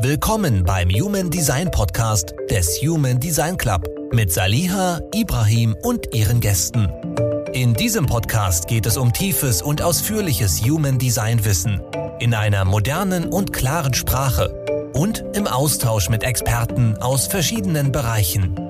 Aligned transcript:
Willkommen 0.00 0.62
beim 0.62 0.90
Human 0.90 1.28
Design 1.28 1.72
Podcast 1.72 2.32
des 2.48 2.80
Human 2.82 3.18
Design 3.18 3.56
Club 3.56 3.88
mit 4.12 4.32
Saliha, 4.32 5.00
Ibrahim 5.12 5.74
und 5.82 6.14
ihren 6.14 6.38
Gästen. 6.38 6.88
In 7.52 7.74
diesem 7.74 8.06
Podcast 8.06 8.68
geht 8.68 8.86
es 8.86 8.96
um 8.96 9.12
tiefes 9.12 9.60
und 9.60 9.82
ausführliches 9.82 10.62
Human 10.62 10.98
Design 10.98 11.44
Wissen 11.44 11.82
in 12.20 12.32
einer 12.32 12.64
modernen 12.64 13.26
und 13.26 13.52
klaren 13.52 13.92
Sprache 13.92 14.90
und 14.94 15.24
im 15.34 15.48
Austausch 15.48 16.08
mit 16.08 16.22
Experten 16.22 16.96
aus 16.98 17.26
verschiedenen 17.26 17.90
Bereichen. 17.90 18.67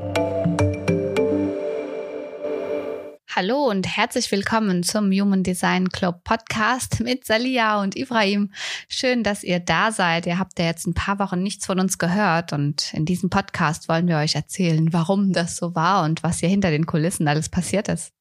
Hallo 3.40 3.70
und 3.70 3.86
herzlich 3.86 4.32
willkommen 4.32 4.82
zum 4.82 5.12
Human 5.12 5.44
Design 5.44 5.90
Club 5.90 6.24
Podcast 6.24 6.98
mit 6.98 7.24
Salia 7.24 7.80
und 7.80 7.94
Ibrahim. 7.94 8.50
Schön, 8.88 9.22
dass 9.22 9.44
ihr 9.44 9.60
da 9.60 9.92
seid. 9.92 10.26
Ihr 10.26 10.40
habt 10.40 10.58
ja 10.58 10.64
jetzt 10.64 10.88
ein 10.88 10.94
paar 10.94 11.20
Wochen 11.20 11.40
nichts 11.40 11.64
von 11.64 11.78
uns 11.78 11.98
gehört 11.98 12.52
und 12.52 12.92
in 12.94 13.04
diesem 13.04 13.30
Podcast 13.30 13.88
wollen 13.88 14.08
wir 14.08 14.16
euch 14.16 14.34
erzählen, 14.34 14.92
warum 14.92 15.32
das 15.32 15.54
so 15.54 15.76
war 15.76 16.04
und 16.04 16.24
was 16.24 16.40
hier 16.40 16.48
hinter 16.48 16.72
den 16.72 16.84
Kulissen 16.84 17.28
alles 17.28 17.48
passiert 17.48 17.86
ist. 17.86 18.12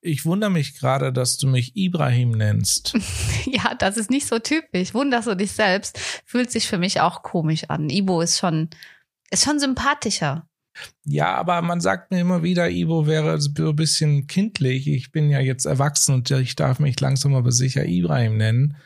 Ich 0.00 0.24
wundere 0.24 0.50
mich 0.50 0.76
gerade, 0.76 1.12
dass 1.12 1.38
du 1.38 1.46
mich 1.46 1.76
Ibrahim 1.76 2.32
nennst. 2.32 2.94
ja, 3.44 3.76
das 3.76 3.96
ist 3.96 4.10
nicht 4.10 4.26
so 4.26 4.40
typisch. 4.40 4.94
Wunderst 4.94 5.28
du 5.28 5.36
dich 5.36 5.52
selbst? 5.52 5.96
Fühlt 6.26 6.50
sich 6.50 6.66
für 6.66 6.78
mich 6.78 7.00
auch 7.00 7.22
komisch 7.22 7.70
an. 7.70 7.88
Ibo 7.88 8.20
ist 8.20 8.40
schon, 8.40 8.68
ist 9.30 9.44
schon 9.44 9.60
sympathischer. 9.60 10.49
Ja, 11.04 11.34
aber 11.34 11.62
man 11.62 11.80
sagt 11.80 12.10
mir 12.10 12.20
immer 12.20 12.42
wieder, 12.42 12.70
Ivo 12.70 13.06
wäre 13.06 13.40
so 13.40 13.50
ein 13.56 13.76
bisschen 13.76 14.26
kindlich. 14.26 14.88
Ich 14.88 15.12
bin 15.12 15.30
ja 15.30 15.40
jetzt 15.40 15.64
erwachsen 15.64 16.14
und 16.14 16.30
ich 16.30 16.56
darf 16.56 16.78
mich 16.78 16.98
langsam 17.00 17.34
aber 17.34 17.52
sicher 17.52 17.84
Ibrahim 17.84 18.36
nennen. 18.36 18.76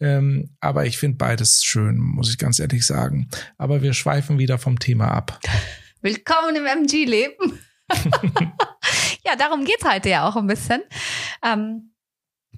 Ähm, 0.00 0.50
aber 0.60 0.86
ich 0.86 0.98
finde 0.98 1.18
beides 1.18 1.64
schön, 1.64 1.98
muss 1.98 2.30
ich 2.30 2.38
ganz 2.38 2.58
ehrlich 2.58 2.84
sagen. 2.84 3.28
Aber 3.58 3.82
wir 3.82 3.94
schweifen 3.94 4.38
wieder 4.38 4.58
vom 4.58 4.78
Thema 4.78 5.08
ab. 5.08 5.40
Willkommen 6.02 6.56
im 6.56 6.66
MG-Leben. 6.66 7.58
ja, 9.24 9.36
darum 9.36 9.64
geht's 9.64 9.84
heute 9.84 10.10
ja 10.10 10.28
auch 10.28 10.36
ein 10.36 10.46
bisschen. 10.46 10.82
Ähm, 11.42 11.93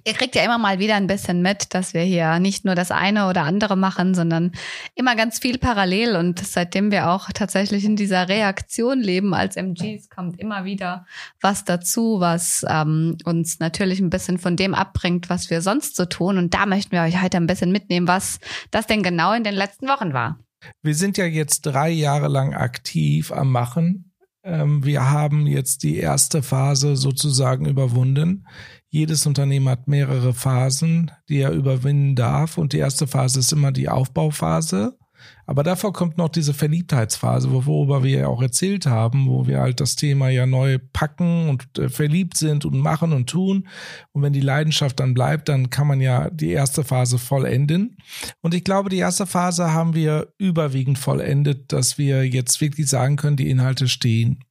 Ihr 0.07 0.13
kriegt 0.13 0.35
ja 0.35 0.43
immer 0.45 0.57
mal 0.57 0.79
wieder 0.79 0.95
ein 0.95 1.05
bisschen 1.05 1.41
mit, 1.41 1.73
dass 1.73 1.93
wir 1.93 1.99
hier 1.99 2.39
nicht 2.39 2.63
nur 2.63 2.75
das 2.75 2.91
eine 2.91 3.27
oder 3.27 3.43
andere 3.43 3.75
machen, 3.75 4.15
sondern 4.15 4.53
immer 4.95 5.17
ganz 5.17 5.37
viel 5.37 5.57
parallel. 5.57 6.15
Und 6.15 6.39
seitdem 6.39 6.91
wir 6.91 7.09
auch 7.09 7.27
tatsächlich 7.33 7.83
in 7.83 7.97
dieser 7.97 8.29
Reaktion 8.29 9.01
leben 9.01 9.33
als 9.33 9.57
MGs, 9.57 10.09
kommt 10.09 10.39
immer 10.39 10.63
wieder 10.63 11.05
was 11.41 11.65
dazu, 11.65 12.21
was 12.21 12.65
ähm, 12.69 13.17
uns 13.25 13.59
natürlich 13.59 13.99
ein 13.99 14.09
bisschen 14.09 14.37
von 14.37 14.55
dem 14.55 14.73
abbringt, 14.73 15.29
was 15.29 15.49
wir 15.49 15.61
sonst 15.61 15.97
so 15.97 16.05
tun. 16.05 16.37
Und 16.37 16.53
da 16.53 16.65
möchten 16.65 16.93
wir 16.93 17.01
euch 17.01 17.21
heute 17.21 17.35
ein 17.35 17.47
bisschen 17.47 17.73
mitnehmen, 17.73 18.07
was 18.07 18.39
das 18.71 18.87
denn 18.87 19.03
genau 19.03 19.33
in 19.33 19.43
den 19.43 19.55
letzten 19.55 19.89
Wochen 19.89 20.13
war. 20.13 20.39
Wir 20.83 20.95
sind 20.95 21.17
ja 21.17 21.25
jetzt 21.25 21.63
drei 21.63 21.89
Jahre 21.89 22.29
lang 22.29 22.53
aktiv 22.53 23.33
am 23.33 23.51
Machen. 23.51 24.13
Ähm, 24.47 24.85
wir 24.85 25.09
haben 25.09 25.47
jetzt 25.47 25.83
die 25.83 25.97
erste 25.97 26.41
Phase 26.41 26.95
sozusagen 26.95 27.65
überwunden. 27.65 28.47
Jedes 28.89 29.25
Unternehmen 29.25 29.69
hat 29.69 29.87
mehrere 29.87 30.33
Phasen, 30.33 31.11
die 31.27 31.39
er 31.39 31.51
überwinden 31.51 32.15
darf. 32.15 32.57
Und 32.57 32.73
die 32.73 32.77
erste 32.77 33.07
Phase 33.07 33.39
ist 33.39 33.51
immer 33.51 33.71
die 33.71 33.89
Aufbauphase. 33.89 34.97
Aber 35.45 35.63
davor 35.63 35.93
kommt 35.93 36.17
noch 36.17 36.29
diese 36.29 36.53
Verliebtheitsphase, 36.53 37.51
worüber 37.51 38.03
wir 38.03 38.19
ja 38.19 38.27
auch 38.27 38.41
erzählt 38.41 38.85
haben, 38.85 39.27
wo 39.27 39.47
wir 39.47 39.59
halt 39.59 39.79
das 39.79 39.95
Thema 39.95 40.29
ja 40.29 40.45
neu 40.45 40.77
packen 40.93 41.49
und 41.49 41.79
äh, 41.79 41.89
verliebt 41.89 42.37
sind 42.37 42.65
und 42.65 42.79
machen 42.79 43.13
und 43.13 43.29
tun. 43.29 43.67
Und 44.11 44.21
wenn 44.21 44.33
die 44.33 44.41
Leidenschaft 44.41 44.99
dann 44.99 45.13
bleibt, 45.13 45.49
dann 45.49 45.69
kann 45.69 45.87
man 45.87 46.01
ja 46.01 46.29
die 46.29 46.51
erste 46.51 46.83
Phase 46.83 47.17
vollenden. 47.17 47.97
Und 48.41 48.53
ich 48.53 48.63
glaube, 48.63 48.89
die 48.89 48.97
erste 48.97 49.25
Phase 49.25 49.73
haben 49.73 49.95
wir 49.95 50.33
überwiegend 50.37 50.99
vollendet, 50.99 51.71
dass 51.71 51.97
wir 51.97 52.27
jetzt 52.27 52.59
wirklich 52.61 52.87
sagen 52.87 53.15
können, 53.15 53.37
die 53.37 53.49
Inhalte 53.49 53.87
stehen. 53.87 54.43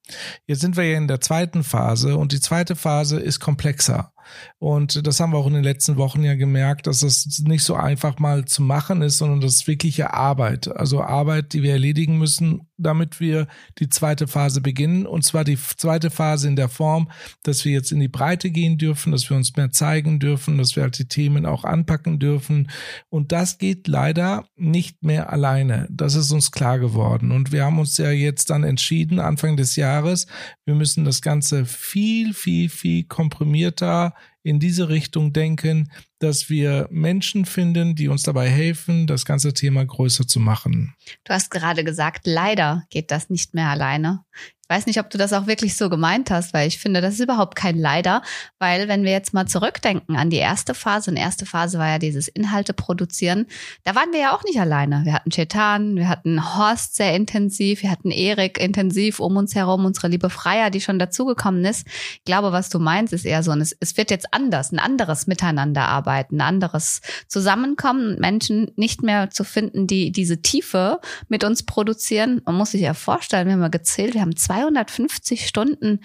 Jetzt 0.47 0.61
sind 0.61 0.77
wir 0.77 0.84
ja 0.84 0.97
in 0.97 1.09
der 1.09 1.21
zweiten 1.21 1.62
Phase 1.62 2.17
und 2.17 2.33
die 2.33 2.41
zweite 2.41 2.75
Phase 2.75 3.19
ist 3.21 3.41
komplexer. 3.41 4.12
Und 4.59 5.06
das 5.06 5.20
haben 5.20 5.32
wir 5.32 5.38
auch 5.38 5.47
in 5.47 5.54
den 5.54 5.64
letzten 5.64 5.97
Wochen 5.97 6.22
ja 6.22 6.34
gemerkt, 6.34 6.87
dass 6.87 7.00
das 7.00 7.42
nicht 7.44 7.62
so 7.62 7.75
einfach 7.75 8.19
mal 8.19 8.44
zu 8.44 8.62
machen 8.62 9.03
ist, 9.03 9.19
sondern 9.19 9.41
das 9.41 9.54
ist 9.54 9.66
wirkliche 9.66 10.14
Arbeit. 10.14 10.69
Also 10.75 11.03
Arbeit, 11.03 11.53
die 11.53 11.62
wir 11.62 11.72
erledigen 11.72 12.19
müssen, 12.19 12.69
damit 12.78 13.20
wir 13.20 13.47
die 13.78 13.88
zweite 13.88 14.26
Phase 14.26 14.60
beginnen. 14.60 15.06
Und 15.06 15.25
zwar 15.25 15.44
die 15.44 15.59
zweite 15.59 16.10
Phase 16.10 16.48
in 16.48 16.56
der 16.56 16.69
Form, 16.69 17.10
dass 17.42 17.64
wir 17.64 17.72
jetzt 17.72 17.92
in 17.92 18.00
die 18.00 18.09
Breite 18.09 18.50
gehen 18.50 18.78
dürfen, 18.78 19.12
dass 19.12 19.28
wir 19.31 19.37
uns 19.37 19.56
mehr 19.56 19.70
zeigen 19.70 20.19
dürfen, 20.19 20.59
dass 20.59 20.76
wir 20.76 20.82
halt 20.82 20.98
die 20.98 21.09
Themen 21.09 21.47
auch 21.47 21.64
anpacken 21.64 22.19
dürfen. 22.19 22.70
Und 23.09 23.32
das 23.32 23.59
geht 23.59 23.88
leider 23.88 24.47
nicht 24.56 25.03
mehr 25.03 25.32
alleine. 25.32 25.87
Das 25.91 26.14
ist 26.14 26.32
uns 26.32 26.53
klar 26.53 26.78
geworden. 26.78 27.32
Und 27.32 27.53
wir 27.53 27.64
haben 27.64 27.78
uns 27.78 27.97
ja 27.98 28.10
jetzt 28.10 28.50
dann 28.50 28.64
entschieden, 28.64 29.20
Anfang 29.20 29.56
des 29.56 29.76
Jahres, 29.76 30.26
wir 30.64 30.75
müssen 30.75 31.04
das 31.04 31.22
Ganze 31.22 31.64
viel, 31.64 32.34
viel, 32.34 32.69
viel 32.69 33.04
komprimierter 33.04 34.14
in 34.47 34.61
diese 34.61 34.89
Richtung 34.89 35.33
denken, 35.33 35.91
dass 36.21 36.49
wir 36.49 36.87
Menschen 36.91 37.47
finden, 37.47 37.97
die 37.97 38.07
uns 38.07 38.23
dabei 38.23 38.49
helfen, 38.49 39.09
das 39.09 39.25
ganze 39.25 39.53
Thema 39.53 39.84
größer 39.84 40.29
zu 40.29 40.39
machen. 40.39 40.95
Du 41.25 41.34
hast 41.34 41.51
gerade 41.51 41.83
gesagt, 41.83 42.29
leider 42.29 42.85
geht 42.89 43.11
das 43.11 43.29
nicht 43.29 43.55
mehr 43.55 43.69
alleine. 43.69 44.21
Weiß 44.69 44.87
nicht, 44.87 44.99
ob 44.99 45.10
du 45.10 45.19
das 45.19 45.32
auch 45.32 45.47
wirklich 45.47 45.77
so 45.77 45.88
gemeint 45.88 46.31
hast, 46.31 46.53
weil 46.53 46.66
ich 46.66 46.78
finde, 46.78 47.00
das 47.00 47.15
ist 47.15 47.21
überhaupt 47.21 47.54
kein 47.54 47.78
Leider, 47.78 48.22
weil 48.59 48.88
wenn 48.88 49.04
wir 49.04 49.12
jetzt 49.12 49.32
mal 49.34 49.47
zurückdenken 49.47 50.16
an 50.16 50.31
die 50.31 50.37
erste 50.37 50.75
Phase, 50.75 51.10
und 51.10 51.16
erste 51.16 51.47
Phase 51.47 51.78
war 51.78 51.88
ja 51.88 51.99
dieses 51.99 52.28
Inhalte 52.28 52.72
produzieren, 52.72 53.47
da 53.84 53.94
waren 53.94 54.12
wir 54.12 54.21
ja 54.21 54.34
auch 54.34 54.43
nicht 54.44 54.59
alleine. 54.59 55.05
Wir 55.05 55.12
hatten 55.12 55.31
Chetan, 55.31 55.97
wir 55.97 56.09
hatten 56.09 56.56
Horst 56.56 56.97
sehr 56.97 57.15
intensiv, 57.15 57.82
wir 57.82 57.91
hatten 57.91 58.10
Erik 58.10 58.59
intensiv 58.59 59.21
um 59.21 59.37
uns 59.37 59.55
herum, 59.55 59.84
unsere 59.84 60.09
liebe 60.09 60.31
Freier, 60.31 60.71
die 60.71 60.81
schon 60.81 60.99
dazugekommen 60.99 61.65
ist. 61.65 61.87
Ich 61.87 62.25
glaube, 62.25 62.53
was 62.53 62.69
du 62.69 62.78
meinst, 62.78 63.12
ist 63.12 63.25
eher 63.25 63.43
so, 63.43 63.53
es, 63.53 63.76
es 63.78 63.97
wird 63.97 64.10
jetzt 64.10 64.32
anders, 64.32 64.72
ein 64.72 64.78
anderes 64.78 65.26
Miteinander 65.26 65.82
arbeiten, 65.82 66.37
ein 66.37 66.47
anderes 66.47 67.00
Zusammenkommen 67.28 68.15
und 68.15 68.21
Menschen 68.21 68.72
nicht 68.76 69.03
mehr 69.03 69.31
zu 69.31 69.44
finden, 69.44 69.87
die 69.87 70.10
diese 70.10 70.43
Tiefe 70.43 71.00
mit 71.28 71.44
uns 71.44 71.65
produzieren. 71.65 72.43
Man 72.44 72.56
muss 72.56 72.72
sich 72.72 72.81
ja 72.81 72.94
vorstellen, 72.94 73.47
wir 73.47 73.53
haben 73.53 73.60
mal 73.60 73.71
gezählt, 73.71 74.15
wir 74.15 74.22
haben 74.22 74.37
zwei 74.37 74.56
250 74.56 75.47
Stunden 75.47 76.00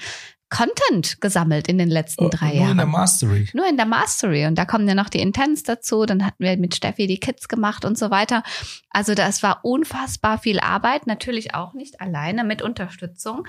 Content 0.51 1.21
gesammelt 1.21 1.69
in 1.69 1.77
den 1.77 1.89
letzten 1.89 2.25
oh, 2.25 2.29
drei 2.29 2.47
nur 2.47 2.55
Jahren. 2.55 2.63
Nur 2.63 2.71
in 2.71 2.77
der 2.77 2.85
Mastery. 2.85 3.49
Nur 3.53 3.69
in 3.69 3.77
der 3.77 3.85
Mastery. 3.85 4.45
Und 4.45 4.55
da 4.55 4.65
kommen 4.65 4.85
ja 4.85 4.93
noch 4.93 5.07
die 5.07 5.21
Intents 5.21 5.63
dazu. 5.63 6.05
Dann 6.05 6.25
hatten 6.25 6.43
wir 6.43 6.57
mit 6.57 6.75
Steffi 6.75 7.07
die 7.07 7.19
Kids 7.19 7.47
gemacht 7.47 7.85
und 7.85 7.97
so 7.97 8.11
weiter. 8.11 8.43
Also 8.89 9.15
das 9.15 9.43
war 9.43 9.63
unfassbar 9.63 10.37
viel 10.37 10.59
Arbeit. 10.59 11.07
Natürlich 11.07 11.55
auch 11.55 11.73
nicht 11.73 12.01
alleine 12.01 12.43
mit 12.43 12.61
Unterstützung. 12.61 13.47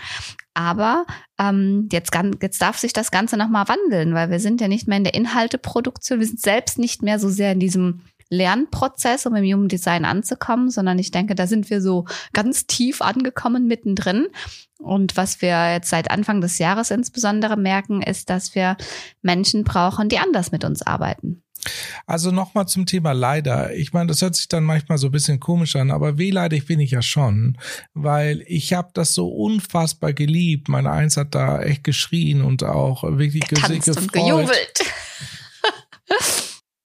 Aber 0.54 1.04
ähm, 1.40 1.88
jetzt, 1.90 2.12
jetzt 2.40 2.62
darf 2.62 2.78
sich 2.78 2.92
das 2.92 3.10
Ganze 3.10 3.36
nochmal 3.36 3.66
wandeln, 3.66 4.14
weil 4.14 4.30
wir 4.30 4.38
sind 4.38 4.60
ja 4.60 4.68
nicht 4.68 4.86
mehr 4.86 4.98
in 4.98 5.04
der 5.04 5.14
Inhalteproduktion. 5.14 6.20
Wir 6.20 6.26
sind 6.26 6.40
selbst 6.40 6.78
nicht 6.78 7.02
mehr 7.02 7.18
so 7.18 7.28
sehr 7.28 7.52
in 7.52 7.60
diesem 7.60 8.02
Lernprozess, 8.32 9.26
um 9.26 9.36
im 9.36 9.44
Human 9.44 9.68
Design 9.68 10.04
anzukommen, 10.06 10.70
sondern 10.70 10.98
ich 10.98 11.10
denke, 11.10 11.34
da 11.34 11.46
sind 11.46 11.68
wir 11.68 11.82
so 11.82 12.06
ganz 12.32 12.66
tief 12.66 13.02
angekommen 13.02 13.66
mittendrin. 13.66 14.28
Und 14.78 15.16
was 15.16 15.42
wir 15.42 15.72
jetzt 15.72 15.90
seit 15.90 16.10
Anfang 16.10 16.40
des 16.40 16.58
Jahres 16.58 16.90
insbesondere 16.90 17.56
merken, 17.56 18.02
ist, 18.02 18.30
dass 18.30 18.54
wir 18.54 18.76
Menschen 19.20 19.64
brauchen, 19.64 20.08
die 20.08 20.18
anders 20.18 20.50
mit 20.50 20.64
uns 20.64 20.82
arbeiten. 20.82 21.42
Also 22.06 22.32
nochmal 22.32 22.66
zum 22.66 22.86
Thema 22.86 23.12
leider. 23.12 23.74
Ich 23.74 23.92
meine, 23.92 24.08
das 24.08 24.22
hört 24.22 24.34
sich 24.34 24.48
dann 24.48 24.64
manchmal 24.64 24.98
so 24.98 25.08
ein 25.08 25.12
bisschen 25.12 25.38
komisch 25.38 25.76
an, 25.76 25.90
aber 25.90 26.18
wehleidig 26.18 26.66
bin 26.66 26.80
ich 26.80 26.90
ja 26.90 27.02
schon, 27.02 27.58
weil 27.94 28.42
ich 28.46 28.72
habe 28.72 28.90
das 28.94 29.14
so 29.14 29.28
unfassbar 29.28 30.12
geliebt. 30.12 30.68
Meine 30.68 30.90
Eins 30.90 31.16
hat 31.16 31.34
da 31.34 31.62
echt 31.62 31.84
geschrien 31.84 32.42
und 32.42 32.64
auch 32.64 33.04
wirklich 33.04 33.46
Getanzt 33.46 33.86
gefreut. 33.86 34.02
und 34.02 34.12
gejubelt. 34.12 34.82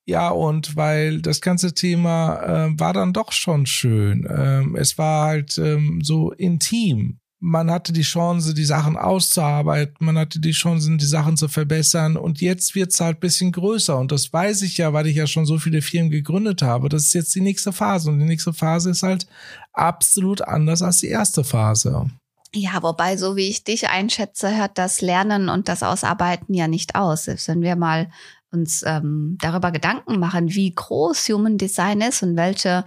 Ja, 0.07 0.29
und 0.29 0.77
weil 0.77 1.21
das 1.21 1.41
ganze 1.41 1.73
Thema 1.73 2.37
äh, 2.37 2.79
war 2.79 2.93
dann 2.93 3.11
doch 3.11 3.33
schon 3.33 3.65
schön. 3.65 4.25
Ähm, 4.33 4.77
es 4.77 4.97
war 4.97 5.27
halt 5.27 5.57
ähm, 5.57 5.99
so 6.01 6.31
intim. 6.31 7.19
Man 7.39 7.69
hatte 7.69 7.91
die 7.91 8.03
Chance, 8.03 8.53
die 8.53 8.63
Sachen 8.63 8.97
auszuarbeiten, 8.97 9.97
man 9.99 10.17
hatte 10.17 10.39
die 10.39 10.53
Chance, 10.53 10.95
die 10.95 11.05
Sachen 11.05 11.35
zu 11.35 11.49
verbessern 11.49 12.15
und 12.15 12.41
jetzt 12.41 12.73
wird's 12.73 12.99
halt 12.99 13.19
bisschen 13.19 13.51
größer 13.51 13.95
und 13.99 14.11
das 14.11 14.33
weiß 14.33 14.63
ich 14.63 14.77
ja, 14.77 14.91
weil 14.91 15.05
ich 15.05 15.17
ja 15.17 15.27
schon 15.27 15.45
so 15.45 15.59
viele 15.59 15.83
Firmen 15.83 16.09
gegründet 16.09 16.63
habe. 16.63 16.89
Das 16.89 17.03
ist 17.03 17.13
jetzt 17.13 17.35
die 17.35 17.41
nächste 17.41 17.73
Phase 17.73 18.09
und 18.09 18.19
die 18.19 18.25
nächste 18.25 18.53
Phase 18.53 18.89
ist 18.89 19.03
halt 19.03 19.27
absolut 19.73 20.41
anders 20.41 20.81
als 20.81 20.99
die 20.99 21.09
erste 21.09 21.43
Phase. 21.43 22.09
Ja, 22.55 22.81
wobei, 22.81 23.17
so 23.17 23.35
wie 23.35 23.49
ich 23.49 23.65
dich 23.65 23.89
einschätze, 23.89 24.55
hört 24.55 24.77
das 24.77 25.01
Lernen 25.01 25.49
und 25.49 25.67
das 25.67 25.83
Ausarbeiten 25.83 26.55
ja 26.55 26.67
nicht 26.67 26.95
aus. 26.95 27.25
Selbst 27.25 27.49
wenn 27.49 27.61
wir 27.61 27.75
mal 27.75 28.09
uns 28.51 28.83
ähm, 28.85 29.37
darüber 29.41 29.71
Gedanken 29.71 30.19
machen, 30.19 30.53
wie 30.53 30.73
groß 30.73 31.29
Human 31.29 31.57
Design 31.57 32.01
ist 32.01 32.23
und 32.23 32.37
welche 32.37 32.85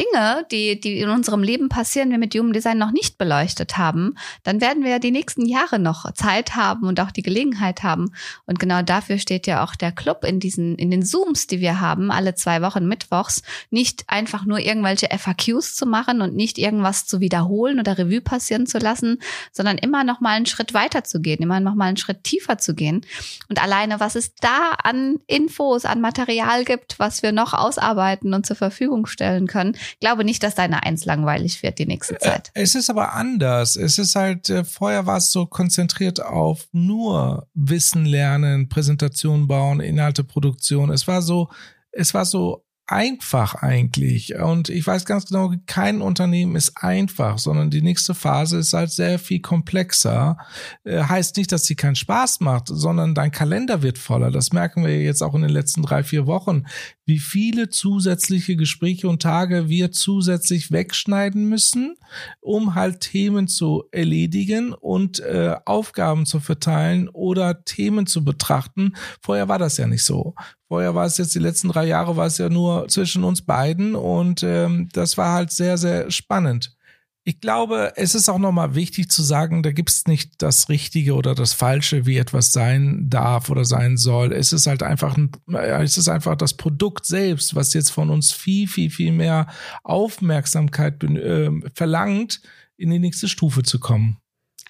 Dinge, 0.00 0.46
die, 0.50 0.80
die 0.80 1.00
in 1.00 1.10
unserem 1.10 1.42
Leben 1.42 1.68
passieren, 1.68 2.10
wir 2.10 2.18
mit 2.18 2.34
Human 2.34 2.54
Design 2.54 2.78
noch 2.78 2.90
nicht 2.90 3.18
beleuchtet 3.18 3.76
haben, 3.76 4.14
dann 4.44 4.60
werden 4.60 4.82
wir 4.82 4.92
ja 4.92 4.98
die 4.98 5.10
nächsten 5.10 5.44
Jahre 5.44 5.78
noch 5.78 6.10
Zeit 6.14 6.56
haben 6.56 6.86
und 6.86 7.00
auch 7.00 7.10
die 7.10 7.22
Gelegenheit 7.22 7.82
haben. 7.82 8.12
Und 8.46 8.58
genau 8.58 8.80
dafür 8.80 9.18
steht 9.18 9.46
ja 9.46 9.62
auch 9.62 9.74
der 9.74 9.92
Club 9.92 10.24
in 10.24 10.40
diesen, 10.40 10.76
in 10.76 10.90
den 10.90 11.04
Zooms, 11.04 11.46
die 11.48 11.60
wir 11.60 11.80
haben, 11.80 12.10
alle 12.10 12.34
zwei 12.34 12.62
Wochen 12.62 12.86
mittwochs, 12.86 13.42
nicht 13.70 14.04
einfach 14.06 14.46
nur 14.46 14.58
irgendwelche 14.58 15.08
FAQs 15.10 15.74
zu 15.74 15.84
machen 15.84 16.22
und 16.22 16.34
nicht 16.34 16.56
irgendwas 16.56 17.06
zu 17.06 17.20
wiederholen 17.20 17.78
oder 17.78 17.98
Revue 17.98 18.22
passieren 18.22 18.66
zu 18.66 18.78
lassen, 18.78 19.18
sondern 19.52 19.76
immer 19.76 20.04
noch 20.04 20.20
mal 20.20 20.36
einen 20.36 20.46
Schritt 20.46 20.72
weiter 20.72 21.04
zu 21.04 21.20
gehen, 21.20 21.42
immer 21.42 21.60
noch 21.60 21.74
mal 21.74 21.86
einen 21.86 21.98
Schritt 21.98 22.24
tiefer 22.24 22.56
zu 22.56 22.74
gehen. 22.74 23.04
Und 23.48 23.62
alleine, 23.62 24.00
was 24.00 24.14
es 24.14 24.34
da 24.36 24.70
an 24.82 25.18
Infos, 25.26 25.84
an 25.84 26.00
Material 26.00 26.64
gibt, 26.64 26.98
was 26.98 27.22
wir 27.22 27.32
noch 27.32 27.52
ausarbeiten 27.52 28.32
und 28.32 28.46
zur 28.46 28.56
Verfügung 28.56 29.04
stellen 29.06 29.46
können, 29.46 29.76
glaube 29.98 30.24
nicht, 30.24 30.42
dass 30.42 30.54
deine 30.54 30.84
Eins 30.84 31.04
langweilig 31.04 31.62
wird 31.62 31.78
die 31.78 31.86
nächste 31.86 32.14
äh, 32.14 32.18
Zeit. 32.18 32.50
Es 32.54 32.74
ist 32.74 32.90
aber 32.90 33.14
anders. 33.14 33.76
Es 33.76 33.98
ist 33.98 34.14
halt, 34.14 34.48
äh, 34.50 34.64
vorher 34.64 35.06
war 35.06 35.16
es 35.16 35.32
so 35.32 35.46
konzentriert 35.46 36.22
auf 36.22 36.68
nur 36.72 37.48
Wissen 37.54 38.04
lernen, 38.04 38.68
Präsentation 38.68 39.48
bauen, 39.48 39.80
Inhalte 39.80 40.24
Produktion. 40.24 40.90
Es 40.90 41.08
war 41.08 41.22
so, 41.22 41.48
es 41.92 42.14
war 42.14 42.24
so 42.24 42.64
einfach 42.90 43.54
eigentlich. 43.54 44.34
Und 44.34 44.68
ich 44.68 44.86
weiß 44.86 45.04
ganz 45.04 45.26
genau, 45.26 45.52
kein 45.66 46.02
Unternehmen 46.02 46.56
ist 46.56 46.76
einfach, 46.76 47.38
sondern 47.38 47.70
die 47.70 47.82
nächste 47.82 48.14
Phase 48.14 48.58
ist 48.58 48.72
halt 48.72 48.90
sehr 48.90 49.18
viel 49.18 49.40
komplexer. 49.40 50.38
Äh, 50.84 51.04
heißt 51.04 51.36
nicht, 51.36 51.52
dass 51.52 51.66
sie 51.66 51.76
keinen 51.76 51.94
Spaß 51.94 52.40
macht, 52.40 52.66
sondern 52.66 53.14
dein 53.14 53.30
Kalender 53.30 53.82
wird 53.82 53.98
voller. 53.98 54.30
Das 54.30 54.52
merken 54.52 54.84
wir 54.84 55.00
jetzt 55.00 55.22
auch 55.22 55.34
in 55.34 55.42
den 55.42 55.50
letzten 55.50 55.82
drei, 55.82 56.02
vier 56.02 56.26
Wochen, 56.26 56.64
wie 57.06 57.20
viele 57.20 57.68
zusätzliche 57.68 58.56
Gespräche 58.56 59.08
und 59.08 59.22
Tage 59.22 59.68
wir 59.68 59.92
zusätzlich 59.92 60.72
wegschneiden 60.72 61.48
müssen, 61.48 61.96
um 62.40 62.74
halt 62.74 63.00
Themen 63.00 63.46
zu 63.46 63.84
erledigen 63.92 64.72
und 64.72 65.20
äh, 65.20 65.56
Aufgaben 65.64 66.26
zu 66.26 66.40
verteilen 66.40 67.08
oder 67.08 67.64
Themen 67.64 68.06
zu 68.06 68.24
betrachten. 68.24 68.96
Vorher 69.20 69.48
war 69.48 69.58
das 69.58 69.76
ja 69.76 69.86
nicht 69.86 70.04
so. 70.04 70.34
Vorher 70.70 70.94
war 70.94 71.04
es 71.04 71.18
jetzt 71.18 71.34
die 71.34 71.40
letzten 71.40 71.66
drei 71.66 71.84
Jahre 71.84 72.16
war 72.16 72.26
es 72.26 72.38
ja 72.38 72.48
nur 72.48 72.86
zwischen 72.86 73.24
uns 73.24 73.42
beiden 73.42 73.96
und 73.96 74.44
ähm, 74.44 74.88
das 74.92 75.18
war 75.18 75.32
halt 75.32 75.50
sehr 75.50 75.76
sehr 75.76 76.12
spannend. 76.12 76.76
Ich 77.24 77.40
glaube, 77.40 77.92
es 77.96 78.14
ist 78.14 78.28
auch 78.28 78.38
nochmal 78.38 78.76
wichtig 78.76 79.10
zu 79.10 79.24
sagen, 79.24 79.64
da 79.64 79.72
gibt 79.72 79.90
es 79.90 80.06
nicht 80.06 80.40
das 80.40 80.68
Richtige 80.68 81.14
oder 81.14 81.34
das 81.34 81.54
Falsche, 81.54 82.06
wie 82.06 82.18
etwas 82.18 82.52
sein 82.52 83.10
darf 83.10 83.50
oder 83.50 83.64
sein 83.64 83.96
soll. 83.96 84.32
Es 84.32 84.52
ist 84.52 84.68
halt 84.68 84.84
einfach, 84.84 85.16
ein, 85.16 85.32
es 85.48 85.98
ist 85.98 86.08
einfach 86.08 86.36
das 86.36 86.54
Produkt 86.54 87.04
selbst, 87.04 87.56
was 87.56 87.74
jetzt 87.74 87.90
von 87.90 88.08
uns 88.08 88.30
viel, 88.30 88.68
viel, 88.68 88.90
viel 88.90 89.10
mehr 89.10 89.48
Aufmerksamkeit 89.82 91.02
äh, 91.02 91.50
verlangt, 91.74 92.42
in 92.76 92.90
die 92.90 93.00
nächste 93.00 93.26
Stufe 93.26 93.64
zu 93.64 93.80
kommen. 93.80 94.18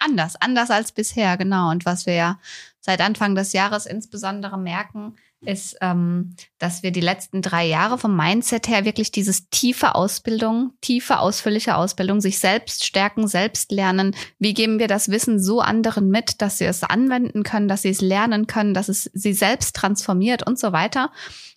Anders, 0.01 0.35
anders 0.37 0.71
als 0.71 0.93
bisher, 0.93 1.37
genau. 1.37 1.71
Und 1.71 1.85
was 1.85 2.07
wir 2.07 2.15
ja 2.15 2.41
seit 2.81 3.01
Anfang 3.01 3.35
des 3.35 3.53
Jahres 3.53 3.87
insbesondere 3.87 4.59
merken, 4.59 5.15
ist, 5.43 5.77
ähm, 5.81 6.35
dass 6.59 6.83
wir 6.83 6.91
die 6.91 7.01
letzten 7.01 7.41
drei 7.41 7.67
Jahre 7.67 7.97
vom 7.97 8.15
Mindset 8.15 8.69
her 8.69 8.85
wirklich 8.85 9.11
dieses 9.11 9.49
tiefe 9.49 9.95
Ausbildung, 9.95 10.73
tiefe, 10.81 11.19
ausführliche 11.19 11.77
Ausbildung, 11.77 12.21
sich 12.21 12.39
selbst 12.39 12.85
stärken, 12.85 13.27
selbst 13.27 13.73
lernen. 13.73 14.15
Wie 14.39 14.53
geben 14.53 14.79
wir 14.79 14.89
das 14.89 15.11
Wissen 15.11 15.41
so 15.41 15.61
anderen 15.61 16.11
mit, 16.11 16.43
dass 16.43 16.59
sie 16.59 16.67
es 16.67 16.83
anwenden 16.83 17.43
können, 17.43 17.69
dass 17.69 17.83
sie 17.83 17.89
es 17.89 18.03
lernen 18.03 18.47
können, 18.47 18.75
dass 18.75 18.89
es 18.89 19.05
sie 19.15 19.33
selbst 19.33 19.77
transformiert 19.77 20.47
und 20.47 20.59
so 20.59 20.73
weiter. 20.73 21.11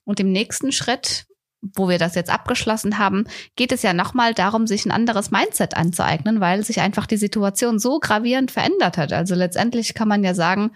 Und 0.06 0.20
im 0.20 0.32
nächsten 0.32 0.72
Schritt 0.72 1.26
wo 1.76 1.88
wir 1.88 1.98
das 1.98 2.16
jetzt 2.16 2.30
abgeschlossen 2.30 2.98
haben, 2.98 3.26
geht 3.56 3.72
es 3.72 3.84
ja 3.84 3.94
nochmal 3.94 4.34
darum, 4.34 4.68
sich 4.68 4.86
ein 4.86 4.92
anderes 4.92 5.32
Mindset 5.32 5.78
anzueignen, 5.78 6.42
weil 6.42 6.64
sich 6.64 6.82
einfach 6.82 7.06
die 7.06 7.16
Situation 7.16 7.80
so 7.80 8.00
gravierend 8.00 8.52
verändert 8.52 8.98
hat. 8.98 9.14
Also 9.14 9.34
letztendlich 9.34 9.94
kann 9.94 10.10
man 10.10 10.26
ja 10.26 10.34
sagen, 10.34 10.72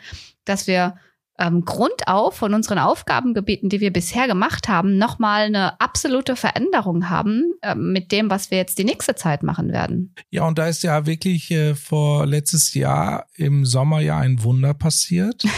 dass 0.49 0.67
wir 0.67 0.95
ähm, 1.39 1.65
grundauf 1.65 2.35
von 2.35 2.53
unseren 2.53 2.79
Aufgabengebieten, 2.79 3.69
die 3.69 3.79
wir 3.79 3.93
bisher 3.93 4.27
gemacht 4.27 4.67
haben, 4.67 4.97
nochmal 4.97 5.43
eine 5.43 5.79
absolute 5.79 6.35
Veränderung 6.35 7.09
haben 7.09 7.53
äh, 7.61 7.75
mit 7.75 8.11
dem, 8.11 8.29
was 8.29 8.49
wir 8.49 8.57
jetzt 8.57 8.79
die 8.79 8.83
nächste 8.83 9.15
Zeit 9.15 9.43
machen 9.43 9.71
werden. 9.71 10.15
Ja, 10.29 10.47
und 10.47 10.57
da 10.57 10.67
ist 10.67 10.83
ja 10.83 11.05
wirklich 11.05 11.51
äh, 11.51 11.75
vor 11.75 12.25
letztes 12.25 12.73
Jahr 12.73 13.27
im 13.35 13.65
Sommer 13.65 13.99
ja 13.99 14.17
ein 14.17 14.43
Wunder 14.43 14.73
passiert. 14.73 15.43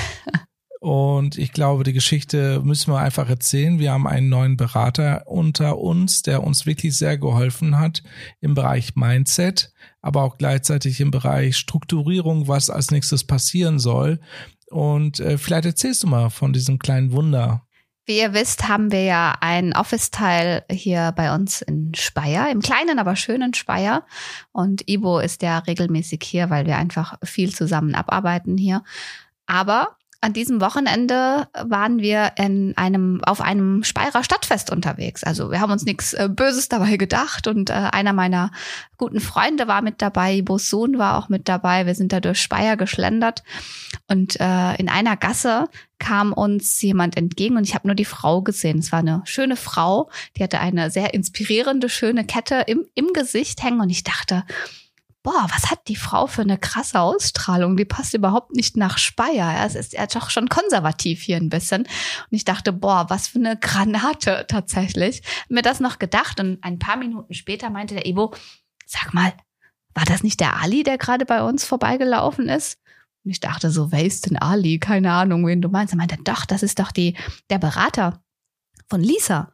Und 0.82 1.38
ich 1.38 1.52
glaube, 1.52 1.84
die 1.84 1.92
Geschichte 1.92 2.62
müssen 2.64 2.94
wir 2.94 3.00
einfach 3.00 3.30
erzählen. 3.30 3.80
Wir 3.80 3.92
haben 3.92 4.08
einen 4.08 4.30
neuen 4.30 4.56
Berater 4.56 5.24
unter 5.28 5.78
uns, 5.78 6.22
der 6.22 6.42
uns 6.42 6.66
wirklich 6.66 6.98
sehr 6.98 7.18
geholfen 7.18 7.78
hat 7.78 8.02
im 8.40 8.54
Bereich 8.54 8.96
Mindset, 8.96 9.74
aber 10.02 10.24
auch 10.24 10.38
gleichzeitig 10.38 11.02
im 11.02 11.12
Bereich 11.12 11.58
Strukturierung, 11.58 12.48
was 12.48 12.70
als 12.70 12.92
nächstes 12.92 13.26
passieren 13.26 13.78
soll. 13.78 14.22
Und 14.72 15.20
äh, 15.20 15.38
vielleicht 15.38 15.66
erzählst 15.66 16.04
du 16.04 16.08
mal 16.08 16.30
von 16.30 16.54
diesem 16.54 16.80
kleinen 16.80 17.12
Wunder. 17.12 17.66
Wie 18.06 18.18
ihr 18.18 18.34
wisst, 18.34 18.68
haben 18.68 18.92
wir 18.92 19.04
ja 19.04 19.36
einen 19.40 19.74
Office-Teil 19.74 20.64
hier 20.72 21.14
bei 21.16 21.34
uns 21.34 21.62
in 21.62 21.94
Speyer, 21.94 22.50
im 22.50 22.60
kleinen, 22.60 22.98
aber 22.98 23.16
schönen 23.16 23.54
Speyer. 23.54 24.04
Und 24.52 24.90
Ibo 24.90 25.20
ist 25.20 25.44
ja 25.44 25.60
regelmäßig 25.60 26.22
hier, 26.24 26.50
weil 26.50 26.66
wir 26.66 26.78
einfach 26.78 27.20
viel 27.24 27.54
zusammen 27.54 27.94
abarbeiten 27.94 28.58
hier. 28.58 28.84
Aber 29.46 29.99
an 30.22 30.34
diesem 30.34 30.60
Wochenende 30.60 31.48
waren 31.54 32.00
wir 32.00 32.34
in 32.38 32.76
einem, 32.78 33.24
auf 33.24 33.40
einem 33.40 33.84
Speyerer 33.84 34.24
Stadtfest 34.24 34.70
unterwegs. 34.70 35.24
Also 35.24 35.50
wir 35.50 35.62
haben 35.62 35.72
uns 35.72 35.86
nichts 35.86 36.14
äh, 36.14 36.28
Böses 36.30 36.68
dabei 36.68 36.98
gedacht 36.98 37.48
und 37.48 37.70
äh, 37.70 37.74
einer 37.74 38.12
meiner 38.12 38.52
guten 38.98 39.22
Freunde 39.22 39.68
war 39.70 39.82
mit 39.82 40.02
dabei, 40.02 40.36
Ibos 40.36 40.70
Sohn 40.70 40.98
war 40.98 41.18
auch 41.18 41.30
mit 41.30 41.48
dabei. 41.48 41.86
Wir 41.86 41.96
sind 41.96 42.12
da 42.12 42.20
durch 42.20 42.42
Speyer 42.42 42.76
geschlendert 42.76 43.44
und 44.08 44.40
äh, 44.42 44.76
in 44.76 44.90
einer 44.90 45.16
Gasse 45.16 45.70
kam 46.00 46.34
uns 46.34 46.82
jemand 46.82 47.16
entgegen 47.16 47.56
und 47.56 47.64
ich 47.64 47.74
habe 47.76 47.88
nur 47.88 47.96
die 47.96 48.06
Frau 48.06 48.42
gesehen. 48.42 48.80
Es 48.80 48.92
war 48.92 49.00
eine 49.00 49.22
schöne 49.26 49.56
Frau, 49.56 50.10
die 50.36 50.44
hatte 50.44 50.60
eine 50.60 50.92
sehr 50.92 51.14
inspirierende, 51.14 51.88
schöne 51.88 52.26
Kette 52.26 52.64
im, 52.68 52.86
im 52.94 53.14
Gesicht 53.14 53.64
hängen 53.64 53.80
und 53.80 53.90
ich 53.90 54.04
dachte, 54.04 54.44
boah, 55.30 55.46
was 55.54 55.70
hat 55.70 55.88
die 55.88 55.96
Frau 55.96 56.26
für 56.26 56.42
eine 56.42 56.58
krasse 56.58 57.00
Ausstrahlung? 57.00 57.78
Die 57.78 57.86
passt 57.86 58.16
überhaupt 58.16 58.56
nicht 58.56 58.76
nach 58.78 58.98
Speyer. 58.98 59.64
Es 59.64 59.76
ist 59.76 59.94
ja 59.94 60.08
doch 60.08 60.32
schon 60.32 60.50
konservativ 60.50 61.22
hier 61.22 61.38
ein 61.38 61.50
bisschen. 61.50 61.84
Und 61.84 62.32
ich 62.32 62.46
dachte, 62.46 62.74
boah, 62.74 63.06
was 63.10 63.28
für 63.28 63.38
eine 63.38 63.56
Granate 63.56 64.46
tatsächlich. 64.48 65.22
Mir 65.48 65.62
das 65.62 65.80
noch 65.80 66.00
gedacht 66.00 66.40
und 66.40 66.64
ein 66.64 66.80
paar 66.80 66.98
Minuten 66.98 67.36
später 67.36 67.70
meinte 67.70 67.94
der 67.94 68.08
Ebo, 68.08 68.34
sag 68.88 69.14
mal, 69.14 69.32
war 69.94 70.06
das 70.06 70.24
nicht 70.24 70.40
der 70.40 70.64
Ali, 70.64 70.82
der 70.82 70.98
gerade 70.98 71.26
bei 71.26 71.44
uns 71.44 71.64
vorbeigelaufen 71.64 72.50
ist? 72.50 72.80
Und 73.24 73.30
ich 73.30 73.40
dachte 73.40 73.70
so, 73.70 73.92
wer 73.92 74.04
ist 74.04 74.28
denn 74.28 74.38
Ali? 74.38 74.80
Keine 74.80 75.12
Ahnung, 75.12 75.46
wen 75.46 75.62
du 75.62 75.70
meinst. 75.70 75.94
Er 75.94 75.98
meinte, 75.98 76.18
doch, 76.24 76.46
das 76.46 76.64
ist 76.64 76.80
doch 76.80 76.92
die, 76.92 77.16
der 77.52 77.60
Berater 77.60 78.24
von 78.88 79.02
Lisa. 79.02 79.54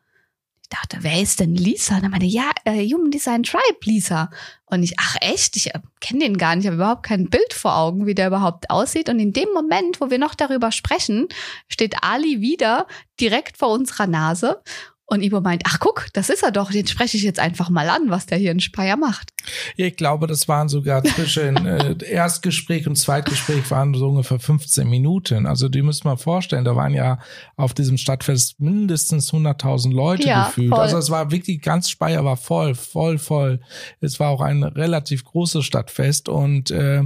Ich 0.66 0.70
dachte, 0.70 0.98
wer 1.02 1.22
ist 1.22 1.42
denn 1.42 1.54
Lisa? 1.54 1.98
Und 1.98 2.04
er 2.06 2.10
meinte, 2.10 2.26
ja, 2.26 2.50
äh, 2.64 2.84
Human 2.90 3.12
Design 3.12 3.44
Tribe, 3.44 3.78
Lisa. 3.84 4.32
Und 4.66 4.82
ich, 4.82 4.96
ach 4.98 5.16
echt, 5.22 5.56
ich 5.58 5.76
äh, 5.76 5.80
kenne 6.00 6.22
den 6.22 6.40
gar 6.40 6.56
nicht, 6.56 6.66
ich 6.66 6.70
habe 6.70 6.78
überhaupt 6.78 7.04
kein 7.04 7.30
Bild 7.30 7.54
vor 7.54 7.78
Augen, 7.78 8.08
wie 8.08 8.16
der 8.16 8.30
überhaupt 8.30 8.72
aussieht. 8.72 9.08
Und 9.08 9.20
in 9.20 9.32
dem 9.32 9.50
Moment, 9.54 10.02
wo 10.02 10.10
wir 10.10 10.18
noch 10.18 10.34
darüber 10.34 10.72
sprechen, 10.72 11.28
steht 11.70 12.04
Ali 12.04 12.42
wieder 12.42 12.88
direkt 13.20 13.58
vor 13.58 13.70
unserer 13.70 14.08
Nase 14.08 14.64
und 15.08 15.22
Ivo 15.22 15.40
meint, 15.40 15.64
ach 15.66 15.80
guck, 15.80 16.08
das 16.14 16.30
ist 16.30 16.42
er 16.42 16.52
doch, 16.52 16.72
den 16.72 16.88
spreche 16.88 17.18
ich 17.18 17.24
jetzt 17.24 17.40
einfach 17.40 17.70
mal 17.70 17.90
an, 17.90 18.10
was 18.10 18.26
der 18.26 18.40
hier 18.40 18.52
in 18.52 18.60
Speyer 18.60 18.98
macht. 18.98 19.34
Ja, 19.76 19.86
ich 19.86 19.98
glaube, 19.98 20.26
das 20.26 20.48
waren 20.48 20.68
sogar 20.68 21.04
zwischen 21.04 21.66
äh, 21.66 21.96
Erstgespräch 22.04 22.88
und 22.88 22.96
Zweitgespräch 22.96 23.70
waren 23.70 23.94
so 23.94 24.10
ungefähr 24.10 24.40
15 24.40 24.90
Minuten. 24.90 25.46
Also 25.46 25.70
die 25.70 25.84
müssen 25.84 26.08
mal 26.08 26.18
vorstellen, 26.18 26.66
da 26.66 26.76
waren 26.76 26.94
ja 26.94 27.20
auf 27.56 27.76
diesem 27.76 27.98
Stadtfest 27.98 28.60
mindestens 28.60 29.32
100.000 29.32 29.94
Leute 29.94 30.28
ja, 30.28 30.46
gefühlt. 30.46 30.70
Voll. 30.70 30.80
Also 30.80 30.98
es 30.98 31.12
war 31.12 31.30
wirklich, 31.30 31.62
ganz 31.62 31.90
Speyer 31.90 32.26
war 32.26 32.38
voll, 32.38 32.74
voll, 32.74 33.20
voll. 33.20 33.60
Es 34.02 34.20
war 34.20 34.30
auch 34.30 34.42
ein 34.42 34.64
relativ 34.64 35.24
großes 35.24 35.64
Stadtfest 35.64 36.30
und 36.30 36.72
äh, 36.72 37.04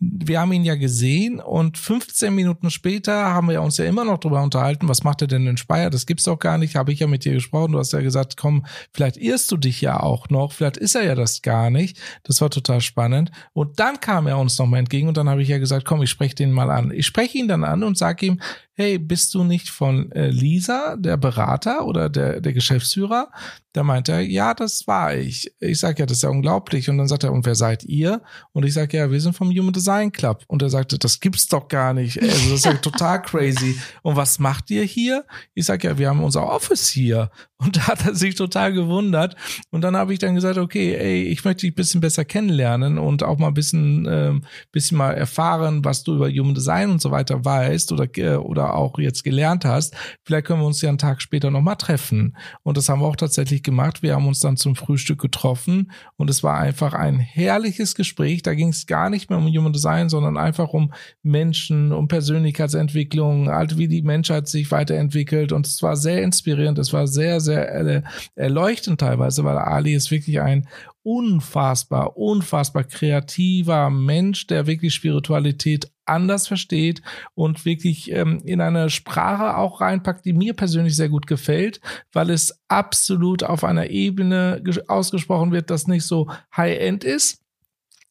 wir 0.00 0.40
haben 0.40 0.52
ihn 0.52 0.64
ja 0.64 0.76
gesehen 0.76 1.40
und 1.40 1.76
15 1.76 2.32
Minuten 2.32 2.70
später 2.70 3.32
haben 3.34 3.48
wir 3.48 3.60
uns 3.62 3.78
ja 3.78 3.84
immer 3.84 4.04
noch 4.04 4.18
darüber 4.18 4.42
unterhalten, 4.42 4.88
was 4.88 5.02
macht 5.02 5.22
er 5.22 5.28
denn 5.28 5.46
in 5.46 5.56
Speyer? 5.56 5.90
Das 5.90 6.06
gibt's 6.06 6.24
doch 6.24 6.38
gar 6.38 6.56
nicht, 6.56 6.76
habe 6.76 6.92
ich 6.92 7.00
ja 7.00 7.08
mit 7.08 7.24
dir 7.24 7.32
gesprochen. 7.32 7.72
Du 7.72 7.78
hast 7.78 7.92
ja 7.92 8.00
gesagt, 8.00 8.36
komm, 8.36 8.64
vielleicht 8.92 9.16
irrst 9.16 9.50
du 9.50 9.56
dich 9.56 9.80
ja 9.80 10.00
auch 10.00 10.28
noch, 10.28 10.52
vielleicht 10.52 10.76
ist 10.76 10.94
er 10.94 11.04
ja 11.04 11.14
das 11.14 11.42
gar 11.42 11.70
nicht. 11.70 11.98
Das 12.22 12.40
war 12.40 12.50
total 12.50 12.80
spannend. 12.80 13.32
Und 13.52 13.80
dann 13.80 14.00
kam 14.00 14.26
er 14.28 14.38
uns 14.38 14.58
nochmal 14.58 14.80
entgegen 14.80 15.08
und 15.08 15.16
dann 15.16 15.28
habe 15.28 15.42
ich 15.42 15.48
ja 15.48 15.58
gesagt, 15.58 15.84
komm, 15.84 16.02
ich 16.02 16.10
spreche 16.10 16.36
den 16.36 16.52
mal 16.52 16.70
an. 16.70 16.92
Ich 16.92 17.06
spreche 17.06 17.38
ihn 17.38 17.48
dann 17.48 17.64
an 17.64 17.82
und 17.82 17.98
sage 17.98 18.26
ihm, 18.26 18.40
hey, 18.78 18.96
bist 18.96 19.34
du 19.34 19.42
nicht 19.42 19.70
von 19.70 20.12
äh, 20.12 20.28
Lisa, 20.28 20.94
der 20.96 21.16
Berater 21.16 21.84
oder 21.84 22.08
der, 22.08 22.40
der 22.40 22.52
Geschäftsführer? 22.52 23.28
Da 23.72 23.82
meint 23.82 24.08
er, 24.08 24.20
ja, 24.20 24.54
das 24.54 24.86
war 24.86 25.16
ich. 25.16 25.52
Ich 25.58 25.80
sage, 25.80 25.98
ja, 25.98 26.06
das 26.06 26.18
ist 26.18 26.22
ja 26.22 26.30
unglaublich. 26.30 26.88
Und 26.88 26.98
dann 26.98 27.08
sagt 27.08 27.24
er, 27.24 27.32
und 27.32 27.44
wer 27.44 27.56
seid 27.56 27.82
ihr? 27.84 28.22
Und 28.52 28.64
ich 28.64 28.74
sage, 28.74 28.96
ja, 28.96 29.10
wir 29.10 29.20
sind 29.20 29.34
vom 29.34 29.50
Human 29.50 29.72
Design 29.72 30.12
Club. 30.12 30.44
Und 30.46 30.62
er 30.62 30.70
sagte, 30.70 30.96
das 30.96 31.18
gibt's 31.18 31.48
doch 31.48 31.66
gar 31.66 31.92
nicht. 31.92 32.22
Also 32.22 32.50
das 32.50 32.52
ist 32.52 32.64
ja 32.64 32.72
total 32.82 33.20
crazy. 33.20 33.76
Und 34.02 34.14
was 34.14 34.38
macht 34.38 34.70
ihr 34.70 34.84
hier? 34.84 35.24
Ich 35.54 35.66
sage, 35.66 35.88
ja, 35.88 35.98
wir 35.98 36.08
haben 36.08 36.22
unser 36.22 36.48
Office 36.48 36.88
hier. 36.88 37.30
Und 37.60 37.76
da 37.76 37.88
hat 37.88 38.06
er 38.06 38.14
sich 38.14 38.36
total 38.36 38.72
gewundert. 38.72 39.34
Und 39.70 39.82
dann 39.82 39.96
habe 39.96 40.12
ich 40.12 40.20
dann 40.20 40.36
gesagt, 40.36 40.58
okay, 40.58 40.94
ey, 40.94 41.24
ich 41.24 41.44
möchte 41.44 41.62
dich 41.62 41.72
ein 41.72 41.74
bisschen 41.74 42.00
besser 42.00 42.24
kennenlernen 42.24 42.98
und 42.98 43.24
auch 43.24 43.38
mal 43.38 43.48
ein 43.48 43.54
bisschen, 43.54 44.06
ähm, 44.08 44.44
bisschen 44.70 44.96
mal 44.96 45.12
erfahren, 45.12 45.84
was 45.84 46.04
du 46.04 46.14
über 46.14 46.30
Human 46.30 46.54
Design 46.54 46.90
und 46.90 47.02
so 47.02 47.10
weiter 47.10 47.44
weißt 47.44 47.90
oder, 47.92 48.06
äh, 48.16 48.36
oder 48.68 48.76
auch 48.76 48.98
jetzt 48.98 49.24
gelernt 49.24 49.64
hast. 49.64 49.94
Vielleicht 50.24 50.46
können 50.46 50.60
wir 50.60 50.66
uns 50.66 50.80
ja 50.80 50.88
einen 50.88 50.98
Tag 50.98 51.20
später 51.20 51.50
nochmal 51.50 51.76
treffen. 51.76 52.36
Und 52.62 52.76
das 52.76 52.88
haben 52.88 53.00
wir 53.00 53.06
auch 53.06 53.16
tatsächlich 53.16 53.62
gemacht. 53.62 54.02
Wir 54.02 54.14
haben 54.14 54.26
uns 54.26 54.40
dann 54.40 54.56
zum 54.56 54.76
Frühstück 54.76 55.20
getroffen 55.20 55.92
und 56.16 56.30
es 56.30 56.42
war 56.42 56.58
einfach 56.58 56.94
ein 56.94 57.18
herrliches 57.18 57.94
Gespräch. 57.94 58.42
Da 58.42 58.54
ging 58.54 58.68
es 58.68 58.86
gar 58.86 59.10
nicht 59.10 59.30
mehr 59.30 59.38
um 59.38 59.46
Human 59.46 59.72
Design, 59.72 60.08
sondern 60.08 60.36
einfach 60.36 60.68
um 60.68 60.92
Menschen, 61.22 61.92
um 61.92 62.08
Persönlichkeitsentwicklung, 62.08 63.48
halt 63.48 63.78
wie 63.78 63.88
die 63.88 64.02
Menschheit 64.02 64.48
sich 64.48 64.70
weiterentwickelt. 64.70 65.52
Und 65.52 65.66
es 65.66 65.82
war 65.82 65.96
sehr 65.96 66.22
inspirierend. 66.22 66.78
Es 66.78 66.92
war 66.92 67.06
sehr, 67.06 67.40
sehr 67.40 67.58
sehr 67.58 68.02
erleuchtend 68.34 69.00
teilweise, 69.00 69.44
weil 69.44 69.58
Ali 69.58 69.94
ist 69.94 70.10
wirklich 70.10 70.40
ein 70.40 70.68
unfassbar, 71.02 72.16
unfassbar 72.16 72.84
kreativer 72.84 73.90
Mensch, 73.90 74.46
der 74.46 74.66
wirklich 74.66 74.94
Spiritualität 74.94 75.90
anders 76.04 76.48
versteht 76.48 77.02
und 77.34 77.64
wirklich 77.64 78.10
ähm, 78.10 78.40
in 78.44 78.60
eine 78.60 78.90
Sprache 78.90 79.56
auch 79.56 79.80
reinpackt, 79.80 80.24
die 80.24 80.32
mir 80.32 80.54
persönlich 80.54 80.96
sehr 80.96 81.08
gut 81.08 81.26
gefällt, 81.26 81.80
weil 82.12 82.30
es 82.30 82.60
absolut 82.68 83.42
auf 83.44 83.64
einer 83.64 83.90
Ebene 83.90 84.62
ausgesprochen 84.88 85.52
wird, 85.52 85.70
das 85.70 85.86
nicht 85.86 86.04
so 86.04 86.30
High-End 86.56 87.04
ist, 87.04 87.42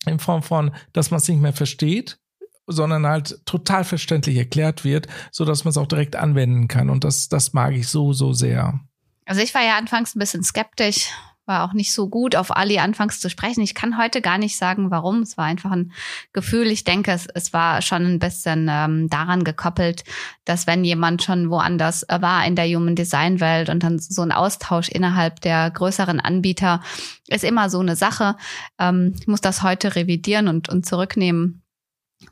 in 0.06 0.20
Form 0.20 0.44
von, 0.44 0.72
dass 0.94 1.12
man 1.12 1.20
es 1.20 1.28
nicht 1.28 1.42
mehr 1.42 1.54
versteht, 1.54 2.20
sondern 2.68 3.08
halt 3.08 3.40
total 3.46 3.84
verständlich 3.84 4.38
erklärt 4.38 4.84
wird, 4.84 5.08
so 5.32 5.46
dass 5.46 5.64
man 5.64 5.72
es 5.72 5.78
auch 5.78 5.88
direkt 5.88 6.16
anwenden 6.16 6.68
kann. 6.68 6.90
Und 6.90 7.04
das, 7.04 7.30
das 7.30 7.54
mag 7.54 7.74
ich 7.74 7.88
so, 7.88 8.14
so 8.14 8.34
sehr. 8.34 8.80
Also 9.26 9.42
ich 9.42 9.54
war 9.54 9.64
ja 9.64 9.78
anfangs 9.78 10.16
ein 10.16 10.20
bisschen 10.20 10.44
skeptisch, 10.44 11.10
war 11.48 11.64
auch 11.64 11.74
nicht 11.74 11.94
so 11.94 12.10
gut, 12.10 12.36
auf 12.36 12.56
Ali 12.56 12.80
anfangs 12.80 13.20
zu 13.20 13.30
sprechen. 13.30 13.62
Ich 13.62 13.74
kann 13.74 13.98
heute 13.98 14.22
gar 14.22 14.38
nicht 14.38 14.58
sagen, 14.58 14.92
warum. 14.92 15.22
Es 15.22 15.38
war 15.38 15.46
einfach 15.46 15.72
ein 15.72 15.94
Gefühl. 16.34 16.68
Ich 16.68 16.84
denke, 16.84 17.12
es, 17.12 17.28
es 17.34 17.54
war 17.54 17.82
schon 17.82 18.06
ein 18.06 18.20
bisschen 18.20 18.68
ähm, 18.70 19.10
daran 19.10 19.44
gekoppelt, 19.44 20.04
dass 20.46 20.68
wenn 20.68 20.84
jemand 20.84 21.24
schon 21.24 21.50
woanders 21.50 22.06
war 22.10 22.46
in 22.46 22.56
der 22.56 22.68
Human 22.68 22.96
Design 22.96 23.40
Welt 23.40 23.70
und 23.70 23.84
dann 23.84 23.98
so 23.98 24.22
ein 24.22 24.32
Austausch 24.32 24.90
innerhalb 24.90 25.42
der 25.42 25.72
größeren 25.72 26.20
Anbieter 26.20 26.82
ist 27.28 27.44
immer 27.44 27.70
so 27.70 27.80
eine 27.80 27.96
Sache. 27.96 28.36
Ähm, 28.78 29.14
ich 29.20 29.28
muss 29.28 29.42
das 29.42 29.64
heute 29.64 29.96
revidieren 29.96 30.48
und, 30.48 30.70
und 30.70 30.86
zurücknehmen 30.86 31.64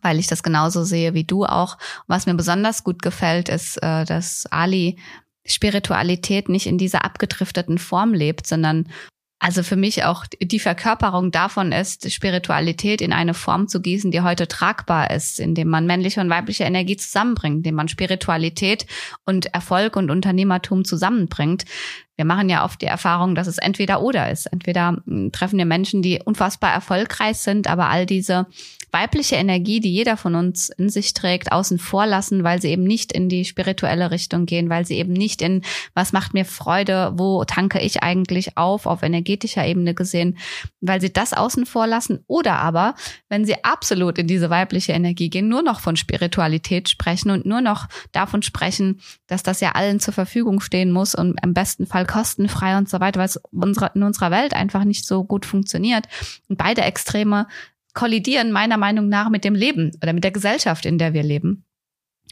weil 0.01 0.19
ich 0.19 0.27
das 0.27 0.43
genauso 0.43 0.83
sehe 0.83 1.13
wie 1.13 1.25
du 1.25 1.45
auch. 1.45 1.77
was 2.07 2.25
mir 2.25 2.33
besonders 2.33 2.83
gut 2.83 3.01
gefällt, 3.01 3.49
ist, 3.49 3.77
äh, 3.83 4.03
dass 4.05 4.45
Ali 4.47 4.97
Spiritualität 5.45 6.49
nicht 6.49 6.65
in 6.65 6.77
dieser 6.77 7.05
abgedrifteten 7.05 7.77
Form 7.77 8.13
lebt, 8.13 8.47
sondern 8.47 8.87
also 9.45 9.63
für 9.63 9.75
mich 9.75 10.05
auch 10.05 10.25
die 10.41 10.59
Verkörperung 10.59 11.29
davon 11.29 11.71
ist, 11.71 12.09
Spiritualität 12.11 13.01
in 13.01 13.13
eine 13.13 13.33
Form 13.33 13.67
zu 13.67 13.81
gießen, 13.81 14.09
die 14.09 14.21
heute 14.21 14.47
tragbar 14.47 15.11
ist, 15.11 15.39
indem 15.39 15.67
man 15.67 15.85
männliche 15.85 16.21
und 16.21 16.29
weibliche 16.29 16.63
Energie 16.63 16.95
zusammenbringt, 16.95 17.57
indem 17.57 17.75
man 17.75 17.87
Spiritualität 17.87 18.87
und 19.25 19.47
Erfolg 19.53 19.97
und 19.97 20.09
Unternehmertum 20.09 20.85
zusammenbringt. 20.85 21.65
Wir 22.15 22.25
machen 22.25 22.49
ja 22.49 22.63
oft 22.63 22.81
die 22.81 22.87
Erfahrung, 22.87 23.35
dass 23.35 23.47
es 23.47 23.57
entweder 23.57 24.01
oder 24.01 24.31
ist. 24.31 24.45
Entweder 24.47 24.97
hm, 25.05 25.31
treffen 25.33 25.59
wir 25.59 25.65
Menschen, 25.65 26.01
die 26.01 26.21
unfassbar 26.23 26.71
erfolgreich 26.71 27.37
sind, 27.37 27.67
aber 27.67 27.89
all 27.89 28.05
diese 28.05 28.47
weibliche 28.91 29.35
Energie, 29.35 29.79
die 29.79 29.91
jeder 29.91 30.17
von 30.17 30.35
uns 30.35 30.69
in 30.69 30.89
sich 30.89 31.13
trägt, 31.13 31.51
außen 31.51 31.79
vor 31.79 32.05
lassen, 32.05 32.43
weil 32.43 32.61
sie 32.61 32.69
eben 32.69 32.83
nicht 32.83 33.11
in 33.11 33.29
die 33.29 33.45
spirituelle 33.45 34.11
Richtung 34.11 34.45
gehen, 34.45 34.69
weil 34.69 34.85
sie 34.85 34.97
eben 34.97 35.13
nicht 35.13 35.41
in, 35.41 35.61
was 35.93 36.13
macht 36.13 36.33
mir 36.33 36.45
Freude, 36.45 37.13
wo 37.15 37.43
tanke 37.45 37.79
ich 37.79 38.03
eigentlich 38.03 38.57
auf, 38.57 38.85
auf 38.85 39.03
energetischer 39.03 39.65
Ebene 39.65 39.93
gesehen, 39.93 40.37
weil 40.81 41.01
sie 41.01 41.11
das 41.11 41.33
außen 41.33 41.65
vor 41.65 41.87
lassen. 41.87 42.23
Oder 42.27 42.57
aber, 42.59 42.95
wenn 43.29 43.45
sie 43.45 43.63
absolut 43.63 44.17
in 44.17 44.27
diese 44.27 44.49
weibliche 44.49 44.93
Energie 44.93 45.29
gehen, 45.29 45.47
nur 45.47 45.61
noch 45.61 45.79
von 45.79 45.95
Spiritualität 45.95 46.89
sprechen 46.89 47.31
und 47.31 47.45
nur 47.45 47.61
noch 47.61 47.87
davon 48.11 48.41
sprechen, 48.41 49.01
dass 49.27 49.43
das 49.43 49.61
ja 49.61 49.71
allen 49.71 49.99
zur 49.99 50.13
Verfügung 50.13 50.61
stehen 50.61 50.91
muss 50.91 51.15
und 51.15 51.39
im 51.43 51.53
besten 51.53 51.87
Fall 51.87 52.05
kostenfrei 52.05 52.77
und 52.77 52.89
so 52.89 52.99
weiter, 52.99 53.19
weil 53.19 53.27
es 53.27 53.39
in 53.93 54.03
unserer 54.03 54.31
Welt 54.31 54.53
einfach 54.53 54.83
nicht 54.83 55.05
so 55.05 55.23
gut 55.23 55.45
funktioniert. 55.45 56.05
Und 56.49 56.57
beide 56.57 56.81
Extreme 56.81 57.47
kollidieren 57.95 58.51
meiner 58.51 58.77
Meinung 58.77 59.09
nach 59.09 59.29
mit 59.29 59.43
dem 59.43 59.55
Leben 59.55 59.91
oder 60.03 60.13
mit 60.13 60.23
der 60.23 60.31
Gesellschaft, 60.31 60.85
in 60.85 60.99
der 60.99 61.13
wir 61.13 61.23
leben. 61.23 61.65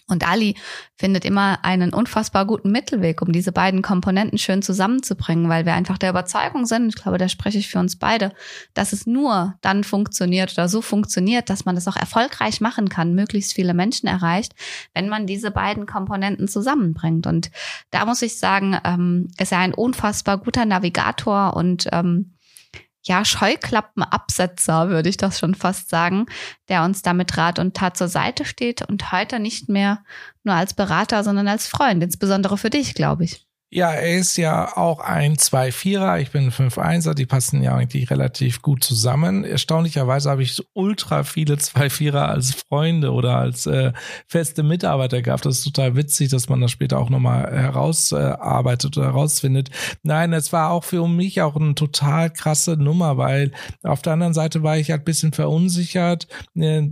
Und 0.08 0.27
Ali 0.27 0.55
findet 0.98 1.24
immer 1.24 1.63
einen 1.63 1.93
unfassbar 1.93 2.46
guten 2.46 2.72
Mittelweg, 2.72 3.22
um 3.22 3.32
diese 3.32 3.53
beiden 3.53 3.82
Komponenten 3.82 4.38
schön 4.38 4.62
zusammenzubringen, 4.62 5.48
weil 5.48 5.65
wir 5.65 5.74
einfach 5.74 5.98
der 5.98 6.10
Überzeugung 6.10 6.65
sind, 6.65 6.89
ich 6.89 7.01
glaube, 7.01 7.17
da 7.17 7.29
spreche 7.29 7.58
ich 7.58 7.70
für 7.70 7.79
uns 7.79 7.96
beide, 7.96 8.34
dass 8.74 8.91
es 8.91 9.08
nur 9.08 9.55
dann 9.62 9.86
funktioniert 9.86 10.51
oder 10.53 10.67
so 10.67 10.82
funktioniert, 10.82 11.50
dass 11.50 11.63
man 11.63 11.75
das 11.75 11.88
auch 11.88 11.96
erfolgreich 11.96 12.60
machen 12.60 12.89
kann, 12.89 13.15
möglichst 13.15 13.53
viele 13.53 13.74
Menschen 13.74 14.08
erreicht, 14.08 14.53
wenn 14.93 15.08
man 15.08 15.25
diese 15.25 15.51
beiden 15.51 15.86
Komponenten 15.86 16.50
zusammenbringt. 16.50 17.25
Und 17.25 17.50
da 17.89 18.05
muss 18.05 18.22
ich 18.22 18.38
sagen, 18.38 18.77
ähm, 18.84 19.29
ist 19.39 19.53
er 19.53 19.60
ein 19.60 19.74
unfassbar 19.74 20.38
guter 20.38 20.65
Navigator 20.65 21.55
und 21.55 21.88
ähm, 21.93 22.34
ja, 23.04 23.26
Scheuklappenabsetzer, 23.26 24.90
würde 24.90 25.10
ich 25.10 25.18
das 25.18 25.40
schon 25.40 25.56
fast 25.56 25.90
sagen, 25.90 26.26
der 26.70 26.84
uns 26.84 27.02
da 27.02 27.14
mit 27.14 27.38
Rat 27.38 27.60
und 27.60 27.76
Tat 27.76 27.98
zur 27.98 28.08
Seite 28.08 28.46
steht 28.46 28.82
und 28.88 29.12
heute 29.12 29.40
nicht 29.40 29.70
mehr 29.70 30.04
nur 30.44 30.56
als 30.56 30.74
Berater, 30.74 31.24
sondern 31.24 31.48
als 31.48 31.68
Freund, 31.68 32.04
insbesondere 32.04 32.58
für 32.58 32.70
dich, 32.70 32.94
glaube 32.96 33.26
ich. 33.26 33.46
Ja, 33.75 33.89
er 33.89 34.20
ist 34.20 34.38
ja 34.38 34.77
auch 34.77 35.00
ein 35.00 35.36
2-4er, 35.36 36.20
ich 36.20 36.30
bin 36.30 36.44
ein 36.44 36.51
5-1er, 36.51 37.15
die 37.15 37.25
passen 37.25 37.63
ja 37.63 37.75
eigentlich 37.75 38.12
relativ 38.12 38.62
gut 38.62 38.84
zusammen. 38.84 39.44
Erstaunlicherweise 39.44 40.30
habe 40.30 40.44
ich 40.44 40.63
ultra 40.74 41.24
viele 41.24 41.56
2-4er 41.56 42.20
als 42.20 42.53
Freunde 42.53 43.12
oder 43.12 43.38
als 43.38 43.65
äh, 43.65 43.92
feste 44.27 44.62
Mitarbeiter 44.62 45.24
gehabt. 45.24 45.48
Das 45.48 45.58
ist 45.58 45.63
total 45.63 45.96
witzig, 45.96 46.30
dass 46.30 46.50
man 46.50 46.62
das 46.62 46.70
später 46.70 47.00
auch 47.00 47.10
nochmal 47.10 47.51
herausarbeitet 47.51 48.96
äh, 48.96 49.00
oder 49.00 49.08
herausfindet. 49.08 49.72
Nein, 50.03 50.34
es 50.34 50.53
war 50.53 50.70
auch 50.70 50.84
für 50.84 51.08
mich 51.08 51.42
auch 51.42 51.56
eine 51.56 51.74
total 51.74 52.30
krasse 52.30 52.77
Nummer, 52.77 53.18
weil 53.18 53.53
auf 53.82 54.03
der 54.03 54.13
anderen 54.13 54.36
Seite 54.36 54.62
war 54.62 54.77
ich 54.77 54.92
halt 54.92 55.03
bisschen 55.03 55.34
verunsichert. 55.34 56.27
Äh, 56.56 56.89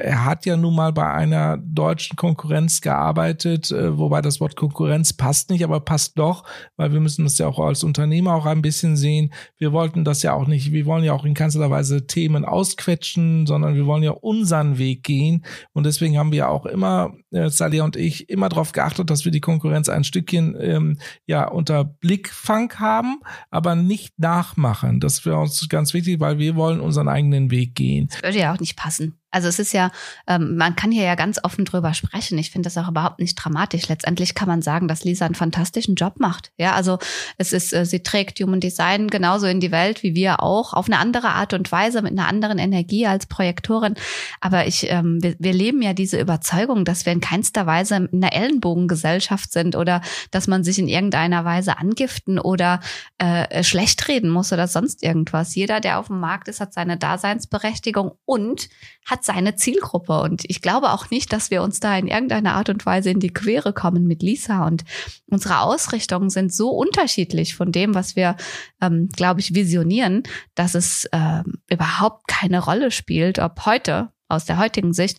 er 0.00 0.24
hat 0.24 0.46
ja 0.46 0.56
nun 0.56 0.76
mal 0.76 0.94
bei 0.94 1.12
einer 1.12 1.58
deutschen 1.58 2.16
Konkurrenz 2.16 2.80
gearbeitet, 2.80 3.70
äh, 3.70 3.98
wobei 3.98 4.22
das 4.22 4.40
Wort 4.40 4.56
Konkurrenz 4.56 5.12
passt 5.12 5.50
nicht, 5.50 5.62
aber 5.62 5.80
passt 5.80 6.05
passt 6.06 6.18
doch, 6.18 6.44
weil 6.76 6.92
wir 6.92 7.00
müssen 7.00 7.24
das 7.24 7.38
ja 7.38 7.46
auch 7.46 7.58
als 7.58 7.84
Unternehmer 7.84 8.34
auch 8.34 8.46
ein 8.46 8.62
bisschen 8.62 8.96
sehen. 8.96 9.32
Wir 9.58 9.72
wollten 9.72 10.04
das 10.04 10.22
ja 10.22 10.32
auch 10.32 10.46
nicht, 10.46 10.72
wir 10.72 10.86
wollen 10.86 11.04
ja 11.04 11.12
auch 11.12 11.24
in 11.24 11.34
keinster 11.34 11.70
Weise 11.70 12.06
Themen 12.06 12.44
ausquetschen, 12.44 13.46
sondern 13.46 13.74
wir 13.74 13.86
wollen 13.86 14.02
ja 14.02 14.12
unseren 14.12 14.78
Weg 14.78 15.02
gehen. 15.02 15.44
Und 15.72 15.84
deswegen 15.84 16.18
haben 16.18 16.32
wir 16.32 16.48
auch 16.48 16.66
immer, 16.66 17.14
äh, 17.30 17.50
Salia 17.50 17.84
und 17.84 17.96
ich, 17.96 18.28
immer 18.28 18.48
darauf 18.48 18.72
geachtet, 18.72 19.10
dass 19.10 19.24
wir 19.24 19.32
die 19.32 19.40
Konkurrenz 19.40 19.88
ein 19.88 20.04
Stückchen 20.04 20.56
ähm, 20.60 20.98
ja 21.26 21.48
unter 21.48 21.84
Blickfang 21.84 22.72
haben, 22.78 23.20
aber 23.50 23.74
nicht 23.74 24.18
nachmachen. 24.18 25.00
Das 25.00 25.24
wäre 25.24 25.38
uns 25.38 25.68
ganz 25.68 25.94
wichtig, 25.94 26.20
weil 26.20 26.38
wir 26.38 26.56
wollen 26.56 26.80
unseren 26.80 27.08
eigenen 27.08 27.50
Weg 27.50 27.74
gehen. 27.74 28.08
Das 28.10 28.22
würde 28.22 28.38
ja 28.38 28.54
auch 28.54 28.60
nicht 28.60 28.76
passen. 28.76 29.18
Also 29.36 29.48
es 29.48 29.58
ist 29.58 29.74
ja, 29.74 29.90
ähm, 30.26 30.56
man 30.56 30.76
kann 30.76 30.90
hier 30.90 31.04
ja 31.04 31.14
ganz 31.14 31.38
offen 31.42 31.66
drüber 31.66 31.92
sprechen. 31.92 32.38
Ich 32.38 32.50
finde 32.50 32.68
das 32.68 32.78
auch 32.78 32.88
überhaupt 32.88 33.18
nicht 33.18 33.34
dramatisch. 33.34 33.86
Letztendlich 33.86 34.34
kann 34.34 34.48
man 34.48 34.62
sagen, 34.62 34.88
dass 34.88 35.04
Lisa 35.04 35.26
einen 35.26 35.34
fantastischen 35.34 35.94
Job 35.94 36.14
macht. 36.16 36.52
Ja, 36.56 36.72
also 36.72 36.98
es 37.36 37.52
ist, 37.52 37.74
äh, 37.74 37.84
sie 37.84 38.02
trägt 38.02 38.40
Human 38.40 38.60
Design 38.60 39.08
genauso 39.08 39.46
in 39.46 39.60
die 39.60 39.72
Welt 39.72 40.02
wie 40.02 40.14
wir 40.14 40.42
auch, 40.42 40.72
auf 40.72 40.86
eine 40.86 40.98
andere 40.98 41.28
Art 41.28 41.52
und 41.52 41.70
Weise, 41.70 42.00
mit 42.00 42.12
einer 42.12 42.28
anderen 42.28 42.58
Energie 42.58 43.06
als 43.06 43.26
Projektorin. 43.26 43.92
Aber 44.40 44.66
ich, 44.66 44.90
ähm, 44.90 45.22
wir, 45.22 45.36
wir 45.38 45.52
leben 45.52 45.82
ja 45.82 45.92
diese 45.92 46.18
Überzeugung, 46.18 46.86
dass 46.86 47.04
wir 47.04 47.12
in 47.12 47.20
keinster 47.20 47.66
Weise 47.66 47.96
in 47.96 48.08
einer 48.24 48.32
Ellenbogengesellschaft 48.32 49.52
sind 49.52 49.76
oder 49.76 50.00
dass 50.30 50.46
man 50.46 50.64
sich 50.64 50.78
in 50.78 50.88
irgendeiner 50.88 51.44
Weise 51.44 51.76
angiften 51.76 52.38
oder 52.38 52.80
äh, 53.18 53.62
schlecht 53.62 54.08
reden 54.08 54.30
muss 54.30 54.50
oder 54.50 54.66
sonst 54.66 55.02
irgendwas. 55.02 55.54
Jeder, 55.54 55.80
der 55.80 55.98
auf 55.98 56.06
dem 56.06 56.20
Markt 56.20 56.48
ist, 56.48 56.60
hat 56.60 56.72
seine 56.72 56.96
Daseinsberechtigung 56.96 58.12
und 58.24 58.70
hat 59.04 59.25
seine 59.26 59.56
Zielgruppe. 59.56 60.20
Und 60.20 60.44
ich 60.46 60.62
glaube 60.62 60.92
auch 60.92 61.10
nicht, 61.10 61.32
dass 61.32 61.50
wir 61.50 61.62
uns 61.62 61.80
da 61.80 61.96
in 61.96 62.06
irgendeiner 62.06 62.54
Art 62.54 62.68
und 62.68 62.86
Weise 62.86 63.10
in 63.10 63.20
die 63.20 63.32
Quere 63.32 63.72
kommen 63.72 64.06
mit 64.06 64.22
Lisa. 64.22 64.66
Und 64.66 64.84
unsere 65.26 65.60
Ausrichtungen 65.60 66.30
sind 66.30 66.54
so 66.54 66.70
unterschiedlich 66.70 67.54
von 67.54 67.72
dem, 67.72 67.94
was 67.94 68.16
wir, 68.16 68.36
ähm, 68.80 69.08
glaube 69.14 69.40
ich, 69.40 69.54
visionieren, 69.54 70.22
dass 70.54 70.74
es 70.74 71.08
ähm, 71.12 71.58
überhaupt 71.68 72.28
keine 72.28 72.64
Rolle 72.64 72.90
spielt, 72.90 73.38
ob 73.38 73.66
heute 73.66 74.10
aus 74.28 74.44
der 74.44 74.58
heutigen 74.58 74.92
Sicht, 74.92 75.18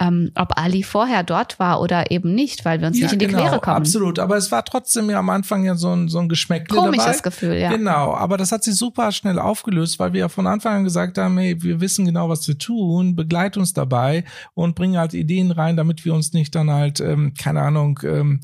ähm, 0.00 0.30
ob 0.34 0.56
Ali 0.56 0.82
vorher 0.82 1.22
dort 1.22 1.58
war 1.58 1.80
oder 1.80 2.10
eben 2.10 2.34
nicht, 2.34 2.64
weil 2.64 2.80
wir 2.80 2.88
uns 2.88 2.98
ja, 2.98 3.04
nicht 3.04 3.14
in 3.14 3.18
die 3.18 3.26
genau, 3.26 3.42
Quere 3.42 3.60
kommen. 3.60 3.76
Absolut, 3.76 4.18
aber 4.18 4.36
es 4.36 4.52
war 4.52 4.64
trotzdem 4.64 5.10
ja 5.10 5.18
am 5.18 5.30
Anfang 5.30 5.64
ja 5.64 5.74
so 5.74 5.90
ein, 5.90 6.08
so 6.08 6.18
ein 6.18 6.28
Geschmäckle 6.28 6.76
Komisches 6.76 7.04
dabei. 7.04 7.18
Gefühl, 7.18 7.54
ja. 7.54 7.70
Genau, 7.70 8.14
aber 8.14 8.36
das 8.36 8.52
hat 8.52 8.62
sich 8.62 8.76
super 8.76 9.10
schnell 9.12 9.38
aufgelöst, 9.38 9.98
weil 9.98 10.12
wir 10.12 10.20
ja 10.20 10.28
von 10.28 10.46
Anfang 10.46 10.76
an 10.76 10.84
gesagt 10.84 11.18
haben, 11.18 11.36
hey, 11.38 11.60
wir 11.62 11.80
wissen 11.80 12.04
genau, 12.04 12.28
was 12.28 12.46
wir 12.46 12.58
tun, 12.58 13.16
begleit 13.16 13.56
uns 13.56 13.72
dabei 13.72 14.24
und 14.54 14.74
bringen 14.74 14.98
halt 14.98 15.14
Ideen 15.14 15.50
rein, 15.50 15.76
damit 15.76 16.04
wir 16.04 16.14
uns 16.14 16.32
nicht 16.32 16.54
dann 16.54 16.70
halt, 16.70 17.00
ähm, 17.00 17.34
keine 17.34 17.62
Ahnung, 17.62 17.98
ähm, 18.04 18.40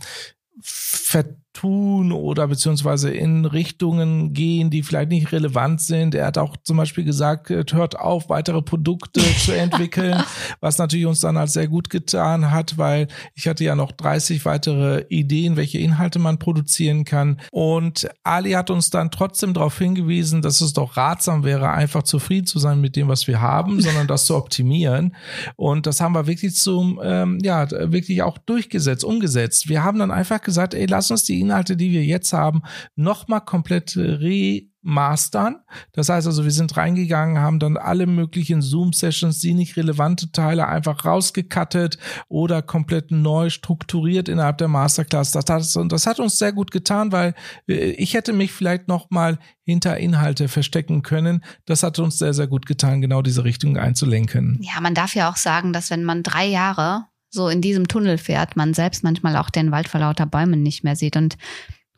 vertun 1.55 2.13
oder 2.13 2.49
beziehungsweise 2.49 3.11
in 3.11 3.45
Richtungen 3.45 4.33
gehen, 4.33 4.71
die 4.71 4.83
vielleicht 4.83 5.11
nicht 5.11 5.33
relevant 5.33 5.81
sind. 5.81 6.15
Er 6.15 6.27
hat 6.27 6.39
auch 6.39 6.57
zum 6.63 6.77
Beispiel 6.77 7.05
gesagt, 7.05 7.51
hört 7.51 7.99
auf, 7.99 8.29
weitere 8.29 8.63
Produkte 8.63 9.21
zu 9.39 9.53
entwickeln, 9.53 10.23
was 10.61 10.79
natürlich 10.79 11.07
uns 11.07 11.21
dann 11.21 11.39
halt 11.39 11.51
sehr 11.51 11.69
gut 11.69 11.91
getan 11.91 12.51
hat, 12.51 12.77
weil 12.77 13.09
ich 13.35 13.47
hatte 13.47 13.65
ja 13.65 13.77
noch 13.77 13.93
30 13.93 14.45
weitere 14.45 15.05
Ideen, 15.09 15.57
welche 15.57 15.79
Inhalte 15.79 16.19
man 16.19 16.39
produzieren 16.39 17.05
kann. 17.05 17.41
Und 17.51 18.09
Ali 18.23 18.53
hat 18.53 18.71
uns 18.71 18.91
dann 18.91 19.11
trotzdem 19.11 19.55
darauf 19.55 19.79
hingewiesen, 19.79 20.43
dass 20.43 20.61
es 20.61 20.73
doch 20.73 20.97
ratsam 20.97 21.45
wäre, 21.45 21.71
einfach 21.71 22.03
zufrieden 22.03 22.47
zu 22.47 22.59
sein 22.59 22.81
mit 22.81 22.97
dem, 22.97 23.09
was 23.09 23.27
wir 23.27 23.41
haben, 23.41 23.81
sondern 23.81 24.07
das 24.07 24.27
zu 24.27 24.37
optimieren. 24.37 25.15
Und 25.57 25.87
das 25.87 26.01
haben 26.01 26.15
wir 26.15 26.27
wirklich 26.27 26.57
zum, 26.57 27.01
ähm, 27.03 27.39
ja, 27.43 27.71
wirklich 27.71 28.23
auch 28.23 28.39
durchgesetzt, 28.39 29.05
umgesetzt. 29.05 29.69
Wir 29.69 29.85
haben 29.85 29.99
dann 29.99 30.11
einfach 30.11 30.41
gesagt, 30.41 30.75
ey, 30.75 30.87
lass 30.87 31.11
uns 31.11 31.25
die 31.25 31.44
Inhalte, 31.45 31.77
die 31.77 31.93
wir 31.93 32.05
jetzt 32.05 32.33
haben, 32.33 32.63
nochmal 32.97 33.43
komplett 33.43 33.97
remastern. 33.97 35.57
Das 35.93 36.09
heißt 36.09 36.27
also, 36.27 36.45
wir 36.45 36.51
sind 36.51 36.77
reingegangen, 36.77 37.39
haben 37.39 37.59
dann 37.59 37.77
alle 37.77 38.07
möglichen 38.07 38.63
Zoom-Sessions, 38.63 39.41
die 39.41 39.55
nicht 39.55 39.77
relevante 39.77 40.33
Teile 40.33 40.69
einfach 40.69 41.05
rausgekattet 41.05 41.99
oder 42.29 42.63
komplett 42.63 43.11
neu 43.11 43.51
strukturiert 43.51 44.29
innerhalb 44.29 44.59
der 44.59 44.69
Masterclass. 44.69 45.33
Das 45.33 45.45
hat, 45.49 45.93
das 45.93 46.07
hat 46.07 46.21
uns 46.21 46.39
sehr 46.39 46.53
gut 46.53 46.71
getan, 46.71 47.13
weil 47.13 47.35
äh, 47.69 47.91
ich 47.93 48.15
hätte 48.15 48.33
mich 48.33 48.53
vielleicht 48.53 48.89
nochmal 48.89 49.39
hinter 49.65 49.97
Inhalte 49.97 50.49
verstecken 50.49 51.03
können. 51.03 51.45
Das 51.65 51.83
hat 51.83 51.99
uns 51.99 52.19
sehr, 52.19 52.35
sehr 52.35 52.47
gut 52.47 52.67
getan, 52.67 53.01
genau 53.01 53.23
diese 53.23 53.45
Richtung 53.45 53.77
einzulenken. 53.77 54.59
Ja, 54.61 54.81
man 54.81 54.95
darf 54.95 55.15
ja 55.15 55.31
auch 55.31 55.37
sagen, 55.37 55.73
dass 55.73 55.91
wenn 55.91 56.05
man 56.05 56.23
drei 56.23 56.47
Jahre 56.47 57.07
so 57.35 57.49
in 57.49 57.61
diesem 57.61 57.89
Tunnel 57.89 58.17
fährt, 58.17 58.57
man 58.57 58.73
selbst 58.73 59.05
manchmal 59.05 59.37
auch 59.37 59.51
den 59.51 59.71
Wald 59.71 59.89
vor 59.89 60.01
lauter 60.01 60.25
Bäumen 60.25 60.63
nicht 60.63 60.85
mehr 60.85 60.97
sieht. 60.97 61.17
Und 61.17 61.37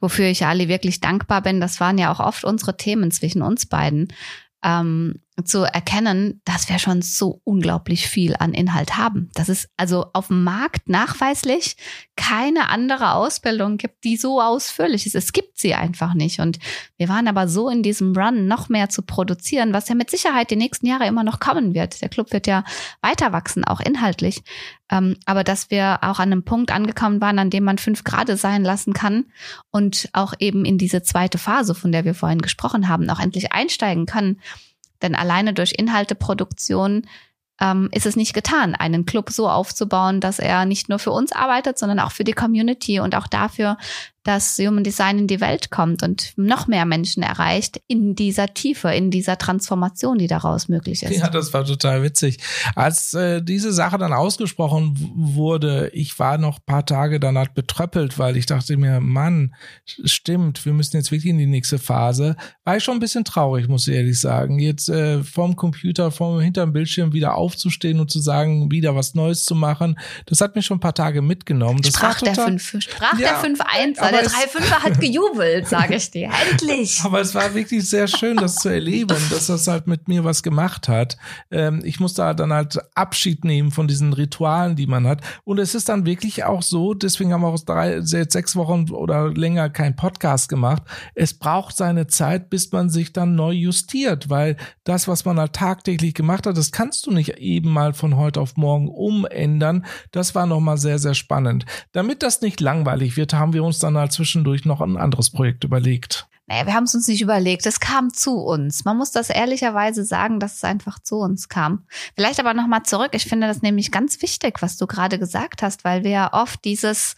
wofür 0.01 0.27
ich 0.27 0.45
Ali 0.45 0.69
wirklich 0.69 1.01
dankbar 1.01 1.43
bin, 1.43 1.61
das 1.61 1.79
waren 1.79 1.99
ja 1.99 2.11
auch 2.11 2.21
oft 2.21 2.45
unsere 2.45 2.77
Themen 2.77 3.11
zwischen 3.11 3.43
uns 3.43 3.67
beiden, 3.67 4.09
ähm, 4.65 5.21
zu 5.45 5.65
erkennen, 5.65 6.41
dass 6.45 6.69
wir 6.71 6.79
schon 6.79 7.03
so 7.03 7.43
unglaublich 7.45 8.09
viel 8.09 8.35
an 8.37 8.55
Inhalt 8.55 8.97
haben. 8.97 9.31
Das 9.35 9.51
ist 9.51 9.69
also 9.77 10.07
auf 10.15 10.29
dem 10.29 10.45
Markt 10.45 10.89
nachweislich 10.89 11.77
keine 12.17 12.71
andere 12.71 13.13
Ausbildung 13.13 13.77
gibt, 13.77 14.05
die 14.05 14.17
so 14.17 14.41
ausführlich 14.41 15.05
ist. 15.05 15.15
Es 15.15 15.33
gibt 15.33 15.59
sie 15.59 15.75
einfach 15.75 16.15
nicht. 16.15 16.41
Und 16.41 16.59
wir 16.97 17.11
waren 17.11 17.29
aber 17.29 17.49
so 17.49 17.69
in 17.69 17.83
diesem 17.83 18.17
Run, 18.17 18.47
noch 18.47 18.71
mehr 18.71 18.89
zu 18.89 19.03
produzieren, 19.03 19.75
was 19.75 19.89
ja 19.91 19.95
mit 19.95 20.11
Sicherheit 20.11 20.51
die 20.51 20.57
nächsten 20.57 20.87
Jahre 20.87 21.07
immer 21.07 21.23
noch 21.23 21.39
kommen 21.39 21.75
wird. 21.75 22.01
Der 22.01 22.09
Club 22.09 22.33
wird 22.33 22.47
ja 22.47 22.65
weiter 23.03 23.33
wachsen, 23.33 23.65
auch 23.65 23.81
inhaltlich. 23.81 24.43
Ähm, 24.91 25.17
aber 25.27 25.45
dass 25.45 25.71
wir 25.71 25.99
auch 26.03 26.19
an 26.19 26.33
einem 26.33 26.45
Punkt 26.45 26.71
angekommen 26.71 27.21
waren, 27.21 27.39
an 27.39 27.51
dem 27.51 27.65
man 27.65 27.77
fünf 27.77 28.05
Grade 28.05 28.39
sein 28.39 28.65
lassen 28.65 28.95
kann 28.95 29.27
und 29.71 30.09
auch 30.15 30.33
eben 30.39 30.65
in 30.65 30.79
diese 30.79 31.03
zweite 31.03 31.39
Phase, 31.39 31.75
von 31.75 31.93
der 31.93 32.07
wir 32.07 32.15
vorhin 32.15 32.41
gesprochen 32.41 32.89
haben, 32.89 33.11
auch 33.11 33.21
endlich 33.21 33.53
einsteigen 33.53 34.07
kann 34.07 34.39
denn 35.03 35.15
alleine 35.15 35.55
durch 35.55 35.75
Inhalteproduktion 35.77 37.07
ähm, 37.61 37.89
ist 37.93 38.07
es 38.07 38.17
nicht 38.17 38.35
getan, 38.35 38.75
einen 38.75 39.07
Club 39.07 39.31
so 39.31 39.49
aufzubauen, 39.49 40.21
dass 40.21 40.39
er 40.39 40.67
nicht 40.67 40.89
nur 40.89 40.99
für 40.99 41.11
uns 41.11 41.33
arbeitet, 41.33 41.79
sondern 41.79 42.01
auch 42.01 42.13
für 42.13 42.25
die 42.25 42.33
Community 42.33 43.01
und 43.01 43.15
auch 43.15 43.27
dafür, 43.27 43.79
dass 44.27 44.59
Human 44.59 44.83
Design 44.83 45.21
in 45.21 45.27
die 45.29 45.41
Welt 45.41 45.71
kommt 45.71 46.03
und 46.03 46.33
noch 46.37 46.67
mehr 46.67 46.85
Menschen 46.85 47.23
erreicht 47.23 47.81
in 47.87 48.17
dieser 48.17 48.53
Tiefe, 48.53 48.89
in 48.89 49.13
dieser 49.13 49.39
Transformation, 49.39 50.19
die 50.19 50.27
daraus 50.27 50.69
möglich 50.69 51.05
ist. 51.05 51.17
Ja, 51.17 51.29
das 51.29 51.53
war 51.53 51.65
total 51.65 52.03
witzig. 52.03 52.39
Als 52.75 53.15
äh, 53.15 53.41
diese 53.41 53.73
Sache 53.73 53.99
dann 53.99 54.13
ausgesprochen 54.13 54.97
wurde, 55.15 55.91
ich 55.93 56.19
war 56.19 56.39
noch 56.39 56.59
paar 56.65 56.85
Tage 56.85 57.21
danach 57.21 57.49
betröppelt, 57.49 58.19
weil 58.19 58.37
ich 58.37 58.47
dachte 58.47 58.77
mir, 58.77 59.01
Mann, 59.01 59.55
stimmt, 59.85 60.65
wir 60.65 60.73
müssen 60.73 60.97
jetzt 60.97 61.13
wirklich 61.13 61.31
in 61.31 61.39
die 61.39 61.47
nächste 61.47 61.79
Phase. 61.79 62.35
War 62.65 62.77
ich 62.77 62.83
schon 62.83 62.97
ein 62.97 63.01
bisschen 63.01 63.25
traurig, 63.25 63.69
muss 63.69 63.87
ich 63.87 63.95
ehrlich 63.95 64.19
sagen. 64.19 64.59
Jetzt 64.59 64.89
äh, 64.89 65.23
vorm 65.23 65.55
Computer, 65.55 66.11
vorm 66.11 66.41
hinterm 66.41 66.73
Bildschirm 66.73 67.13
wieder 67.13 67.37
aufzustehen 67.37 68.01
und 68.01 68.11
zu 68.11 68.19
sagen, 68.19 68.73
wieder 68.73 68.97
was 68.97 69.15
Neues 69.15 69.45
zu 69.45 69.55
machen, 69.55 69.99
das 70.27 70.41
hat 70.41 70.57
mich 70.57 70.67
schon 70.67 70.79
ein 70.79 70.81
paar 70.81 70.95
Tage 70.95 71.23
mitgenommen. 71.23 71.81
Das 71.83 71.95
sprach 71.95 72.19
total, 72.19 72.35
der 72.35 72.45
5, 72.45 72.77
sprach 72.81 73.19
ja, 73.19 73.41
der 73.41 73.57
5-1 73.57 74.01
der 74.21 74.29
3-5er 74.29 74.83
hat 74.83 75.01
gejubelt, 75.01 75.69
sage 75.69 75.97
ich 75.97 76.11
dir. 76.11 76.31
Endlich. 76.51 77.01
Aber 77.05 77.21
es 77.21 77.35
war 77.35 77.55
wirklich 77.55 77.89
sehr 77.89 78.07
schön, 78.07 78.37
das 78.37 78.57
zu 78.57 78.69
erleben, 78.69 79.17
dass 79.31 79.47
das 79.47 79.67
halt 79.67 79.87
mit 79.87 80.09
mir 80.09 80.25
was 80.25 80.43
gemacht 80.43 80.89
hat. 80.89 81.17
Ähm, 81.51 81.81
ich 81.85 82.01
musste 82.01 82.35
dann 82.35 82.53
halt 82.53 82.79
Abschied 82.95 83.45
nehmen 83.45 83.71
von 83.71 83.89
diesen 83.89 84.13
Ritualen, 84.13 84.77
die 84.77 84.87
man 84.87 85.07
hat. 85.07 85.21
Und 85.45 85.59
es 85.59 85.75
ist 85.75 85.89
dann 85.89 86.07
wirklich 86.07 86.45
auch 86.45 86.63
so, 86.63 86.95
deswegen 86.95 87.33
haben 87.33 87.43
wir 87.43 87.49
auch 87.49 87.59
drei, 87.59 88.01
sechs 88.01 88.57
Wochen 88.57 88.91
oder 88.91 89.31
länger 89.31 89.71
keinen 89.71 89.97
Podcast 89.97 90.49
gemacht. 90.49 90.83
Es 91.15 91.35
braucht 91.35 91.77
seine 91.77 92.07
Zeit, 92.07 92.51
bis 92.51 92.73
man 92.73 92.91
sich 92.91 93.13
dann 93.13 93.35
neu 93.35 93.53
justiert, 93.53 94.31
weil 94.31 94.57
das, 94.85 95.09
was 95.09 95.25
man 95.25 95.39
halt 95.39 95.53
tagtäglich 95.53 96.15
gemacht 96.15 96.47
hat, 96.47 96.57
das 96.57 96.73
kannst 96.73 97.07
du 97.07 97.11
nicht 97.11 97.39
eben 97.39 97.73
mal 97.73 97.93
von 97.93 98.17
heute 98.17 98.41
auf 98.41 98.57
morgen 98.57 98.89
umändern. 98.89 99.85
Das 100.13 100.35
war 100.35 100.47
nochmal 100.47 100.79
sehr, 100.79 100.99
sehr 100.99 101.15
spannend. 101.15 101.67
Damit 101.93 102.23
das 102.23 102.41
nicht 102.41 102.61
langweilig 102.61 103.17
wird, 103.17 103.35
haben 103.35 103.53
wir 103.53 103.65
uns 103.65 103.79
dann 103.79 103.97
halt 103.97 104.06
mal 104.07 104.11
zwischendurch 104.11 104.65
noch 104.65 104.81
ein 104.81 104.97
anderes 104.97 105.31
Projekt 105.31 105.65
überlegt? 105.65 106.29
Naja, 106.49 106.67
wir 106.67 106.75
haben 106.75 106.85
es 106.85 106.95
uns 106.95 107.09
nicht 107.09 107.23
überlegt. 107.23 107.67
Es 107.67 107.81
kam 107.81 108.13
zu 108.13 108.37
uns. 108.37 108.85
Man 108.85 108.97
muss 108.97 109.11
das 109.11 109.31
ehrlicherweise 109.31 110.05
sagen, 110.05 110.39
dass 110.39 110.55
es 110.55 110.65
einfach 110.65 111.01
zu 111.01 111.17
uns 111.17 111.49
kam. 111.49 111.83
Vielleicht 112.15 112.39
aber 112.39 112.55
nochmal 112.55 112.85
zurück. 112.85 113.11
Ich 113.15 113.25
finde 113.25 113.49
das 113.49 113.63
nämlich 113.63 113.91
ganz 113.91 114.23
wichtig, 114.23 114.63
was 114.63 114.77
du 114.77 114.87
gerade 114.87 115.19
gesagt 115.19 115.63
hast, 115.63 115.83
weil 115.83 116.05
wir 116.05 116.11
ja 116.11 116.33
oft 116.33 116.65
dieses 116.65 117.17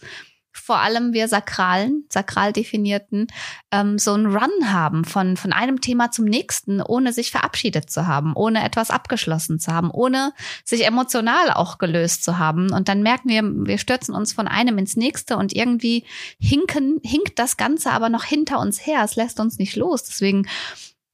vor 0.69 0.81
allem 0.81 1.13
wir 1.13 1.27
Sakralen, 1.27 2.05
sakral 2.09 2.53
definierten, 2.53 3.25
ähm, 3.71 3.97
so 3.97 4.13
einen 4.13 4.27
Run 4.27 4.71
haben 4.71 5.03
von, 5.03 5.35
von 5.35 5.51
einem 5.51 5.81
Thema 5.81 6.11
zum 6.11 6.25
nächsten, 6.25 6.79
ohne 6.79 7.11
sich 7.11 7.31
verabschiedet 7.31 7.89
zu 7.89 8.05
haben, 8.05 8.35
ohne 8.35 8.63
etwas 8.63 8.91
abgeschlossen 8.91 9.57
zu 9.57 9.73
haben, 9.73 9.89
ohne 9.89 10.31
sich 10.63 10.85
emotional 10.85 11.49
auch 11.53 11.79
gelöst 11.79 12.23
zu 12.23 12.37
haben. 12.37 12.71
Und 12.71 12.87
dann 12.87 13.01
merken 13.01 13.29
wir, 13.29 13.41
wir 13.43 13.79
stürzen 13.79 14.13
uns 14.13 14.31
von 14.31 14.47
einem 14.47 14.77
ins 14.77 14.95
nächste 14.95 15.37
und 15.37 15.55
irgendwie 15.55 16.05
hinken, 16.39 16.99
hinkt 17.03 17.39
das 17.39 17.57
Ganze 17.57 17.89
aber 17.89 18.09
noch 18.09 18.23
hinter 18.23 18.59
uns 18.59 18.85
her. 18.85 19.01
Es 19.03 19.15
lässt 19.15 19.39
uns 19.39 19.57
nicht 19.57 19.75
los. 19.75 20.03
Deswegen 20.03 20.47